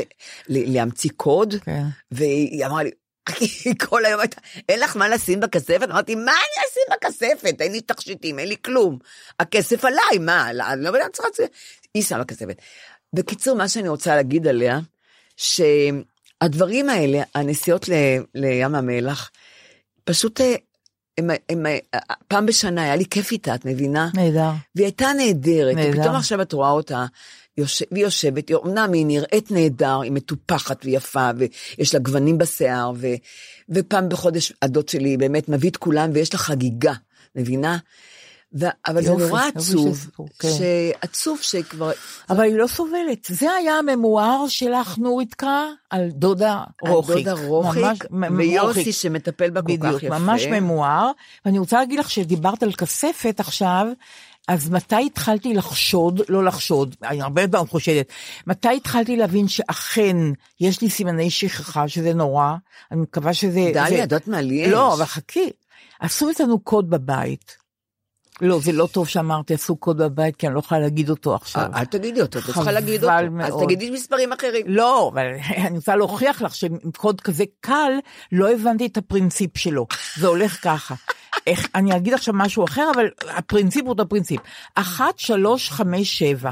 להמציא 0.49 1.11
קוד, 1.17 1.55
כן. 1.65 1.83
והיא 2.11 2.67
אמרה 2.67 2.83
לי, 2.83 2.91
היא 3.65 3.75
כל 3.89 4.05
היום 4.05 4.21
הייתה, 4.21 4.41
אין 4.69 4.81
לך 4.81 4.97
מה 4.97 5.09
לשים 5.09 5.41
בכספת? 5.41 5.89
אמרתי, 5.91 6.15
מה 6.15 6.33
אני 6.33 6.65
אשים 6.71 6.83
בכספת? 6.93 7.61
אין 7.61 7.73
לי 7.73 7.81
תכשיטים, 7.81 8.39
אין 8.39 8.49
לי 8.49 8.57
כלום. 8.65 8.99
הכסף 9.41 9.85
עליי, 9.85 10.19
מה? 10.21 10.53
לא- 10.53 10.65
אני 10.73 10.83
לא 10.83 10.89
יודעת, 10.89 11.13
צריכה... 11.13 11.29
היא 11.95 12.03
שמה 12.03 12.25
כספת. 12.25 12.57
בקיצור, 13.13 13.57
מה 13.57 13.69
שאני 13.69 13.89
רוצה 13.89 14.17
להגיד 14.17 14.47
עליה, 14.47 14.79
שהדברים 16.45 16.91
האלה, 16.91 17.23
הנסיעות 17.35 17.89
ל- 17.89 18.23
לים 18.35 18.75
המלח, 18.75 19.31
פשוט, 20.05 20.41
אה, 20.41 20.55
הם, 21.19 21.31
הם, 21.31 21.67
הם, 21.67 22.01
פעם 22.29 22.47
בשנה 22.47 22.83
היה 22.83 22.97
לי 22.97 23.05
כיף 23.05 23.33
איתה, 23.33 23.55
את 23.55 23.65
מבינה? 23.65 24.09
נהדר. 24.15 24.51
והיא 24.75 24.87
הייתה 24.87 25.09
נהדרת, 25.17 25.77
נהדר. 25.77 25.99
ופתאום 25.99 26.15
עכשיו 26.17 26.43
את 26.43 26.53
רואה 26.53 26.71
אותה, 26.71 27.07
יוש... 27.59 27.83
והיא 27.93 28.05
יושבת, 28.05 28.51
אמנם 28.51 28.93
היא 28.93 29.07
נראית 29.07 29.51
נהדר, 29.51 30.01
היא 30.01 30.13
מטופחת 30.13 30.85
ויפה, 30.85 31.31
ויש 31.37 31.95
לה 31.95 32.01
גוונים 32.01 32.39
בשיער, 32.39 32.93
ו... 32.97 33.07
ופעם 33.69 34.09
בחודש 34.09 34.53
הדוד 34.63 34.89
שלי 34.89 35.17
באמת 35.17 35.49
מביא 35.49 35.71
את 35.71 35.77
כולם, 35.77 36.11
ויש 36.15 36.33
לה 36.33 36.39
חגיגה, 36.39 36.93
מבינה? 37.37 37.79
ו... 38.55 38.67
אבל 38.87 39.05
יופי, 39.05 39.23
זה 39.23 39.29
נורא 39.29 39.43
עצוב, 39.55 40.11
כן. 40.39 40.49
שעצוב 40.59 41.39
שכבר... 41.43 41.91
אבל 42.31 42.41
היא 42.41 42.55
לא 42.55 42.67
סובלת. 42.67 43.27
זה 43.29 43.51
היה 43.51 43.79
הממואר 43.79 44.45
שלך, 44.49 44.99
נוריתקה, 44.99 45.65
על 45.91 46.11
דודה 46.11 46.63
רוחיק. 46.83 47.17
דודה 47.17 47.33
רוחיק, 47.47 48.05
ויוסי. 48.37 48.93
שמטפל 48.93 49.51
בה 49.51 49.63
כל 49.63 49.77
כך 49.77 49.85
בדיוק, 49.85 50.03
יפה. 50.03 50.19
ממש 50.19 50.47
ממואר. 50.47 51.11
ואני 51.45 51.59
רוצה 51.59 51.79
להגיד 51.79 51.99
לך 51.99 52.11
שדיברת 52.11 52.63
על 52.63 52.73
כספת 52.73 53.41
עכשיו, 53.41 53.87
אז 54.49 54.71
מתי 54.71 55.07
התחלתי 55.07 55.55
לחשוד, 55.55 56.21
לא 56.29 56.45
לחשוד, 56.45 56.97
אני 57.03 57.23
הרבה 57.23 57.49
פעמים 57.49 57.67
חושדת, 57.67 58.07
מתי 58.47 58.77
התחלתי 58.77 59.17
להבין 59.17 59.49
שאכן 59.49 60.17
יש 60.61 60.81
לי 60.81 60.91
סימני 60.91 61.31
שכחה, 61.31 61.89
שזה 61.89 62.15
נורא, 62.15 62.55
אני 62.93 63.01
מקווה 63.01 63.35
שזה... 63.35 63.71
דליה, 63.75 63.87
את 63.87 63.93
יודעת 63.93 64.29
מה 64.29 64.41
לי 64.41 64.55
יש? 64.55 64.69
לא, 64.69 64.95
אבל 64.95 65.05
חכי, 65.05 65.51
עשו 66.01 66.31
אצלנו 66.31 66.59
קוד 66.59 66.91
בבית. 66.91 67.64
לא, 68.41 68.61
זה 68.61 68.73
לא 68.73 68.89
טוב 68.93 69.09
שאמרתי 69.09 69.55
עשו 69.55 69.77
קוד 69.77 69.97
בבית, 69.99 70.37
כי 70.37 70.47
אני 70.47 70.55
לא 70.55 70.59
יכולה 70.61 70.81
להגיד 70.81 71.11
אותו 71.11 71.35
עכשיו. 71.35 71.71
אל 71.75 71.85
תגידי 71.85 72.23
אותו, 72.23 72.39
את 72.39 72.49
לא 72.49 72.53
צריכה 72.55 72.73
להגיד 72.73 73.01
חבל 73.01 73.27
אותו. 73.27 73.43
אז 73.45 73.51
מאוד. 73.51 73.65
תגידי 73.65 73.91
מספרים 73.91 74.33
אחרים. 74.33 74.63
לא, 74.67 75.11
אבל 75.13 75.27
אני 75.67 75.77
רוצה 75.77 75.97
להוכיח 75.97 76.43
לך 76.43 76.55
שעם 76.55 76.79
קוד 76.97 77.21
כזה 77.21 77.45
קל, 77.61 77.93
לא 78.33 78.51
הבנתי 78.53 78.87
את 78.87 78.97
הפרינציפ 78.97 79.59
שלו. 79.59 79.87
זה 80.17 80.27
הולך 80.27 80.59
ככה. 80.65 80.95
איך, 81.47 81.69
אני 81.75 81.97
אגיד 81.97 82.15
עכשיו 82.15 82.35
משהו 82.35 82.65
אחר, 82.65 82.91
אבל 82.95 83.07
הפרינציפ 83.31 83.83
הוא 83.83 83.89
אותו 83.91 84.09
פרינציפ. 84.09 84.41
אחת, 84.75 85.19
שלוש, 85.19 85.71
חמש, 85.71 86.19
שבע. 86.19 86.51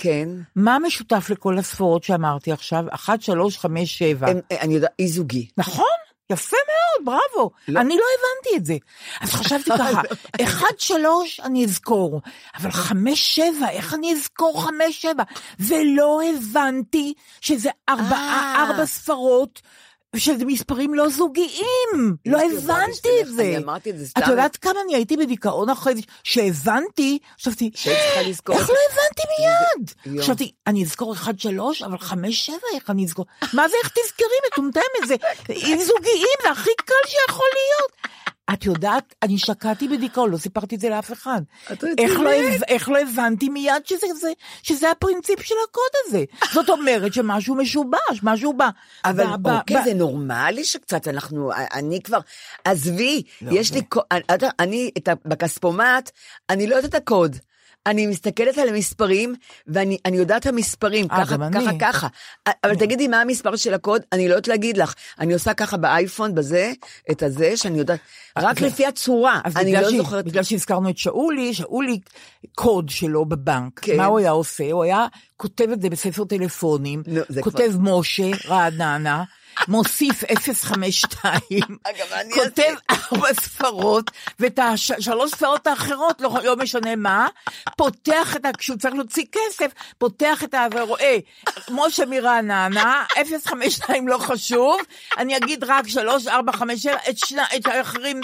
כן. 0.00 0.28
מה 0.56 0.76
משותף 0.86 1.26
לכל 1.30 1.58
הספורות 1.58 2.04
שאמרתי 2.04 2.52
עכשיו? 2.52 2.84
אחת, 2.90 3.22
שלוש, 3.22 3.58
חמש, 3.58 3.98
שבע. 3.98 4.30
הם- 4.30 4.40
אני 4.60 4.74
יודעת, 4.74 4.90
אי 4.98 5.08
זוגי. 5.08 5.48
נכון, 5.58 5.84
יפה 6.30 6.56
מאוד, 6.56 7.04
בראבו. 7.06 7.50
לא. 7.68 7.80
אני 7.80 7.96
לא 7.96 8.04
הבנתי 8.18 8.56
את 8.56 8.64
זה. 8.64 8.76
אז 9.20 9.32
חשבתי 9.32 9.70
ככה, 9.70 10.02
אחד, 10.42 10.78
שלוש, 10.78 11.40
אני 11.40 11.64
אזכור, 11.64 12.20
אבל 12.54 12.70
חמש, 12.70 13.36
שבע, 13.36 13.70
איך 13.70 13.94
אני 13.94 14.12
אזכור 14.12 14.62
חמש, 14.64 15.02
שבע? 15.02 15.22
ולא 15.58 16.20
הבנתי 16.34 17.14
שזה 17.40 17.70
ארבעה, 17.88 18.54
אה. 18.56 18.64
ארבע 18.64 18.86
ספרות. 18.86 19.62
שזה 20.16 20.44
מספרים 20.44 20.94
לא 20.94 21.08
זוגיים, 21.08 22.16
לא 22.26 22.38
הבנתי 22.40 23.08
את 23.20 23.26
זה. 23.26 23.42
אני 23.42 23.56
אמרתי 23.56 23.90
את 23.90 23.98
זה 23.98 24.06
סתם. 24.06 24.22
את 24.22 24.28
יודעת 24.28 24.56
כמה 24.56 24.80
אני 24.84 24.94
הייתי 24.94 25.16
בדיכאון 25.16 25.70
אחרי 25.70 25.94
זה, 25.94 26.00
שהבנתי, 26.24 27.18
חשבתי, 27.40 27.70
איך 27.86 28.48
לא. 28.48 28.54
הבנתי 28.90 29.22
מיד? 29.38 30.20
חשבתי, 30.22 30.52
אני 30.66 30.84
אזכור 30.84 31.12
אחד 31.12 31.38
שלוש, 31.38 31.82
אבל 31.82 31.98
חמש 31.98 32.46
שבע, 32.46 32.56
איך 32.74 32.90
אני 32.90 33.04
אזכור? 33.04 33.26
מה 33.52 33.68
זה 33.68 33.74
איך 33.84 33.88
תזכרי 33.88 34.26
מטומטמת? 34.52 35.06
זה 35.06 35.14
עם 35.66 35.78
זוגיים, 35.78 36.38
זה 36.42 36.50
הכי 36.50 36.70
קל 36.76 36.94
שיכול 37.06 37.48
להיות. 37.54 37.92
את 38.52 38.64
יודעת, 38.64 39.14
אני 39.22 39.38
שקעתי 39.38 39.88
בדיכאון, 39.88 40.30
לא 40.30 40.36
סיפרתי 40.36 40.74
את 40.74 40.80
זה 40.80 40.88
לאף 40.88 41.12
אחד. 41.12 41.40
איך 41.98 42.12
לא, 42.20 42.30
איך 42.68 42.88
לא 42.88 42.98
הבנתי 42.98 43.48
מיד 43.48 43.86
שזה, 43.86 44.06
זה, 44.20 44.32
שזה 44.62 44.90
הפרינציפ 44.90 45.42
של 45.42 45.54
הקוד 45.68 45.82
הזה? 46.06 46.24
זאת 46.52 46.68
אומרת 46.70 47.14
שמשהו 47.14 47.54
משובש, 47.54 47.98
משהו 48.22 48.52
בא. 48.52 48.68
אבל 49.04 49.24
בא- 49.36 49.58
אוקיי, 49.58 49.76
בא- 49.76 49.84
זה 49.84 49.94
נורמלי 49.94 50.64
שקצת 50.64 51.08
אנחנו, 51.08 51.50
אני 51.74 52.02
כבר, 52.02 52.18
עזבי, 52.64 53.22
לא, 53.42 53.50
יש 53.52 53.72
לי, 53.72 53.80
אני- 54.12 54.22
את- 54.34 54.42
אני, 54.60 54.90
את 54.98 55.08
בכספומט, 55.24 56.10
אני 56.50 56.66
לא 56.66 56.76
יודעת 56.76 56.90
את 56.90 57.02
הקוד. 57.02 57.36
אני 57.86 58.06
מסתכלת 58.06 58.58
על 58.58 58.68
המספרים, 58.68 59.34
ואני 59.66 59.98
אני 60.04 60.16
יודעת 60.16 60.46
המספרים, 60.46 61.06
אה, 61.10 61.26
ככה, 61.26 61.36
ככה. 61.52 61.78
ככה. 61.80 62.08
אבל 62.64 62.74
תגידי 62.74 63.08
מה 63.08 63.20
המספר 63.20 63.56
של 63.56 63.74
הקוד, 63.74 64.02
אני 64.12 64.28
לא 64.28 64.34
יודעת 64.34 64.48
להגיד 64.48 64.76
לך. 64.76 64.94
אני 65.20 65.34
עושה 65.34 65.54
ככה 65.54 65.76
באייפון, 65.76 66.34
בזה, 66.34 66.72
את 67.10 67.22
הזה, 67.22 67.56
שאני 67.56 67.78
יודעת, 67.78 68.00
רק 68.38 68.60
לפי 68.60 68.86
הצורה, 68.86 69.40
אני 69.56 69.72
לא 69.72 69.90
זוכרת. 69.90 70.24
בגלל 70.24 70.42
שהזכרנו 70.42 70.90
את 70.90 70.98
שאולי, 70.98 71.54
שאולי 71.54 72.00
קוד 72.54 72.88
שלו 72.88 73.24
בבנק, 73.24 73.80
כן. 73.80 73.96
מה 73.96 74.06
הוא 74.06 74.18
היה 74.18 74.30
עושה? 74.30 74.72
הוא 74.72 74.84
היה 74.84 75.06
כותב 75.36 75.70
את 75.72 75.82
זה 75.82 75.90
בספר 75.90 76.24
טלפונים, 76.24 77.02
זה 77.28 77.42
כותב 77.42 77.70
משה 77.80 78.30
רעננה, 78.48 79.24
מוסיף 79.68 80.24
052, 80.54 81.40
אגב, 81.84 82.12
אני 82.12 82.34
כותב 82.34 82.74
ארבע 82.90 83.34
ספרות, 83.34 84.10
ואת 84.40 84.58
השלוש 84.58 85.30
ספרות 85.30 85.66
האחרות, 85.66 86.20
לא, 86.20 86.36
לא 86.44 86.56
משנה 86.56 86.96
מה, 86.96 87.28
פותח 87.76 88.36
את 88.36 88.44
ה... 88.44 88.48
כשהוא 88.58 88.78
צריך 88.78 88.94
להוציא 88.94 89.24
כסף, 89.32 89.72
פותח 89.98 90.44
את 90.44 90.54
ה... 90.54 90.66
ורואה, 90.72 91.16
משה 91.70 92.06
מרעננה, 92.06 93.04
052 93.44 94.08
לא 94.08 94.18
חשוב, 94.18 94.80
אני 95.18 95.36
אגיד 95.36 95.64
רק 95.64 95.88
3, 95.88 96.26
4, 96.26 96.52
5, 96.52 96.82
7, 96.82 96.96
את, 97.10 97.18
שני, 97.18 97.42
את 97.56 97.66
האחרים, 97.66 98.20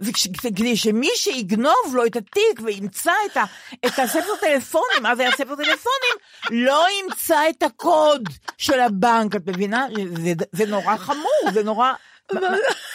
זה- 0.00 0.10
וכש- 0.10 0.28
כדי 0.56 0.76
שמי 0.76 1.08
שיגנוב 1.14 1.92
לו 1.94 2.06
את 2.06 2.16
התיק 2.16 2.60
וימצא 2.64 3.12
את, 3.32 3.36
ה, 3.36 3.44
את 3.86 3.98
הספר 3.98 4.36
טלפונים, 4.40 5.06
אז 5.06 5.20
היה 5.20 5.30
ספר 5.32 5.54
טלפונים, 5.56 6.16
לא 6.50 6.84
ימצא 7.02 7.40
את 7.50 7.62
הקוד 7.62 8.28
של 8.58 8.80
הבנק, 8.80 9.36
את 9.36 9.46
מבינה? 9.46 9.86
זה, 10.24 10.32
זה 10.52 10.66
נורא 10.66 10.96
חמור, 10.96 11.52
זה 11.52 11.62
נורא... 11.62 11.92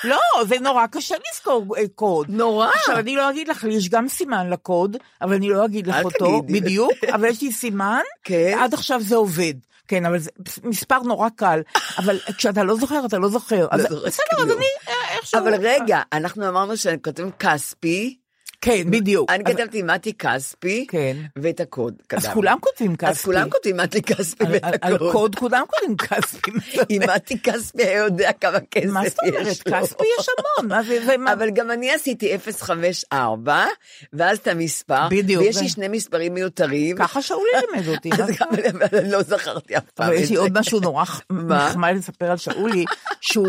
לא, 0.04 0.20
זה 0.48 0.60
נורא 0.62 0.88
קשה 0.88 1.16
לזכור 1.34 1.78
אה, 1.78 1.84
קוד. 1.96 2.26
נורא. 2.30 2.68
עכשיו, 2.76 3.00
אני 3.00 3.16
לא 3.16 3.30
אגיד 3.30 3.48
לך, 3.48 3.64
לי 3.64 3.74
יש 3.74 3.90
גם 3.90 4.08
סימן 4.08 4.50
לקוד, 4.50 4.98
אבל 5.22 5.34
אני 5.34 5.50
לא 5.50 5.66
אגיד 5.66 5.88
לך 5.88 5.96
אותו. 6.04 6.42
בדיוק, 6.42 6.92
אבל 7.14 7.26
יש 7.30 7.42
לי 7.42 7.52
סימן, 7.52 8.00
כן. 8.24 8.58
עד 8.62 8.74
עכשיו 8.74 9.02
זה 9.02 9.16
עובד. 9.16 9.54
כן, 9.88 10.06
אבל 10.06 10.20
זה 10.20 10.30
מספר 10.64 11.00
נורא 11.00 11.30
קל, 11.30 11.62
אבל 11.98 12.20
כשאתה 12.38 12.64
לא 12.64 12.76
זוכר, 12.76 13.06
אתה 13.06 13.18
לא 13.18 13.30
זוכר. 13.30 13.68
אז 13.72 13.82
זוכר 13.82 14.06
בסדר, 14.06 14.44
אז. 14.44 14.52
אני 14.52 14.66
אה, 14.88 15.16
איכשהו... 15.18 15.40
אבל 15.40 15.56
רגע, 15.56 16.02
אנחנו 16.14 16.50
אמרנו 16.50 16.78
שכותבים 16.78 17.32
כספי, 17.32 18.18
כן, 18.62 18.92
בדיוק. 18.92 19.30
אני 19.32 19.44
אז- 19.48 19.56
כתבתי 19.56 19.82
מתי 19.84 20.14
כספי, 20.14 20.86
כן. 20.90 21.18
ואת 21.36 21.60
הקוד 21.60 21.94
אז 22.00 22.06
כתבנו. 22.20 22.34
כולם 22.34 22.58
כותבים 22.62 22.96
כספי. 22.96 23.10
אז 23.12 23.22
כולם 23.22 23.50
כותבים 23.50 23.78
מתי 23.78 24.02
כספי 24.02 24.44
ואת 24.52 24.64
על- 24.64 24.74
על 24.82 24.96
הקוד. 24.96 25.12
קוד 25.12 25.36
כולם 25.36 25.64
כותבים 25.68 25.98
כספי. 25.98 26.52
אם 26.90 27.02
מתי 27.16 27.40
כספי 27.40 27.84
היה 27.84 27.98
יודע 28.04 28.32
כמה 28.42 28.60
כסף 28.72 28.84
יש 28.84 28.88
לו. 28.88 28.94
מה 28.94 29.04
זאת 29.10 29.20
אומרת? 29.26 29.84
כספי 29.84 30.04
יש 30.20 30.28
המון. 30.60 31.28
אבל 31.32 31.50
גם 31.50 31.72
אני 31.72 31.92
עשיתי 31.94 32.38
054, 32.38 33.66
ואז 34.14 34.38
את 34.38 34.48
המספר, 34.48 35.08
בדיוק, 35.12 35.44
ויש 35.44 35.58
לי 35.58 35.70
שני 35.70 35.88
מספרים 35.88 36.34
מיותרים. 36.34 36.98
ככה 36.98 37.22
שאולי 37.22 37.42
לימד 37.72 37.88
אותי. 37.88 38.10
אז 38.14 38.30
גם- 38.40 38.48
אבל 38.74 39.00
אני 39.00 39.12
לא 39.12 39.22
זכרתי 39.24 39.78
אף 39.78 39.84
פעם 39.96 40.08
אבל 40.08 40.16
יש 40.16 40.30
לי. 40.30 40.36
עוד 40.36 40.60
משהו 40.60 40.80
נורא? 40.80 41.04
נחמד 41.32 41.94
לספר 41.98 42.32
על 42.32 42.38
שאולי, 42.38 42.86
שהוא 43.22 43.48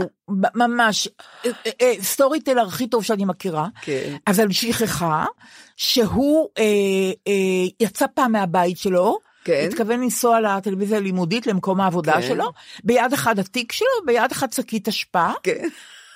ממש 0.55 1.09
אה, 1.47 1.51
אה, 1.67 1.71
אה, 1.81 1.95
סטורי 2.03 2.41
טלר 2.41 2.67
הכי 2.67 2.87
טוב 2.87 3.05
שאני 3.05 3.25
מכירה. 3.25 3.67
כן. 3.83 4.17
אז 4.27 4.41
על 4.41 4.49
שכחה, 4.99 5.25
שהוא 5.77 6.49
אה, 6.59 6.65
אה, 7.29 7.69
יצא 7.81 8.07
פעם 8.15 8.33
מהבית 8.33 8.79
שלו, 8.79 9.19
כן. 9.45 9.69
התכוון 9.69 10.01
לנסוע 10.01 10.41
לטלוויזיה 10.41 10.99
הלימודית 10.99 11.47
למקום 11.47 11.81
העבודה 11.81 12.13
כן. 12.13 12.23
שלו, 12.23 12.53
ביד 12.85 13.13
אחד 13.13 13.39
התיק 13.39 13.73
שלו, 13.73 13.87
ביד 14.07 14.33
אחד 14.33 14.53
שקית 14.53 14.89
אשפה. 14.89 15.31
כן. 15.43 15.69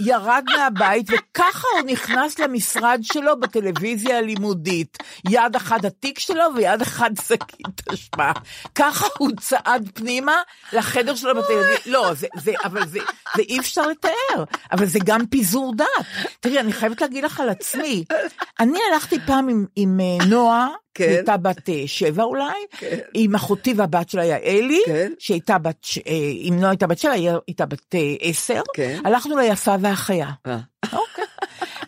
ירד 0.07 0.45
מהבית, 0.57 1.07
וככה 1.11 1.69
הוא 1.79 1.91
נכנס 1.91 2.39
למשרד 2.39 3.01
שלו 3.03 3.41
בטלוויזיה 3.41 4.19
הלימודית. 4.19 4.99
יד 5.31 5.57
אחד 5.57 5.85
התיק 5.85 6.19
שלו 6.19 6.45
ויד 6.57 6.83
אחד 6.83 7.11
שקית 7.29 7.89
אשפה. 7.95 8.31
ככה 8.75 9.07
הוא 9.19 9.31
צעד 9.41 9.91
פנימה 9.95 10.37
לחדר 10.73 11.15
שלו 11.15 11.35
בטלוויזיה. 11.35 11.77
לא, 11.87 12.15
זה, 12.15 12.27
זה, 12.37 12.53
אבל 12.65 12.87
זה, 12.87 12.99
זה 13.37 13.43
אי 13.43 13.59
אפשר 13.59 13.87
לתאר, 13.87 14.45
אבל 14.73 14.87
זה 14.87 14.99
גם 15.05 15.27
פיזור 15.27 15.75
דעת. 15.77 16.07
תראי, 16.41 16.61
אני 16.61 16.73
חייבת 16.73 17.01
להגיד 17.01 17.25
לך 17.25 17.41
על 17.41 17.49
עצמי. 17.49 18.05
אני 18.61 18.79
הלכתי 18.93 19.19
פעם 19.27 19.49
עם, 19.49 19.67
עם 19.77 20.01
אה, 20.01 20.27
נועה, 20.27 20.69
כן. 20.95 21.09
הייתה 21.09 21.37
בת 21.37 21.69
אה, 21.69 21.83
שבע 21.87 22.23
אולי, 22.23 22.61
עם 23.15 23.35
אחותי 23.35 23.75
והבת 23.77 24.09
שלה 24.09 24.25
יעלי, 24.25 24.83
כן. 24.87 25.13
שהייתה 25.19 25.59
בת, 25.59 25.87
אה, 26.07 26.13
אם 26.49 26.59
לא 26.63 26.67
הייתה 26.67 26.87
בת 26.87 26.99
שבע, 26.99 27.13
הייתה 27.47 27.67
בת 27.67 27.95
עשר. 28.21 28.63
כן. 28.75 29.01
הלכנו 29.05 29.37
ליפה 29.37 29.75
והחיה. 29.81 29.92
אה. 30.47 30.59
אוקיי. 30.93 31.25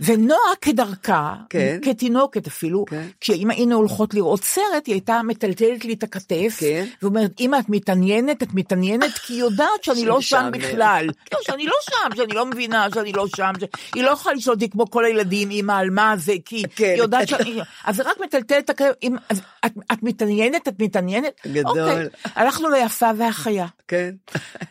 ונועה 0.01 0.57
כדרכה, 0.61 1.35
כן. 1.51 1.79
כתינוקת 1.83 2.47
אפילו, 2.47 2.85
כן. 2.85 3.07
כשאם 3.21 3.51
היינו 3.51 3.77
הולכות 3.77 4.15
לראות 4.15 4.45
סרט, 4.45 4.87
היא 4.87 4.95
הייתה 4.95 5.21
מטלטלת 5.23 5.85
לי 5.85 5.93
את 5.93 6.03
הכתף, 6.03 6.57
כן. 6.59 6.85
ואומרת, 7.03 7.31
אמא, 7.41 7.57
את 7.59 7.69
מתעניינת, 7.69 8.43
את 8.43 8.55
מתעניינת, 8.55 9.13
כי 9.13 9.33
היא 9.33 9.41
יודעת 9.41 9.85
שאני 9.85 10.05
לא 10.05 10.21
שם 10.21 10.37
שמשעמם. 10.37 10.51
בכלל. 10.51 11.07
לא, 11.33 11.39
שאני 11.43 11.67
לא 11.67 11.75
שם, 11.83 12.17
שאני 12.17 12.35
לא 12.35 12.47
מבינה, 12.47 12.87
שאני 12.95 13.13
לא 13.13 13.27
שם. 13.37 13.53
ש- 13.61 13.65
היא 13.95 14.03
לא 14.05 14.11
יכולה 14.11 14.35
לשאול 14.35 14.55
אותי 14.55 14.71
כמו 14.71 14.91
כל 14.91 15.05
הילדים, 15.05 15.51
אמא, 15.51 15.73
על 15.73 15.91
מה 15.91 16.15
זה, 16.17 16.33
כי 16.45 16.63
כן. 16.77 16.85
היא 16.85 16.99
יודעת 16.99 17.29
שאני... 17.29 17.61
אז 17.85 18.01
רק 18.01 18.21
מטלטל 18.21 18.59
את 18.59 18.71
הכתף, 18.71 18.93
אמא, 19.03 19.19
אז 19.29 19.41
את, 19.67 19.73
את 19.93 20.03
מתעניינת, 20.03 20.69
את 20.69 20.83
מתעניינת? 20.83 21.41
גדול. 21.47 21.81
אוקיי. 21.81 22.07
הלכנו 22.35 22.69
ליפה 22.69 23.11
והחיה. 23.19 23.67
כן. 23.89 24.11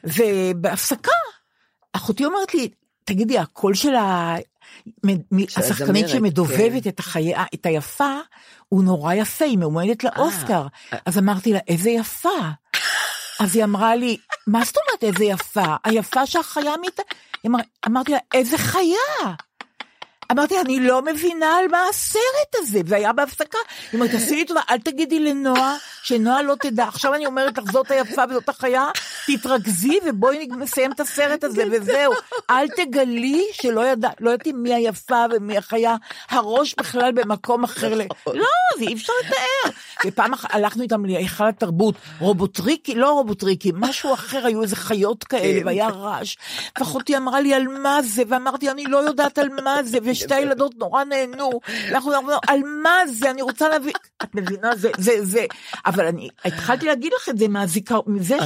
ובהפסקה, 0.04 1.12
אחותי 1.94 2.26
אומרת 2.26 2.54
לי, 2.54 2.70
תגידי, 3.06 3.40
הקול 3.40 3.74
של 3.74 3.96
ה... 3.96 4.36
השחקנית 5.58 6.10
שמדובבת 6.10 6.84
כן. 6.84 6.90
את 6.90 7.00
החיה, 7.00 7.44
את 7.54 7.66
היפה, 7.66 8.18
הוא 8.70 8.84
נורא 8.84 9.14
יפה, 9.14 9.46
היא 9.46 9.58
מאומנת 9.58 10.04
לאוסקר. 10.04 10.68
אז 11.06 11.18
אמרתי 11.18 11.54
לה, 11.54 11.60
איזה 11.68 11.90
יפה. 11.90 12.30
אז 13.40 13.56
היא 13.56 13.64
אמרה 13.64 13.96
לי, 13.96 14.18
מה 14.48 14.64
זאת 14.66 14.76
אומרת 14.78 15.04
איזה 15.04 15.26
יפה? 15.26 15.76
היפה 15.84 16.26
שהחיה 16.26 16.72
מת... 16.82 17.00
אמרתי 17.88 18.12
לה, 18.12 18.18
איזה 18.34 18.58
חיה? 18.58 19.34
אמרתי, 20.32 20.60
אני 20.62 20.80
לא 20.80 21.02
מבינה 21.02 21.58
על 21.58 21.66
מה 21.72 21.78
הסרט 21.90 22.56
הזה, 22.56 22.80
זה 22.88 22.96
היה 22.96 23.14
בהפסקה. 23.14 23.58
היא 23.92 24.00
אומרת, 24.00 24.12
תעשי 24.12 24.36
לי 24.36 24.46
טובה, 24.46 24.62
אל 24.70 24.78
תגידי 24.80 25.20
לנועה, 25.20 25.76
שנועה 26.04 26.42
לא 26.42 26.56
תדע. 26.62 26.84
עכשיו 26.84 27.14
אני 27.14 27.26
אומרת 27.26 27.58
לך, 27.58 27.72
זאת 27.72 27.92
היפה 27.92 28.22
וזאת 28.30 28.50
החיה, 28.50 28.90
תתרכזי 29.28 30.00
ובואי 30.06 30.48
נסיים 30.48 30.92
את 30.92 31.00
הסרט 31.00 31.44
הזה 31.44 31.64
וזהו. 31.72 32.14
אל 32.50 32.68
תגלי 32.68 33.46
שלא 33.54 33.86
ידע, 33.88 34.10
לא 34.20 34.30
ידעתי 34.32 34.52
מי 34.52 34.74
היפה 34.74 35.26
ומי 35.32 35.58
החיה, 35.58 35.96
הראש 36.30 36.76
בכלל 36.80 37.12
במקום 37.12 37.64
אחר. 37.64 37.94
ל- 37.96 38.02
לא, 38.34 38.46
זה 38.78 38.84
אי 38.84 38.94
אפשר 38.94 39.14
לתאר. 39.26 39.72
ופעם 40.06 40.34
אחת 40.34 40.50
הלכנו 40.56 40.84
איתם 40.84 41.06
להיכל 41.06 41.48
התרבות, 41.48 41.96
רובוטריקי, 42.20 42.96
לא 42.96 43.10
רובוטריקי, 43.12 43.72
משהו 43.76 44.14
אחר, 44.14 44.46
היו 44.46 44.62
איזה 44.62 44.76
חיות 44.76 45.24
כאלה, 45.24 45.44
והיה 45.66 45.88
רעש. 45.88 46.36
ואחותי 46.80 47.18
אמרה 47.18 47.42
לי 47.42 47.54
על 47.54 47.68
מה 47.68 48.02
זה, 48.02 48.24
ואמרתי, 48.28 48.70
אני 48.70 48.86
לא 48.86 48.98
יודעת 48.98 49.38
על 49.38 49.50
מה 49.64 49.84
זה, 49.84 49.98
ושתי 50.14 50.34
הילדות 50.34 50.72
נורא 50.78 51.04
נהנו. 51.04 51.50
אנחנו 51.90 52.12
אמרנו, 52.18 52.40
על 52.48 52.60
מה 52.84 52.98
זה, 53.08 53.30
אני 53.32 53.42
רוצה 53.42 53.70
להבין. 53.70 53.94
את 54.24 54.36
מבינה, 54.36 54.76
זה, 54.76 54.92
זה, 54.98 55.12
זה. 55.26 55.46
אבל 55.86 56.06
אני 56.06 56.30
התחלתי 56.46 56.86
להגיד 56.86 57.12
לך 57.22 57.30
את 57.30 57.38
זה 57.38 57.48
מהזיכרון, 57.48 58.04
מזה 58.08 58.38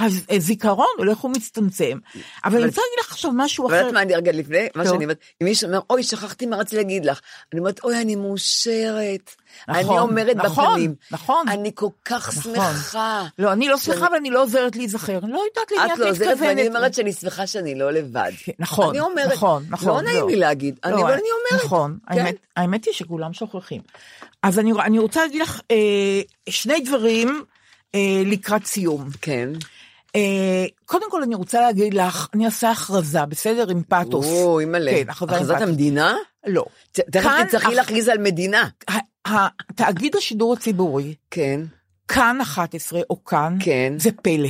שהזיכרון 0.00 0.86
הולך 0.98 1.24
ומצטמצם. 1.24 1.98
אבל 2.44 2.56
אני 2.56 2.66
רוצה 2.66 2.80
להגיד 2.80 2.98
לך 3.04 3.12
עכשיו 3.12 3.30
משהו 3.34 3.66
אבל 3.66 3.74
אחר. 3.74 3.80
יודעת 3.80 3.94
מה 3.94 4.02
אני 4.02 4.14
רגע 4.14 4.32
לפני, 4.32 4.68
מה. 4.74 4.84
שאני 4.84 5.04
אומרת, 5.04 5.18
אם 5.42 5.46
מישהו 5.46 5.66
אומר, 5.68 5.80
אוי, 5.90 6.02
שכחתי 6.02 6.46
מה 6.46 6.56
רציתי 6.56 6.76
להגיד 6.76 7.04
לך. 7.04 7.20
אני 7.52 7.58
אומרת, 7.60 7.80
אוי, 7.84 8.00
אני 8.00 8.16
מאושרת. 8.16 9.30
אני 9.68 9.82
נכון, 9.82 9.98
אומרת 9.98 10.36
נכון, 10.36 10.64
בפנים. 10.72 10.94
נכון. 11.10 11.48
אני 11.48 11.70
כל 11.74 11.88
כך 12.04 12.28
נכון. 12.28 12.54
שמחה. 12.54 13.24
לא, 13.38 13.52
אני 13.52 13.68
לא 13.68 13.76
שמחה 13.76 14.06
ואני 14.12 14.30
לא 14.30 14.42
עוזרת 14.42 14.76
להיזכר. 14.76 15.18
לא 15.22 15.42
יודעת 15.48 15.70
למי 15.72 15.86
את 15.86 15.90
את 15.94 15.98
לא 15.98 16.08
עוזרת, 16.08 16.26
ואני 16.40 16.52
מתכוונת. 16.52 16.76
אומרת 16.76 16.94
שאני 16.94 17.12
שמחה 17.12 17.46
שאני 17.46 17.74
לא 17.74 17.90
לבד. 17.92 18.32
כן, 18.44 18.52
נכון, 18.58 18.88
אני 18.90 19.00
אומרת, 19.00 19.32
נכון, 19.32 19.64
נכון. 19.70 19.88
לא 19.88 20.02
נעים 20.02 20.28
לי 20.28 20.36
להגיד, 20.36 20.78
אני- 20.84 20.92
לא, 20.92 21.03
אבל 21.04 21.12
אני 21.12 21.22
אומרת. 21.52 21.64
נכון, 21.64 21.98
כן. 22.12 22.18
האמת, 22.18 22.34
האמת 22.56 22.84
היא 22.84 22.94
שכולם 22.94 23.32
שוכחים. 23.32 23.82
אז 24.42 24.58
אני, 24.58 24.72
אני 24.72 24.98
רוצה 24.98 25.20
להגיד 25.22 25.42
לך 25.42 25.60
אה, 25.70 26.20
שני 26.48 26.80
דברים 26.80 27.42
אה, 27.94 28.00
לקראת 28.26 28.66
סיום. 28.66 29.08
כן. 29.22 29.48
אה, 30.16 30.64
קודם 30.84 31.10
כל 31.10 31.22
אני 31.22 31.34
רוצה 31.34 31.60
להגיד 31.60 31.94
לך, 31.94 32.28
אני 32.34 32.46
אעשה 32.46 32.70
הכרזה, 32.70 33.24
בסדר? 33.26 33.70
עם 33.70 33.82
פאתוס. 33.82 34.26
או, 34.26 34.60
אימא'לה. 34.60 34.90
כן, 34.90 35.10
הכרזה 35.10 35.34
הכרזת. 35.34 35.60
המדינה? 35.60 36.16
לא. 36.46 36.64
תכף 36.92 37.30
תצטרכי 37.44 37.66
אח- 37.66 37.72
להכריז 37.72 38.08
על 38.08 38.18
מדינה. 38.18 38.68
תאגיד 39.74 40.16
השידור 40.16 40.52
הציבורי, 40.52 41.14
כן, 41.30 41.60
כאן 42.08 42.38
11 42.42 43.00
או 43.10 43.24
כאן, 43.24 43.56
כן. 43.60 43.92
זה 43.98 44.10
פלא. 44.22 44.48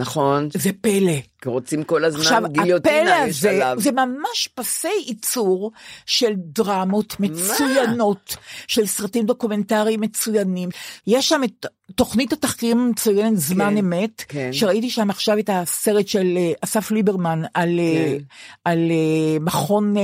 נכון. 0.00 0.48
זה 0.52 0.70
פלא. 0.80 1.12
כי 1.42 1.48
רוצים 1.48 1.84
כל 1.84 2.04
הזמן 2.04 2.20
עכשיו, 2.20 2.42
גיליוטינה 2.48 3.16
הפלא 3.16 3.28
יש 3.28 3.36
הזה, 3.38 3.50
עליו. 3.50 3.76
זה 3.80 3.92
ממש 3.92 4.48
פסי 4.54 4.88
ייצור 5.06 5.72
של 6.06 6.32
דרמות 6.36 7.16
מצוינות, 7.20 8.36
של 8.66 8.86
סרטים 8.86 9.26
דוקומנטריים 9.26 10.00
מצוינים. 10.00 10.68
יש 11.06 11.28
שם 11.28 11.40
את 11.44 11.66
תוכנית 11.94 12.32
התחקירים 12.32 12.78
המצוינת 12.78 13.38
זמן 13.38 13.70
כן, 13.70 13.76
אמת, 13.76 14.24
כן. 14.28 14.52
שראיתי 14.52 14.90
שם 14.90 15.10
עכשיו 15.10 15.38
את 15.38 15.50
הסרט 15.52 16.08
של 16.08 16.34
אה, 16.36 16.52
אסף 16.60 16.90
ליברמן 16.90 17.42
על, 17.54 17.80
אה, 17.80 18.18
כן. 18.18 18.24
על 18.64 18.78
אה, 18.90 19.38
מכון 19.40 19.94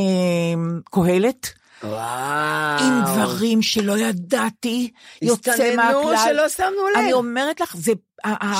קהלת. 0.91 1.53
וואו. 1.85 2.85
עם 2.85 3.03
דברים 3.07 3.63
שלא 3.63 3.99
ידעתי, 3.99 4.91
יוצא 5.23 5.51
הסתננו 5.51 5.77
מהכלל. 5.77 6.17
שלא 6.33 6.49
שמנו 6.49 6.89
לב. 6.95 6.99
אני 6.99 7.13
אומרת 7.13 7.61
לך, 7.61 7.77
זה 7.77 7.93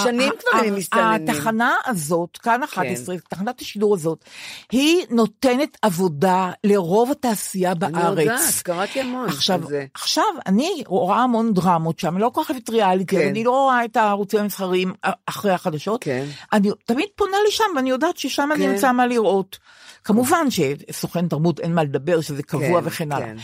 שנים 0.03 0.33
כבר 0.41 0.61
הם 0.61 0.75
מסתננים. 0.75 1.29
התחנה 1.29 1.75
הזאת, 1.87 2.37
כאן 2.37 2.63
11, 2.63 3.17
תחנת 3.29 3.61
השידור 3.61 3.95
הזאת, 3.95 4.25
היא 4.73 5.07
נותנת 5.11 5.79
עבודה 5.83 6.51
לרוב 6.65 7.11
התעשייה 7.11 7.71
אני 7.71 7.79
בארץ. 7.79 8.19
יודעת, 8.19 8.63
קראתי 8.63 9.01
המון 9.01 9.29
עכשיו, 9.29 9.61
על 9.63 9.69
זה. 9.69 9.87
עכשיו, 9.95 10.25
אני 10.47 10.83
רואה 10.87 11.23
המון 11.23 11.55
דרמות 11.55 11.99
שם, 11.99 12.15
אני 12.15 12.23
לא 12.23 12.31
כל 12.35 12.45
כך 12.45 12.51
אוהבת 12.51 12.71
ריאליטי, 12.71 13.17
כן. 13.17 13.29
אני 13.29 13.45
לא 13.45 13.51
רואה 13.51 13.85
את 13.85 13.97
הערוצים 13.97 14.41
המסחריים 14.41 14.93
אחרי 15.27 15.53
החדשות. 15.53 16.05
כן. 16.05 16.27
אני 16.53 16.71
תמיד 16.85 17.07
פונה 17.17 17.37
לשם, 17.49 17.65
ואני 17.77 17.91
יודעת 17.91 18.17
ששם 18.17 18.49
אני 18.53 18.65
כן. 18.65 18.71
אמצא 18.71 18.93
מה 18.93 19.07
לראות. 19.07 19.59
כמובן 20.07 20.47
שסוכן 20.51 21.29
תרבות 21.29 21.61
אין 21.61 21.75
מה 21.75 21.85
לדבר, 21.85 22.21
שזה 22.21 22.43
קבוע 22.43 22.81
כן, 22.81 22.87
וכן 22.87 23.13
הלאה. 23.13 23.27
כן. 23.27 23.37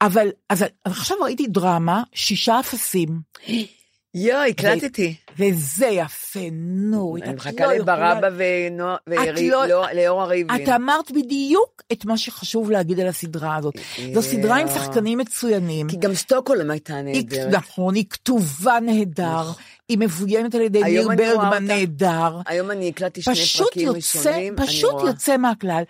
אבל 0.00 0.28
אז 0.50 0.64
עכשיו 0.84 1.16
ראיתי 1.22 1.46
דרמה, 1.46 2.02
שישה 2.12 2.60
אפסים, 2.60 3.20
יואי, 4.18 4.50
הקלטתי. 4.50 5.14
וזה 5.38 5.86
יפה, 5.86 6.40
נו. 6.52 7.16
אני 7.22 7.34
מחכה 7.34 7.74
לברבא 7.74 8.28
ולאורה 8.36 10.26
ריבלין. 10.26 10.64
את 10.64 10.68
אמרת 10.68 11.10
בדיוק 11.10 11.82
את 11.92 12.04
מה 12.04 12.18
שחשוב 12.18 12.70
להגיד 12.70 13.00
על 13.00 13.06
הסדרה 13.06 13.56
הזאת. 13.56 13.74
זו 14.14 14.22
סדרה 14.22 14.56
עם 14.56 14.68
שחקנים 14.68 15.18
מצוינים. 15.18 15.88
כי 15.88 15.96
גם 15.96 16.14
סטוקהולם 16.14 16.70
הייתה 16.70 17.02
נהדרת. 17.02 17.54
נכון, 17.54 17.94
היא 17.94 18.04
כתובה 18.10 18.78
נהדר, 18.82 19.50
היא 19.88 19.98
מבוימת 19.98 20.54
על 20.54 20.60
ידי 20.60 20.82
ניר 20.82 21.08
ברגמן. 21.08 21.66
נהדר. 21.66 22.40
היום 22.46 22.70
אני 22.70 22.88
הקלטתי 22.88 23.22
שני 23.22 23.34
פרקים 23.58 23.88
ראשונים. 23.88 24.56
פשוט. 24.56 25.02
יוצא 25.06 25.36
מהכלל. 25.36 25.82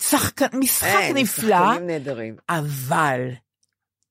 שחק... 0.00 0.54
משחק 0.54 1.02
נפלא. 1.14 1.56
אבל 2.48 3.28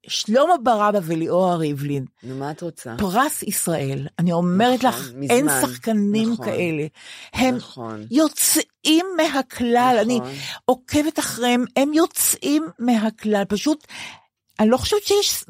שלמה 0.07 0.57
ברבא 0.63 0.99
וליאורה 1.03 1.55
ריבלין, 1.55 2.05
נו, 2.23 2.35
מה 2.35 2.51
את 2.51 2.61
רוצה? 2.61 2.95
פרס 2.97 3.43
ישראל, 3.43 4.07
אני 4.19 4.31
אומרת 4.31 4.83
נכון, 4.85 4.89
לך, 5.01 5.11
מזמן, 5.15 5.35
אין 5.35 5.47
שחקנים 5.61 6.31
נכון, 6.31 6.45
כאלה. 6.45 6.87
הם 7.33 7.55
נכון. 7.55 8.05
יוצאים 8.11 9.05
מהכלל, 9.17 9.97
אני 10.01 10.19
נכון. 10.19 10.31
עוקבת 10.65 11.19
אחריהם, 11.19 11.65
הם 11.75 11.93
יוצאים 11.93 12.67
מהכלל, 12.79 13.43
פשוט, 13.47 13.87
אני 14.59 14.69
לא 14.69 14.77
חושבת 14.77 15.03
שיש, 15.03 15.43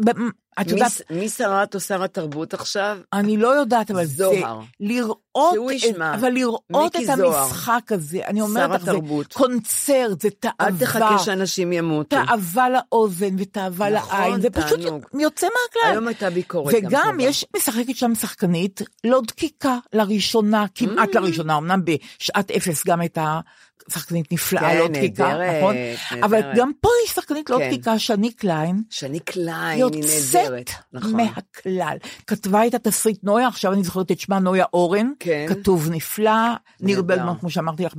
את 0.61 0.65
מי 0.65 0.71
יודעת, 0.71 0.91
מי 1.09 1.29
שרת 1.29 1.75
או 1.75 1.79
שר 1.79 2.03
התרבות 2.03 2.53
עכשיו? 2.53 2.97
אני 3.13 3.37
לא 3.37 3.47
יודעת, 3.47 3.91
אבל 3.91 4.05
זוהר. 4.05 4.59
זה, 4.59 4.65
לראות, 4.79 5.53
שהוא 5.53 5.71
ישמע. 5.71 6.15
אבל 6.15 6.29
לראות 6.29 6.95
את 6.95 7.17
זוהר. 7.17 7.39
המשחק 7.39 7.91
הזה, 7.91 8.19
אני 8.27 8.41
אומרת 8.41 8.81
לך, 8.83 8.85
זה. 8.85 8.97
קונצרט, 9.33 10.21
זה 10.21 10.29
תאווה. 10.39 10.53
אל 10.61 10.77
תחכה 10.79 11.19
שאנשים 11.19 11.73
ימותו. 11.73 12.15
תאווה 12.25 12.67
לאוזן 12.69 13.35
ותאווה 13.37 13.89
נכון, 13.89 14.19
לעין, 14.19 14.41
זה 14.41 14.49
פשוט. 14.49 14.79
יוצא 15.19 15.47
מהכלל. 15.47 15.91
היום 15.91 16.07
הייתה 16.07 16.29
ביקורת 16.29 16.73
גם 16.73 16.87
וגם. 16.87 17.19
יש, 17.19 17.45
משחקת 17.55 17.95
שם 17.95 18.15
שחקנית, 18.15 18.81
לא 19.03 19.21
דקיקה, 19.27 19.77
לראשונה, 19.93 20.65
כמעט 20.75 21.09
Mm. 21.09 21.19
לראשונה, 21.19 21.57
אמנם 21.57 21.81
בשעת 21.85 22.51
אפס 22.51 22.85
גם 22.85 22.99
הייתה 23.01 23.39
שחקנית 23.89 24.31
נפלאה, 24.31 24.61
כן, 24.61 24.77
לא 24.77 24.87
דקיקה, 24.87 25.27
נהדרת, 25.27 25.57
נכון? 25.57 25.75
נהדרת. 25.75 26.23
אבל 26.23 26.41
גם 26.55 26.71
פה 26.81 26.89
יש 27.05 27.11
שחקנית 27.11 27.49
לא 27.49 27.57
כן. 27.57 27.67
דקיקה, 27.67 27.99
שני 27.99 28.31
קליין, 28.31 28.83
שני 28.89 29.19
קליין, 29.19 29.83
היא 29.93 30.03
יוצאת 30.03 30.35
נהדרת. 30.35 30.69
נכון. 30.93 31.13
מהכלל. 31.13 31.97
כתבה 32.27 32.67
את 32.67 32.73
התסריט 32.73 33.23
נויה, 33.23 33.47
עכשיו 33.47 33.73
אני 33.73 33.83
זוכרת 33.83 34.11
את 34.11 34.19
שמה 34.19 34.39
נויה 34.39 34.65
אורן, 34.73 35.11
כן. 35.19 35.45
כתוב 35.49 35.89
נפלא, 35.91 36.53
ניר. 36.79 37.01
ברגמן, 37.01 37.33
כמו 37.39 37.49
שאמרתי 37.49 37.85
לך. 37.85 37.93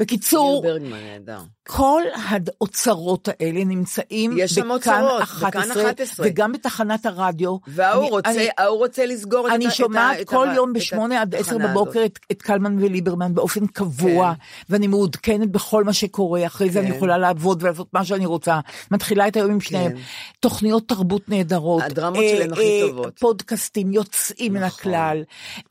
בקיצור, 0.00 0.62
ניר 0.62 0.72
ברגמן 0.72 0.98
נהדר. 0.98 1.40
כל 1.68 2.02
האוצרות 2.28 3.28
האלה 3.28 3.64
נמצאים 3.64 4.36
בכאן 4.36 4.70
אוצרות, 4.70 5.22
11, 5.22 5.48
בכאן 5.48 5.70
11. 5.70 6.26
וגם 6.28 6.52
בתחנת 6.52 7.06
הרדיו. 7.06 7.56
וההוא 7.68 8.02
אני- 8.02 8.10
רוצה, 8.10 8.30
אני- 8.30 8.48
רוצה 8.68 9.06
לסגור 9.06 9.46
את 9.46 9.52
ה... 9.52 9.54
אני 9.54 9.66
את 9.66 9.70
ה- 9.70 9.74
שומעת 9.74 10.20
את 10.20 10.28
כל 10.28 10.48
ה- 10.48 10.54
יום 10.54 10.70
את 10.70 10.74
בשמונה 10.76 11.20
עד 11.20 11.34
עשר 11.34 11.54
התחנה 11.56 11.68
בבוקר 11.70 11.90
הזאת. 12.00 12.06
את, 12.12 12.18
את 12.32 12.42
קלמן 12.42 12.78
וליברמן 12.84 13.34
באופן 13.34 13.66
קבוע, 13.66 14.32
ואני 14.70 14.86
מעודכנת 14.86 15.50
בכל 15.50 15.84
מה 15.84 15.92
שקורה, 15.92 16.46
אחרי 16.46 16.70
זה 16.70 16.80
אני 16.80 16.88
כן. 16.90 16.94
יכולה 16.96 17.18
לעבוד 17.18 17.62
ולעשות 17.62 17.88
מה 17.92 18.04
שאני 18.04 18.26
רוצה. 18.26 18.60
מתחילה 18.90 19.28
את 19.28 19.36
היום 19.36 19.50
עם 19.50 19.60
שניהם. 19.60 19.92
כן. 19.92 19.98
תוכניות 20.40 20.88
תרבות 20.88 21.28
נהדרות. 21.28 21.82
הדרמות 21.82 22.22
אה, 22.24 22.32
שלהם 22.36 22.52
הכי 22.52 22.82
אה, 22.82 22.88
טובות. 22.88 23.18
פודקאסטים 23.18 23.92
יוצאים 23.92 24.52
מן 24.52 24.64
נכון. 24.64 24.80
הכלל. 24.80 25.22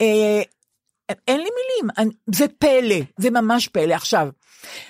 אה, 0.01 0.41
אין 1.27 1.37
לי 1.37 1.49
מילים, 1.49 1.89
אני, 1.97 2.09
זה 2.33 2.45
פלא, 2.59 2.95
זה 3.17 3.29
ממש 3.31 3.67
פלא. 3.67 3.93
עכשיו, 3.93 4.27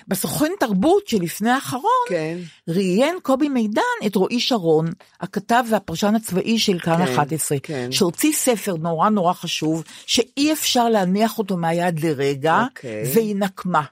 בסוכן 0.08 0.52
תרבות 0.60 1.08
שלפני 1.08 1.50
האחרון, 1.50 1.82
כן. 2.08 2.38
ראיין 2.68 3.16
קובי 3.22 3.48
מידן 3.48 3.82
את 4.06 4.16
רועי 4.16 4.40
שרון, 4.40 4.86
הכתב 5.20 5.64
והפרשן 5.70 6.14
הצבאי 6.14 6.58
של 6.58 6.78
כאן 6.78 7.06
כן, 7.06 7.12
11, 7.12 7.58
כן. 7.62 7.92
שהוציא 7.92 8.32
ספר 8.32 8.76
נורא 8.76 9.08
נורא 9.08 9.32
חשוב, 9.32 9.84
שאי 10.06 10.52
אפשר 10.52 10.88
להניח 10.88 11.38
אותו 11.38 11.56
מהיד 11.56 12.04
לרגע, 12.04 12.64
אוקיי. 12.70 13.02
והיא 13.14 13.36
נקמה. 13.36 13.82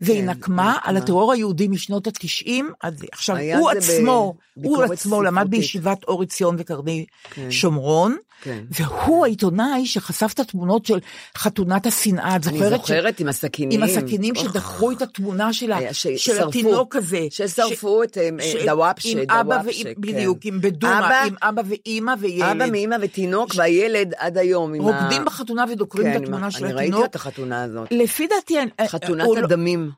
והיא 0.00 0.20
כן, 0.20 0.28
נקמה 0.28 0.62
נקמה. 0.62 0.78
על 0.82 0.96
הטרור 0.96 1.32
היהודי 1.32 1.68
משנות 1.68 2.06
התשעים, 2.06 2.72
עכשיו 3.12 3.36
היה 3.36 3.58
הוא 3.58 3.70
עצמו, 3.70 4.34
הוא 4.54 4.82
עצמו 4.82 5.22
למד 5.22 5.42
ספרותית. 5.42 5.60
בישיבת 5.60 6.04
אור 6.04 6.22
עציון 6.22 6.56
וקרני 6.58 7.04
כן. 7.30 7.50
שומרון, 7.50 8.16
כן. 8.42 8.64
והוא 8.70 9.24
העיתונאי 9.24 9.86
שחשף 9.86 10.30
את 10.34 10.40
התמונות 10.40 10.86
של 10.86 10.98
חתונת 11.38 11.86
השנאה, 11.86 12.36
את 12.36 12.46
אני 12.46 12.58
זוכרת? 12.58 12.72
ש- 12.72 12.80
זוכרת 12.80 13.20
עם 13.20 13.28
הסכינים. 13.28 13.82
עם 13.82 13.88
הסכינים 13.88 14.34
אוח. 14.36 14.44
שדחו 14.44 14.92
את 14.92 15.02
התמונה 15.02 15.52
של, 15.52 15.72
ה- 15.72 15.76
היה 15.76 15.94
ש- 15.94 16.02
של 16.02 16.16
שרפו. 16.34 16.48
התינוק 16.48 16.96
הזה. 16.96 17.26
ששרפו 17.30 18.02
את, 18.02 18.18
אה, 18.18 18.28
ש- 18.40 18.54
עם 18.54 19.18
אבא, 19.30 19.42
דוואבשה, 19.54 19.82
ועם- 19.84 19.94
כן. 19.94 20.00
בדיוק, 20.00 20.38
עם 20.44 20.60
בדומה, 20.60 20.98
אבא- 21.06 21.24
עם 21.26 21.34
אבא 21.42 21.62
ואימא 21.68 22.12
וילד. 22.18 22.42
אבא 22.62 22.70
מאמא 22.72 22.96
ותינוק 23.00 23.50
והילד 23.56 24.12
עד 24.16 24.38
היום. 24.38 24.74
עם 24.74 24.80
ה- 24.80 24.84
רוקדים 25.00 25.24
בחתונה 25.24 25.64
ודוקרים 25.72 26.06
את 26.06 26.12
כן, 26.16 26.22
התמונה 26.22 26.36
עם 26.38 26.44
ה- 26.44 26.50
של 26.50 26.64
אני 26.64 26.74
התינוק. 26.74 26.94
ראיתי 27.00 27.10
את 27.10 27.16
החתונה 27.16 27.62
הזאת. 27.62 27.88
לפי 27.90 28.26
דעתי, 28.26 28.58
אני- 28.60 28.88
חתונת 28.88 29.26
הוא 29.26 29.36
לא- 29.38 29.44
הדמים. 29.44 29.90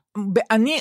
אני 0.51 0.79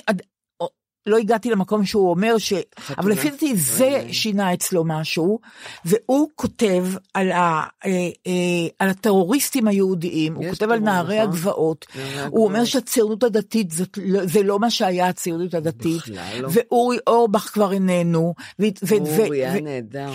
לא 1.06 1.16
הגעתי 1.16 1.50
למקום 1.50 1.86
שהוא 1.86 2.10
אומר 2.10 2.38
ש... 2.38 2.52
חתונה. 2.80 2.98
אבל 2.98 3.12
לפי 3.12 3.30
דעתי 3.30 3.56
זה 3.56 3.84
וואי. 3.84 4.14
שינה 4.14 4.54
אצלו 4.54 4.84
משהו, 4.84 5.38
והוא 5.84 6.28
כותב 6.34 6.86
על, 7.14 7.32
ה, 7.32 7.62
אה, 7.86 7.90
אה, 8.26 8.32
על 8.78 8.88
הטרוריסטים 8.88 9.68
היהודיים, 9.68 10.34
הוא 10.34 10.50
כותב 10.50 10.70
על 10.70 10.78
נערי 10.78 11.16
נכון? 11.18 11.28
הגבעות, 11.28 11.86
הוא 12.28 12.44
אומר. 12.44 12.64
שהציונות 12.64 13.22
הדתית 13.22 13.70
זאת, 13.70 13.98
לא- 14.02 14.26
זה 14.26 14.42
לא 14.42 14.58
מה 14.58 14.70
שהיה 14.70 15.08
הציונות 15.08 15.54
הדתית, 15.54 16.02
לא. 16.08 16.48
ואורי 16.52 16.98
אורבך 17.06 17.50
כבר 17.52 17.72
איננו, 17.72 18.34
ו- 18.60 18.64
ו- 18.82 18.94
ו-. 19.06 19.26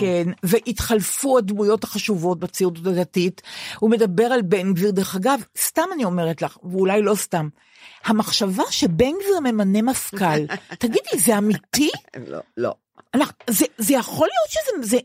כן, 0.00 0.28
והתחלפו 0.42 1.38
הדמויות 1.38 1.84
החשובות 1.84 2.38
בציונות 2.40 2.86
הדתית, 2.86 3.42
הוא 3.78 3.90
מדבר 3.90 4.24
על 4.24 4.42
בן 4.42 4.74
גביר, 4.74 4.90
דרך 4.90 5.16
אגב, 5.16 5.40
סתם 5.58 5.82
אני 5.94 6.04
אומרת 6.04 6.42
לך, 6.42 6.56
ואולי 6.64 7.02
לא 7.02 7.14
סתם, 7.14 7.48
המחשבה 8.04 8.64
שבן 8.70 9.12
גביר 9.22 9.40
ממנה 9.40 9.82
מפכ"ל, 9.82 10.46
תגידי, 10.78 11.18
זה 11.18 11.38
אמיתי? 11.38 11.90
לא, 12.26 12.38
לא. 12.56 12.74
זה, 13.50 13.66
זה 13.78 13.94
יכול 13.94 14.28
להיות 14.28 14.50
שזה, 14.50 14.88
זה, 14.90 14.98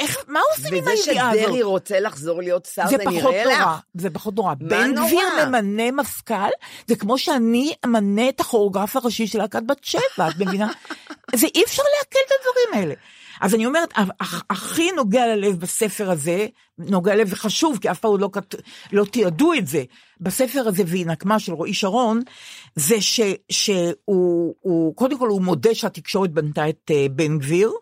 איך, 0.00 0.16
מה 0.28 0.40
עושים 0.50 0.74
עם 0.74 0.80
וזה 0.80 0.90
הידיעה 0.90 1.30
הזאת? 1.30 1.42
שדרעי 1.42 1.62
רוצה 1.62 2.00
לחזור 2.00 2.42
להיות 2.42 2.68
שר, 2.74 2.86
זה 2.90 2.96
זה 2.96 3.10
נראה 3.10 3.22
נורא, 3.22 3.54
לך? 3.54 3.68
זה 3.94 4.10
פחות 4.10 4.34
נורא. 4.34 4.54
בן 4.54 4.94
נורא? 4.94 5.06
גביר 5.06 5.46
ממנה 5.46 5.90
מפכ"ל, 5.90 6.50
זה 6.86 6.96
כמו 6.96 7.18
שאני 7.18 7.72
אמנה 7.84 8.28
את 8.28 8.40
הכוריאוגרף 8.40 8.96
הראשי 8.96 9.26
של 9.26 9.38
להקת 9.38 9.62
בת 9.66 9.84
שבע, 9.84 10.28
את 10.28 10.34
מבינה? 10.38 10.72
זה 11.34 11.46
אי 11.54 11.64
אפשר 11.64 11.82
לעכל 11.98 12.18
את 12.26 12.32
הדברים 12.40 12.82
האלה. 12.82 12.94
אז 13.40 13.54
אני 13.54 13.66
אומרת, 13.66 13.92
הכי 14.50 14.92
נוגע 14.92 15.26
ללב 15.26 15.60
בספר 15.60 16.10
הזה, 16.10 16.46
נוגע 16.78 17.14
ללב 17.14 17.28
וחשוב, 17.30 17.78
כי 17.80 17.90
אף 17.90 17.98
פעם 17.98 18.18
לא, 18.18 18.30
כת- 18.32 18.54
לא 18.92 19.04
תיעדו 19.04 19.54
את 19.54 19.66
זה, 19.66 19.84
בספר 20.20 20.68
הזה, 20.68 20.82
והיא 20.86 21.06
נקמה 21.06 21.38
של 21.38 21.52
רועי 21.52 21.74
שרון, 21.74 22.20
זה 22.76 23.00
ש, 23.00 23.20
שהוא, 23.50 24.54
הוא, 24.60 24.96
קודם 24.96 25.18
כל 25.18 25.28
הוא 25.28 25.42
מודה 25.42 25.74
שהתקשורת 25.74 26.30
בנתה 26.30 26.68
את 26.68 26.90
uh, 26.90 27.12
בן 27.12 27.38
גביר, 27.38 27.72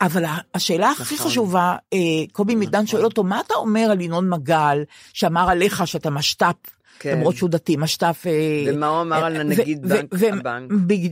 אבל 0.00 0.24
השאלה 0.54 0.90
הכי 0.90 1.14
נכון. 1.14 1.26
חשובה, 1.26 1.76
uh, 1.94 1.98
קובי 2.32 2.54
מידן 2.54 2.86
שואל 2.86 3.04
אותו, 3.04 3.24
מה 3.24 3.40
אתה 3.40 3.54
אומר 3.54 3.88
על 3.90 4.00
ינון 4.00 4.30
מגל, 4.30 4.84
שאמר 5.12 5.50
עליך 5.50 5.86
שאתה 5.86 6.10
משת"פ, 6.10 6.70
כן. 6.98 7.16
למרות 7.18 7.36
שהוא 7.36 7.50
דתי, 7.50 7.76
משת"פ... 7.76 8.26
אה, 8.26 8.32
ומה 8.66 8.86
הוא 8.86 9.00
אמר 9.00 9.24
על 9.24 9.36
ו- 9.36 9.40
הנגיד 9.40 9.86
בנק- 9.92 10.14
הבנק? 10.32 10.70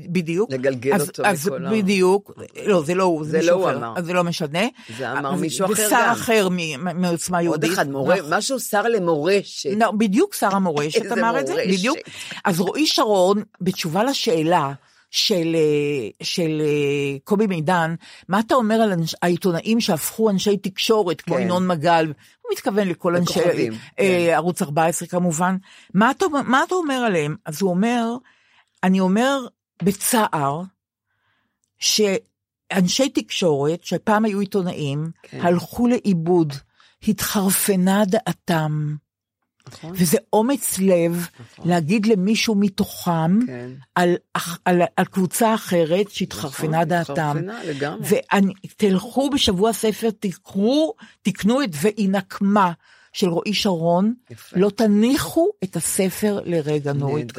בדיוק. 0.09 0.53
לגלגל 0.53 0.95
אז- 0.95 1.09
אותו 1.09 1.23
אז 1.27 1.47
לכל 1.47 1.67
ה- 1.67 1.71
בדיוק, 1.71 2.33
לא, 2.67 2.83
זה 2.83 2.95
לא 2.95 3.05
הוא, 3.05 3.25
זה 3.25 3.31
זה 3.31 3.37
לא 3.37 3.43
מישהו 3.43 3.59
הוא 3.61 3.69
אחר, 3.71 3.77
אמר. 3.77 3.93
אז 3.97 4.05
זה 4.05 4.13
לא 4.13 4.25
משנה. 4.25 4.59
זה 4.99 5.13
אמר 5.13 5.35
אז- 5.35 5.41
מישהו 5.41 5.65
אחר 5.67 5.73
ושר 5.73 5.91
גם. 5.91 6.11
אחר 6.13 6.49
מ- 6.51 7.01
מעוצמה 7.03 7.39
עוד 7.39 7.45
יהודית. 7.45 7.73
אחד, 7.73 7.89
מורה, 7.91 8.17
נכון. 8.17 8.35
משהו 8.35 8.61
שר 8.61 8.83
למורשת. 8.83 9.71
לא, 9.77 9.91
בדיוק 9.91 10.35
שר 10.35 10.55
המורשת 10.57 11.13
אמר 11.19 11.41
את 11.41 11.47
זה. 11.47 11.55
בדיוק. 11.69 11.97
אז 12.45 12.61
רועי 12.61 12.87
שרון, 12.87 13.43
בתשובה 13.61 14.05
לשאלה 14.05 14.73
של, 15.13 15.57
אה, 15.57 16.09
של 16.23 16.63
אה, 16.65 17.19
קובי 17.25 17.47
מידן, 17.47 17.95
מה 18.29 18.41
אתה 18.41 18.55
אומר 18.55 18.75
על 18.75 18.93
אנש, 18.93 19.15
העיתונאים 19.23 19.81
שהפכו 19.81 20.31
אנשי 20.31 20.57
תקשורת, 20.57 21.21
כמו 21.21 21.35
כן. 21.35 21.43
ינון 21.43 21.67
מגל, 21.67 22.07
הוא 22.43 22.53
מתכוון 22.53 22.89
לכל 22.89 23.17
אנשי 23.17 23.41
אה, 23.41 23.69
כן. 23.97 24.33
ערוץ 24.33 24.63
14 24.63 25.09
כמובן, 25.09 25.57
מה 25.95 26.11
אתה, 26.11 26.27
מה 26.45 26.63
אתה 26.67 26.75
אומר 26.75 26.95
עליהם? 26.95 27.37
אז 27.47 27.63
הוא 27.63 27.71
אומר, 27.71 28.05
אני 28.85 29.01
אומר 29.01 29.39
בצער, 29.83 30.63
שאנשי 31.79 33.09
תקשורת, 33.09 33.85
שפעם 33.85 34.25
היו 34.25 34.41
עיתונאים, 34.41 35.11
כן. 35.23 35.41
הלכו 35.41 35.89
לאיבוד. 35.89 36.53
התחרפנה 37.09 38.03
דעתם. 38.07 38.95
נכון. 39.69 39.93
וזה 39.95 40.19
אומץ 40.33 40.79
לב 40.79 41.27
להגיד 41.65 42.07
למישהו 42.07 42.55
מתוכם 42.55 43.47
כן. 43.47 43.71
על, 43.95 44.15
על, 44.65 44.83
על 44.97 45.05
קבוצה 45.05 45.55
אחרת 45.55 46.11
שהתחרפנה 46.11 46.69
נכון, 46.69 46.85
דעתם. 46.89 47.13
התחרפנה 47.13 47.65
לגמרי. 47.65 48.09
ותלכו 48.65 49.31
בשבוע 49.31 49.71
הספר, 49.71 50.09
תקראו, 50.21 50.95
תקנו 51.23 51.63
את 51.63 51.71
והיא 51.73 52.09
נקמה 52.11 52.73
של 53.13 53.29
רועי 53.29 53.55
שרון, 53.55 54.15
יפה. 54.31 54.57
לא 54.61 54.71
תניחו 54.71 55.49
את 55.65 55.77
הספר 55.77 56.41
לרגע, 56.45 56.93
נורית. 56.93 57.33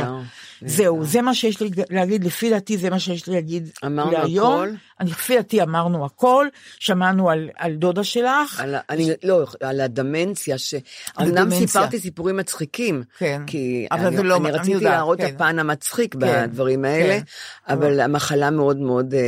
זהו, 0.66 1.06
זה 1.06 1.22
מה 1.22 1.34
שיש 1.36 1.62
לי 1.62 1.70
להגיד, 1.90 2.24
לפי 2.24 2.50
דעתי 2.50 2.78
זה 2.78 2.90
מה 2.90 3.00
שיש 3.00 3.28
לי 3.28 3.34
להגיד 3.34 3.70
אמרנו 3.86 4.12
להיום. 4.12 4.54
הכל? 4.54 4.70
אני, 5.00 5.10
לפי 5.10 5.36
דעתי 5.36 5.62
אמרנו 5.62 6.06
הכל, 6.06 6.48
שמענו 6.80 7.30
על, 7.30 7.50
על 7.58 7.76
דודה 7.76 8.04
שלך. 8.04 8.60
על, 8.60 8.76
אני, 8.90 9.10
לא, 9.24 9.46
על 9.62 9.82
הדמנציה, 9.82 10.58
שאומנם. 10.58 11.50
סיפרתי 11.52 12.00
סיפורים 12.00 12.38
מצחיקים, 12.38 13.04
כן. 13.18 13.42
כי 13.48 13.88
אבל 13.92 14.08
אני, 14.08 14.18
זה 14.18 14.24
לא- 14.24 14.38
אני 14.38 14.52
רציתי 14.52 14.84
להראות 14.84 15.18
כן. 15.18 15.28
את 15.28 15.36
הפן 15.36 15.60
המצחיק 15.60 16.14
כן, 16.14 16.20
בדברים 16.20 16.86
האלה, 16.86 17.20
כן. 17.20 17.74
אבל 17.74 18.00
המחלה 18.00 18.50
מאוד 18.50 18.78
מאוד 18.78 19.14
אה, 19.14 19.20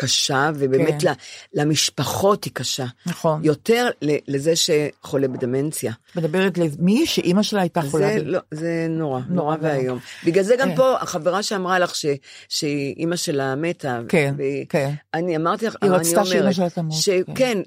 קשה, 0.00 0.50
ובאמת 0.54 1.02
כן. 1.02 1.12
למשפחות 1.54 2.44
היא 2.44 2.52
קשה. 2.54 2.84
נכון. 3.06 3.40
יותר 3.44 3.88
לזה 4.28 4.52
שחולה 4.56 5.28
בדמנציה. 5.28 5.92
מדברת 6.16 6.58
למי 6.58 7.06
שאימא 7.06 7.42
שלה 7.42 7.60
הייתה 7.60 7.82
חולה. 7.82 8.08
זה, 8.18 8.20
ב- 8.24 8.26
לא, 8.26 8.38
זה 8.50 8.86
נורא, 8.90 9.20
נורא 9.28 9.56
ואיום. 9.60 9.98
בגלל 10.26 10.44
זה 10.44 10.56
גם 10.58 10.68
כן. 10.68 10.76
פה, 10.76 10.96
החברה 11.00 11.42
שאמרה 11.42 11.78
לך 11.78 11.94
ש- 11.94 12.06
שאימא 12.48 13.16
שלה 13.16 13.54
מתה. 13.54 14.00
כן, 14.08 14.34
והיא- 14.36 14.66
כן. 14.68 14.90
אני 15.14 15.36
אמרתי 15.36 15.66
לך, 15.66 15.76
היא 15.82 15.90
רצתה 15.90 16.24
שאימא 16.24 16.52
שלה 16.52 16.70
תמות, 16.70 16.94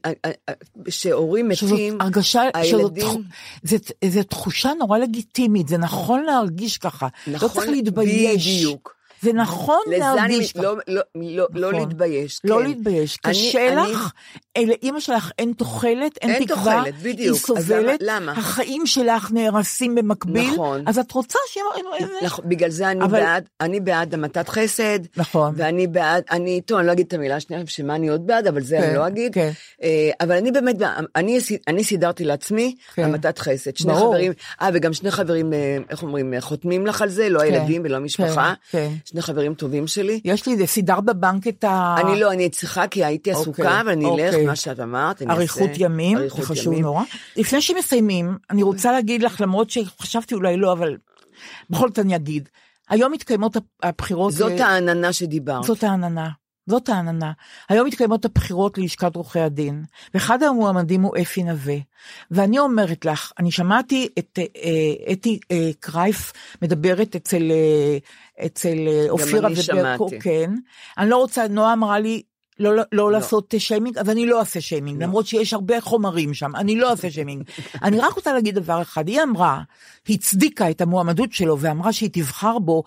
אה, 0.05 0.11
אה, 0.25 0.31
אה, 0.49 0.53
שהורים 0.89 1.55
שזאת 1.55 1.71
מתים, 1.73 2.01
הרגשה, 2.01 2.41
שזאת, 2.43 2.55
הילדים, 2.55 3.23
זה, 3.63 3.77
זה 4.05 4.23
תחושה 4.23 4.71
נורא 4.79 4.97
לגיטימית, 4.97 5.67
זה 5.67 5.77
נכון 5.77 6.23
להרגיש 6.23 6.77
ככה. 6.77 7.07
לא 7.27 7.33
נכון, 7.35 7.49
צריך 7.49 7.69
להתבייש. 7.69 8.47
בדיוק. 8.47 9.00
זה 9.21 9.33
נכון 9.33 9.79
לזה 9.87 10.11
אני, 10.11 10.15
להרגיש 10.15 10.51
ככה. 10.53 10.61
לא, 10.63 10.75
לא, 10.87 11.01
לא, 11.15 11.47
לא 11.53 11.71
נכון. 11.71 11.87
להתבייש, 11.87 12.41
לא 12.43 12.55
כן. 12.59 12.63
להתבייש, 12.67 13.17
אני- 13.25 13.33
קשה 13.33 13.67
אני- 13.83 13.91
לך, 13.91 14.11
אה, 14.57 14.61
לאימא 14.65 14.99
שלך 14.99 15.31
אין 15.39 15.53
תוחלת, 15.57 16.17
אין 16.21 16.29
אין 16.31 16.43
תקווה, 16.45 16.63
תוחלת, 16.77 16.93
בדיוק. 17.01 17.35
היא 17.35 17.45
סובלת, 17.45 17.99
למה-? 18.03 18.31
החיים 18.31 18.85
שלך 18.85 19.31
נהרסים 19.31 19.95
במקביל, 19.95 20.51
נכון. 20.53 20.83
אז 20.87 20.99
את 20.99 21.11
רוצה 21.11 21.39
שהם... 21.49 21.63
נכון, 22.23 22.45
בגלל 22.49 22.69
זה 22.69 22.91
אני 22.91 23.03
אבל- 23.05 23.19
בעד, 23.19 23.43
אני 23.61 23.79
בעד 23.79 24.13
המתת 24.13 24.49
חסד, 24.49 24.99
נכון. 25.17 25.53
ואני 25.57 25.87
בעד, 25.87 26.23
אני, 26.31 26.61
טוב, 26.61 26.77
אני 26.77 26.87
לא 26.87 26.91
אגיד 26.91 27.05
את 27.07 27.13
המילה 27.13 27.35
השנייה, 27.35 27.63
שמה 27.67 27.95
אני 27.95 28.09
עוד 28.09 28.27
בעד, 28.27 28.47
אבל 28.47 28.61
זה 28.63 28.77
כן, 28.77 28.83
אני 28.83 28.95
לא 28.95 29.07
אגיד, 29.07 29.33
כן. 29.33 29.51
אה, 29.83 30.09
אבל 30.21 30.35
אני 30.35 30.51
באמת, 30.51 30.75
אני, 31.15 31.39
אני 31.67 31.83
סידרתי 31.83 32.23
לעצמי 32.25 32.75
כן. 32.95 33.03
המתת 33.03 33.39
חסד, 33.39 33.77
שני 33.77 33.93
ברור. 33.93 34.13
חברים, 34.13 34.31
אה, 34.61 34.69
וגם 34.73 34.93
שני 34.93 35.11
חברים, 35.11 35.53
אה, 35.53 35.77
איך 35.89 36.03
אומרים, 36.03 36.33
אה, 36.33 36.41
חותמים 36.41 36.87
לך 36.87 37.01
על 37.01 37.09
זה, 37.09 37.29
לא 37.29 37.39
כן, 37.39 37.45
הילדים 37.45 37.81
ולא 37.85 37.95
המשפחה, 37.97 38.53
כן, 38.71 38.77
כן. 38.77 38.91
שני 39.11 39.21
חברים 39.21 39.53
טובים 39.53 39.87
שלי. 39.87 40.21
יש 40.25 40.45
לי, 40.47 40.57
זה 40.57 40.65
סידר 40.65 40.99
בבנק 41.01 41.47
את 41.47 41.63
ה... 41.63 41.95
אני 42.01 42.19
לא, 42.19 42.31
אני 42.31 42.49
צריכה, 42.49 42.87
כי 42.87 43.05
הייתי 43.05 43.29
אוקיי, 43.33 43.41
עסוקה, 43.41 43.81
אבל 43.81 43.89
אני 43.89 44.05
אלך, 44.05 44.33
אוקיי. 44.33 44.45
מה 44.45 44.55
שאת 44.55 44.79
אמרת, 44.79 45.21
אני 45.21 45.31
אריכות 45.33 45.69
אעשה. 45.69 45.83
ימים, 45.83 46.17
אריכות 46.17 46.41
זה 46.41 46.45
חשוב 46.47 46.73
ימים. 46.73 46.85
נורא. 46.85 47.03
לפני 47.37 47.61
שמסיימים, 47.61 48.37
אני 48.49 48.63
רוצה 48.63 48.91
להגיד 48.91 49.23
לך, 49.23 49.41
למרות 49.41 49.69
שחשבתי 49.69 50.35
אולי 50.35 50.57
לא, 50.57 50.71
אבל 50.71 50.97
בכל 51.69 51.87
זאת 51.87 51.99
אני 51.99 52.15
אגיד. 52.15 52.49
היום 52.89 53.11
מתקיימות 53.11 53.57
הבחירות... 53.83 54.33
זאת 54.33 54.51
ל- 54.51 54.61
העננה 54.61 55.13
שדיברת. 55.13 55.63
זאת 55.63 55.83
העננה. 55.83 56.29
זאת 56.71 56.89
העננה. 56.89 57.31
היום 57.69 57.87
מתקיימות 57.87 58.25
הבחירות 58.25 58.77
ללשכת 58.77 59.15
עורכי 59.15 59.39
הדין, 59.39 59.83
ואחד 60.13 60.43
המועמדים 60.43 61.01
הוא 61.01 61.17
אפי 61.21 61.43
נווה. 61.43 61.75
ואני 62.31 62.59
אומרת 62.59 63.05
לך, 63.05 63.31
אני 63.39 63.51
שמעתי 63.51 64.07
את 64.19 64.39
אה, 64.39 65.11
אתי 65.13 65.39
אה, 65.51 65.69
קרייף 65.79 66.33
מדברת 66.61 67.15
אצל, 67.15 67.51
אה, 67.51 67.97
אצל 68.45 68.77
אה, 68.87 69.05
אופירה 69.09 69.49
וברקו. 69.51 70.09
כן. 70.19 70.51
אני 70.97 71.09
לא 71.09 71.17
רוצה, 71.17 71.47
נועה 71.47 71.73
אמרה 71.73 71.99
לי, 71.99 72.21
לא, 72.61 72.75
לא, 72.75 72.83
לא 72.91 73.11
לעשות 73.11 73.53
שיימינג, 73.57 73.97
אז 73.97 74.09
אני 74.09 74.25
לא 74.25 74.39
אעשה 74.39 74.61
שיימינג, 74.61 75.03
למרות 75.03 75.25
שיש 75.25 75.53
הרבה 75.53 75.81
חומרים 75.81 76.33
שם, 76.33 76.55
אני 76.55 76.75
לא 76.75 76.91
אעשה 76.91 77.11
שיימינג. 77.11 77.43
אני 77.83 77.99
רק 77.99 78.13
רוצה 78.13 78.33
להגיד 78.33 78.55
דבר 78.55 78.81
אחד, 78.81 79.07
היא 79.07 79.23
אמרה, 79.23 79.61
היא 80.07 80.17
הצדיקה 80.17 80.69
את 80.69 80.81
המועמדות 80.81 81.33
שלו 81.33 81.59
ואמרה 81.59 81.93
שהיא 81.93 82.09
תבחר 82.13 82.59
בו 82.59 82.83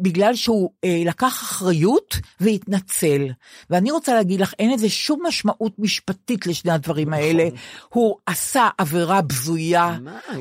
בגלל 0.00 0.34
שהוא 0.34 0.70
אה, 0.84 1.02
לקח 1.04 1.42
אחריות 1.42 2.16
והתנצל. 2.40 3.26
ואני 3.70 3.90
רוצה 3.90 4.14
להגיד 4.14 4.40
לך, 4.40 4.54
אין 4.58 4.72
לזה 4.72 4.88
שום 4.88 5.26
משמעות 5.26 5.72
משפטית 5.78 6.46
לשני 6.46 6.72
הדברים 6.72 7.12
האלה. 7.12 7.48
הוא 7.88 8.16
עשה 8.26 8.68
עבירה 8.78 9.22
בזויה? 9.22 9.96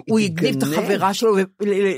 הוא 0.07 0.19
הגדיל 0.19 0.57
את. 0.57 0.63
החברה 0.63 1.13
שלו 1.13 1.35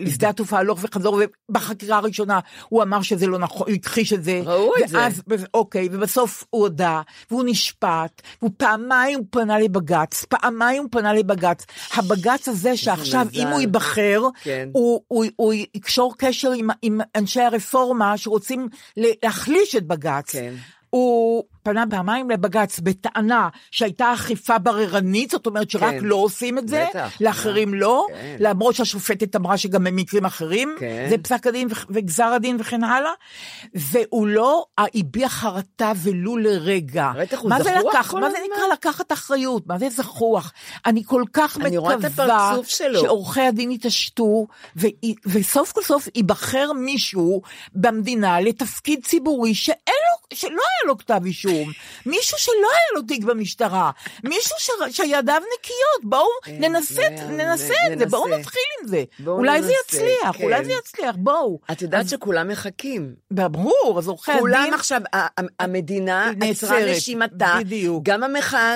לשדה 0.02 0.30
התעופה 0.30 0.58
הלוך 0.58 0.80
וחזור, 0.82 1.22
ובחקירה 1.50 1.98
הראשונה 1.98 2.40
הוא 2.70 2.84
אמר 2.84 3.02
שזה 3.02 3.28
לא 3.28 3.40
נכון, 3.40 3.68
הוא 3.68 3.76
הכחיש 3.76 4.14
את 4.14 4.24
זה. 4.24 4.42
ראו 4.46 4.72
את 4.84 4.90
זה. 4.90 4.98
ואז, 4.98 5.22
אוקיי, 5.54 5.90
ובסוף 5.92 6.44
הוא 6.60 6.66
הודה, 6.66 7.02
והוא 7.32 7.44
נשפט, 7.46 8.22
והוא 8.42 8.52
פעמיים 8.58 9.20
פנה 9.30 9.60
לבג"ץ, 9.60 10.26
פעמיים 10.30 10.88
פנה 10.92 11.14
לבג"ץ. 11.14 11.66
הבג"ץ 11.94 12.48
הזה 12.48 12.78
שעכשיו. 12.78 13.28
אם 13.34 13.48
הוא 13.48 13.60
ייבחר, 13.60 14.22
כן. 14.44 14.70
הוא, 14.72 15.02
הוא, 15.08 15.26
הוא 15.36 15.54
יקשור 15.54 16.14
קשר 16.18 16.52
עם, 16.52 16.68
עם 16.82 17.00
אנשי 17.16 17.42
הרפורמה 17.42 18.18
שרוצים 18.18 18.68
להחליש 18.98 19.76
את 19.76 19.88
בג"ץ. 19.88 20.32
כן. 20.32 20.54
הוא 20.90 21.44
פנה 21.70 21.84
פעמיים 21.90 22.30
לבג"ץ 22.30 22.80
בטענה 22.80 23.50
שהייתה 23.72 24.14
אכיפה 24.14 24.58
בררנית, 24.58 25.32
זאת 25.32 25.46
אומרת 25.46 25.70
שרק 25.70 25.84
כן. 25.84 26.00
לא 26.02 26.16
עושים 26.16 26.58
את 26.58 26.68
זה, 26.68 26.86
בטח. 26.90 27.22
לאחרים 27.22 27.74
לא, 27.74 28.06
כן. 28.10 28.36
למרות 28.40 28.76
שהשופטת 28.76 29.36
אמרה 29.36 29.58
שגם 29.58 29.84
במקרים 29.84 30.26
אחרים, 30.26 30.76
כן. 30.80 31.08
זה 31.10 31.18
פסק 31.18 31.48
הדין 31.48 31.68
וגזר 31.90 32.26
הדין 32.26 32.58
וכן 32.60 32.84
הלאה, 32.84 33.12
והוא 33.76 34.28
לא 34.28 34.66
הביע 34.96 35.30
חרטה 35.30 35.92
ולו 36.04 36.38
לרגע. 36.38 37.12
בטח, 37.20 37.40
הוא 37.40 37.50
מה 37.50 37.64
זה 37.64 37.70
זחוח 37.80 37.96
לקח? 37.96 38.12
כל 38.12 38.22
מה 38.22 38.30
זה. 38.30 38.38
נקרא 38.54 38.68
לקחת 38.74 39.12
אחריות? 39.12 39.68
מה 39.68 39.80
זה 39.80 39.90
זחוח? 39.90 40.54
אני 40.86 41.04
כל 41.06 41.24
כך 41.34 41.58
אני 41.58 41.78
מקווה. 41.78 41.96
שעורכי 43.02 43.42
הדין 43.42 43.72
יתעשתו, 43.72 44.48
ו- 44.78 44.88
וסוף 45.26 45.72
כל 45.72 45.82
סוף 45.84 46.08
ייבחר 46.16 46.74
מישהו 46.74 47.42
במדינה 47.74 48.42
לתפקיד 48.42 49.06
ציבורי 49.06 49.54
שאין 49.54 49.99
שלא 50.34 50.50
היה 50.50 50.88
לו 50.88 50.98
כתב 50.98 51.22
אישום, 51.26 51.72
מישהו 52.06 52.38
שלא 52.38 52.54
היה 52.54 52.96
לו 52.96 53.02
תיק 53.02 53.24
במשטרה, 53.24 53.92
מישהו 54.24 54.56
ש... 54.60 54.70
שידיו 54.92 55.42
נקיות, 55.60 56.04
בואו 56.04 56.28
ננסה, 56.60 57.02
לא 57.02 57.08
היה- 57.08 57.28
ננסה 57.28 57.74
את 57.94 58.00
זה, 58.00 58.06
בואו 58.06 58.26
ננסה. 58.28 58.38
נתחיל 58.40 58.62
עם 58.82 58.88
זה. 58.88 59.04
אולי 59.28 59.62
זה 59.62 59.68
ננסה, 59.68 59.80
יצליח, 59.98 60.38
כן. 60.38 60.44
אולי 60.44 60.66
זה 60.66 60.72
יצליח, 60.72 61.16
בואו. 61.20 61.60
את 61.72 61.82
יודעת 61.82 62.04
אז- 62.06 62.10
שכולם 62.12 62.48
מחכים. 62.48 63.14
ברור, 63.32 63.96
אז 63.98 64.08
עורכי 64.08 64.32
הדין... 64.32 64.42
כולם 64.42 64.70
עכשיו, 64.74 65.02
ה- 65.14 65.18
ה- 65.42 65.46
המדינה 65.60 66.32
עצרה 66.50 66.86
נשימתה, 66.92 67.56
בדיוק. 67.60 68.04
גם 68.04 68.24
המחאה 68.24 68.76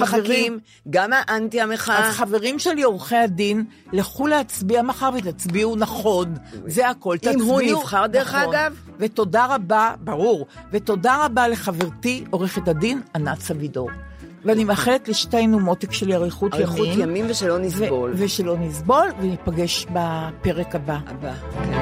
מחכים, 0.00 0.58
גם 0.90 1.10
האנטי 1.12 1.60
המחאה. 1.60 2.08
אז 2.08 2.14
חברים 2.14 2.58
שלי, 2.58 2.82
עורכי 2.82 3.16
הדין, 3.16 3.64
לכו 3.92 4.26
להצביע 4.26 4.82
מחר 4.82 5.10
ותצביעו 5.18 5.76
נכון. 5.76 6.34
זה 6.66 6.88
הכל. 6.88 7.16
אם 7.22 7.40
הוא 7.40 7.60
תצביעו 7.60 7.78
נבחר, 7.80 8.06
דרך 8.06 8.34
נכון. 8.34 8.54
אגב. 8.54 8.74
ותודה 8.98 9.46
רבה, 9.46 9.94
ברור, 10.00 10.46
ותודה 10.78 11.24
רבה 11.24 11.48
לחברתי, 11.48 12.24
עורכת 12.30 12.68
הדין 12.68 13.00
ענת 13.14 13.40
סבידור. 13.40 13.90
ואני 14.44 14.64
מאחלת 14.64 15.08
לשתינו 15.08 15.60
מותק 15.60 15.92
שלי 15.92 16.14
אריכות 16.14 16.54
ימים. 16.54 16.66
אריכות 16.66 16.88
ימים 16.98 17.26
ושלא 17.28 17.58
נסבול. 17.58 18.10
ו- 18.10 18.14
ושלא 18.16 18.56
נסבול, 18.58 19.08
וניפגש 19.20 19.86
בפרק 19.92 20.74
הבא. 20.74 20.98
הבא, 21.06 21.32
כן. 21.54 21.72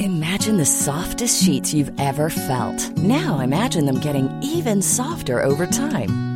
Imagine 0.00 0.56
the 0.58 0.70
softest 0.88 1.42
sheets 1.44 1.72
you've 1.74 1.94
ever 1.98 2.28
felt. 2.50 2.80
Now 2.98 3.40
imagine 3.48 3.84
them 3.86 3.98
getting 4.00 4.28
even 4.42 4.82
softer 4.82 5.36
over 5.50 5.66
time. 5.66 6.35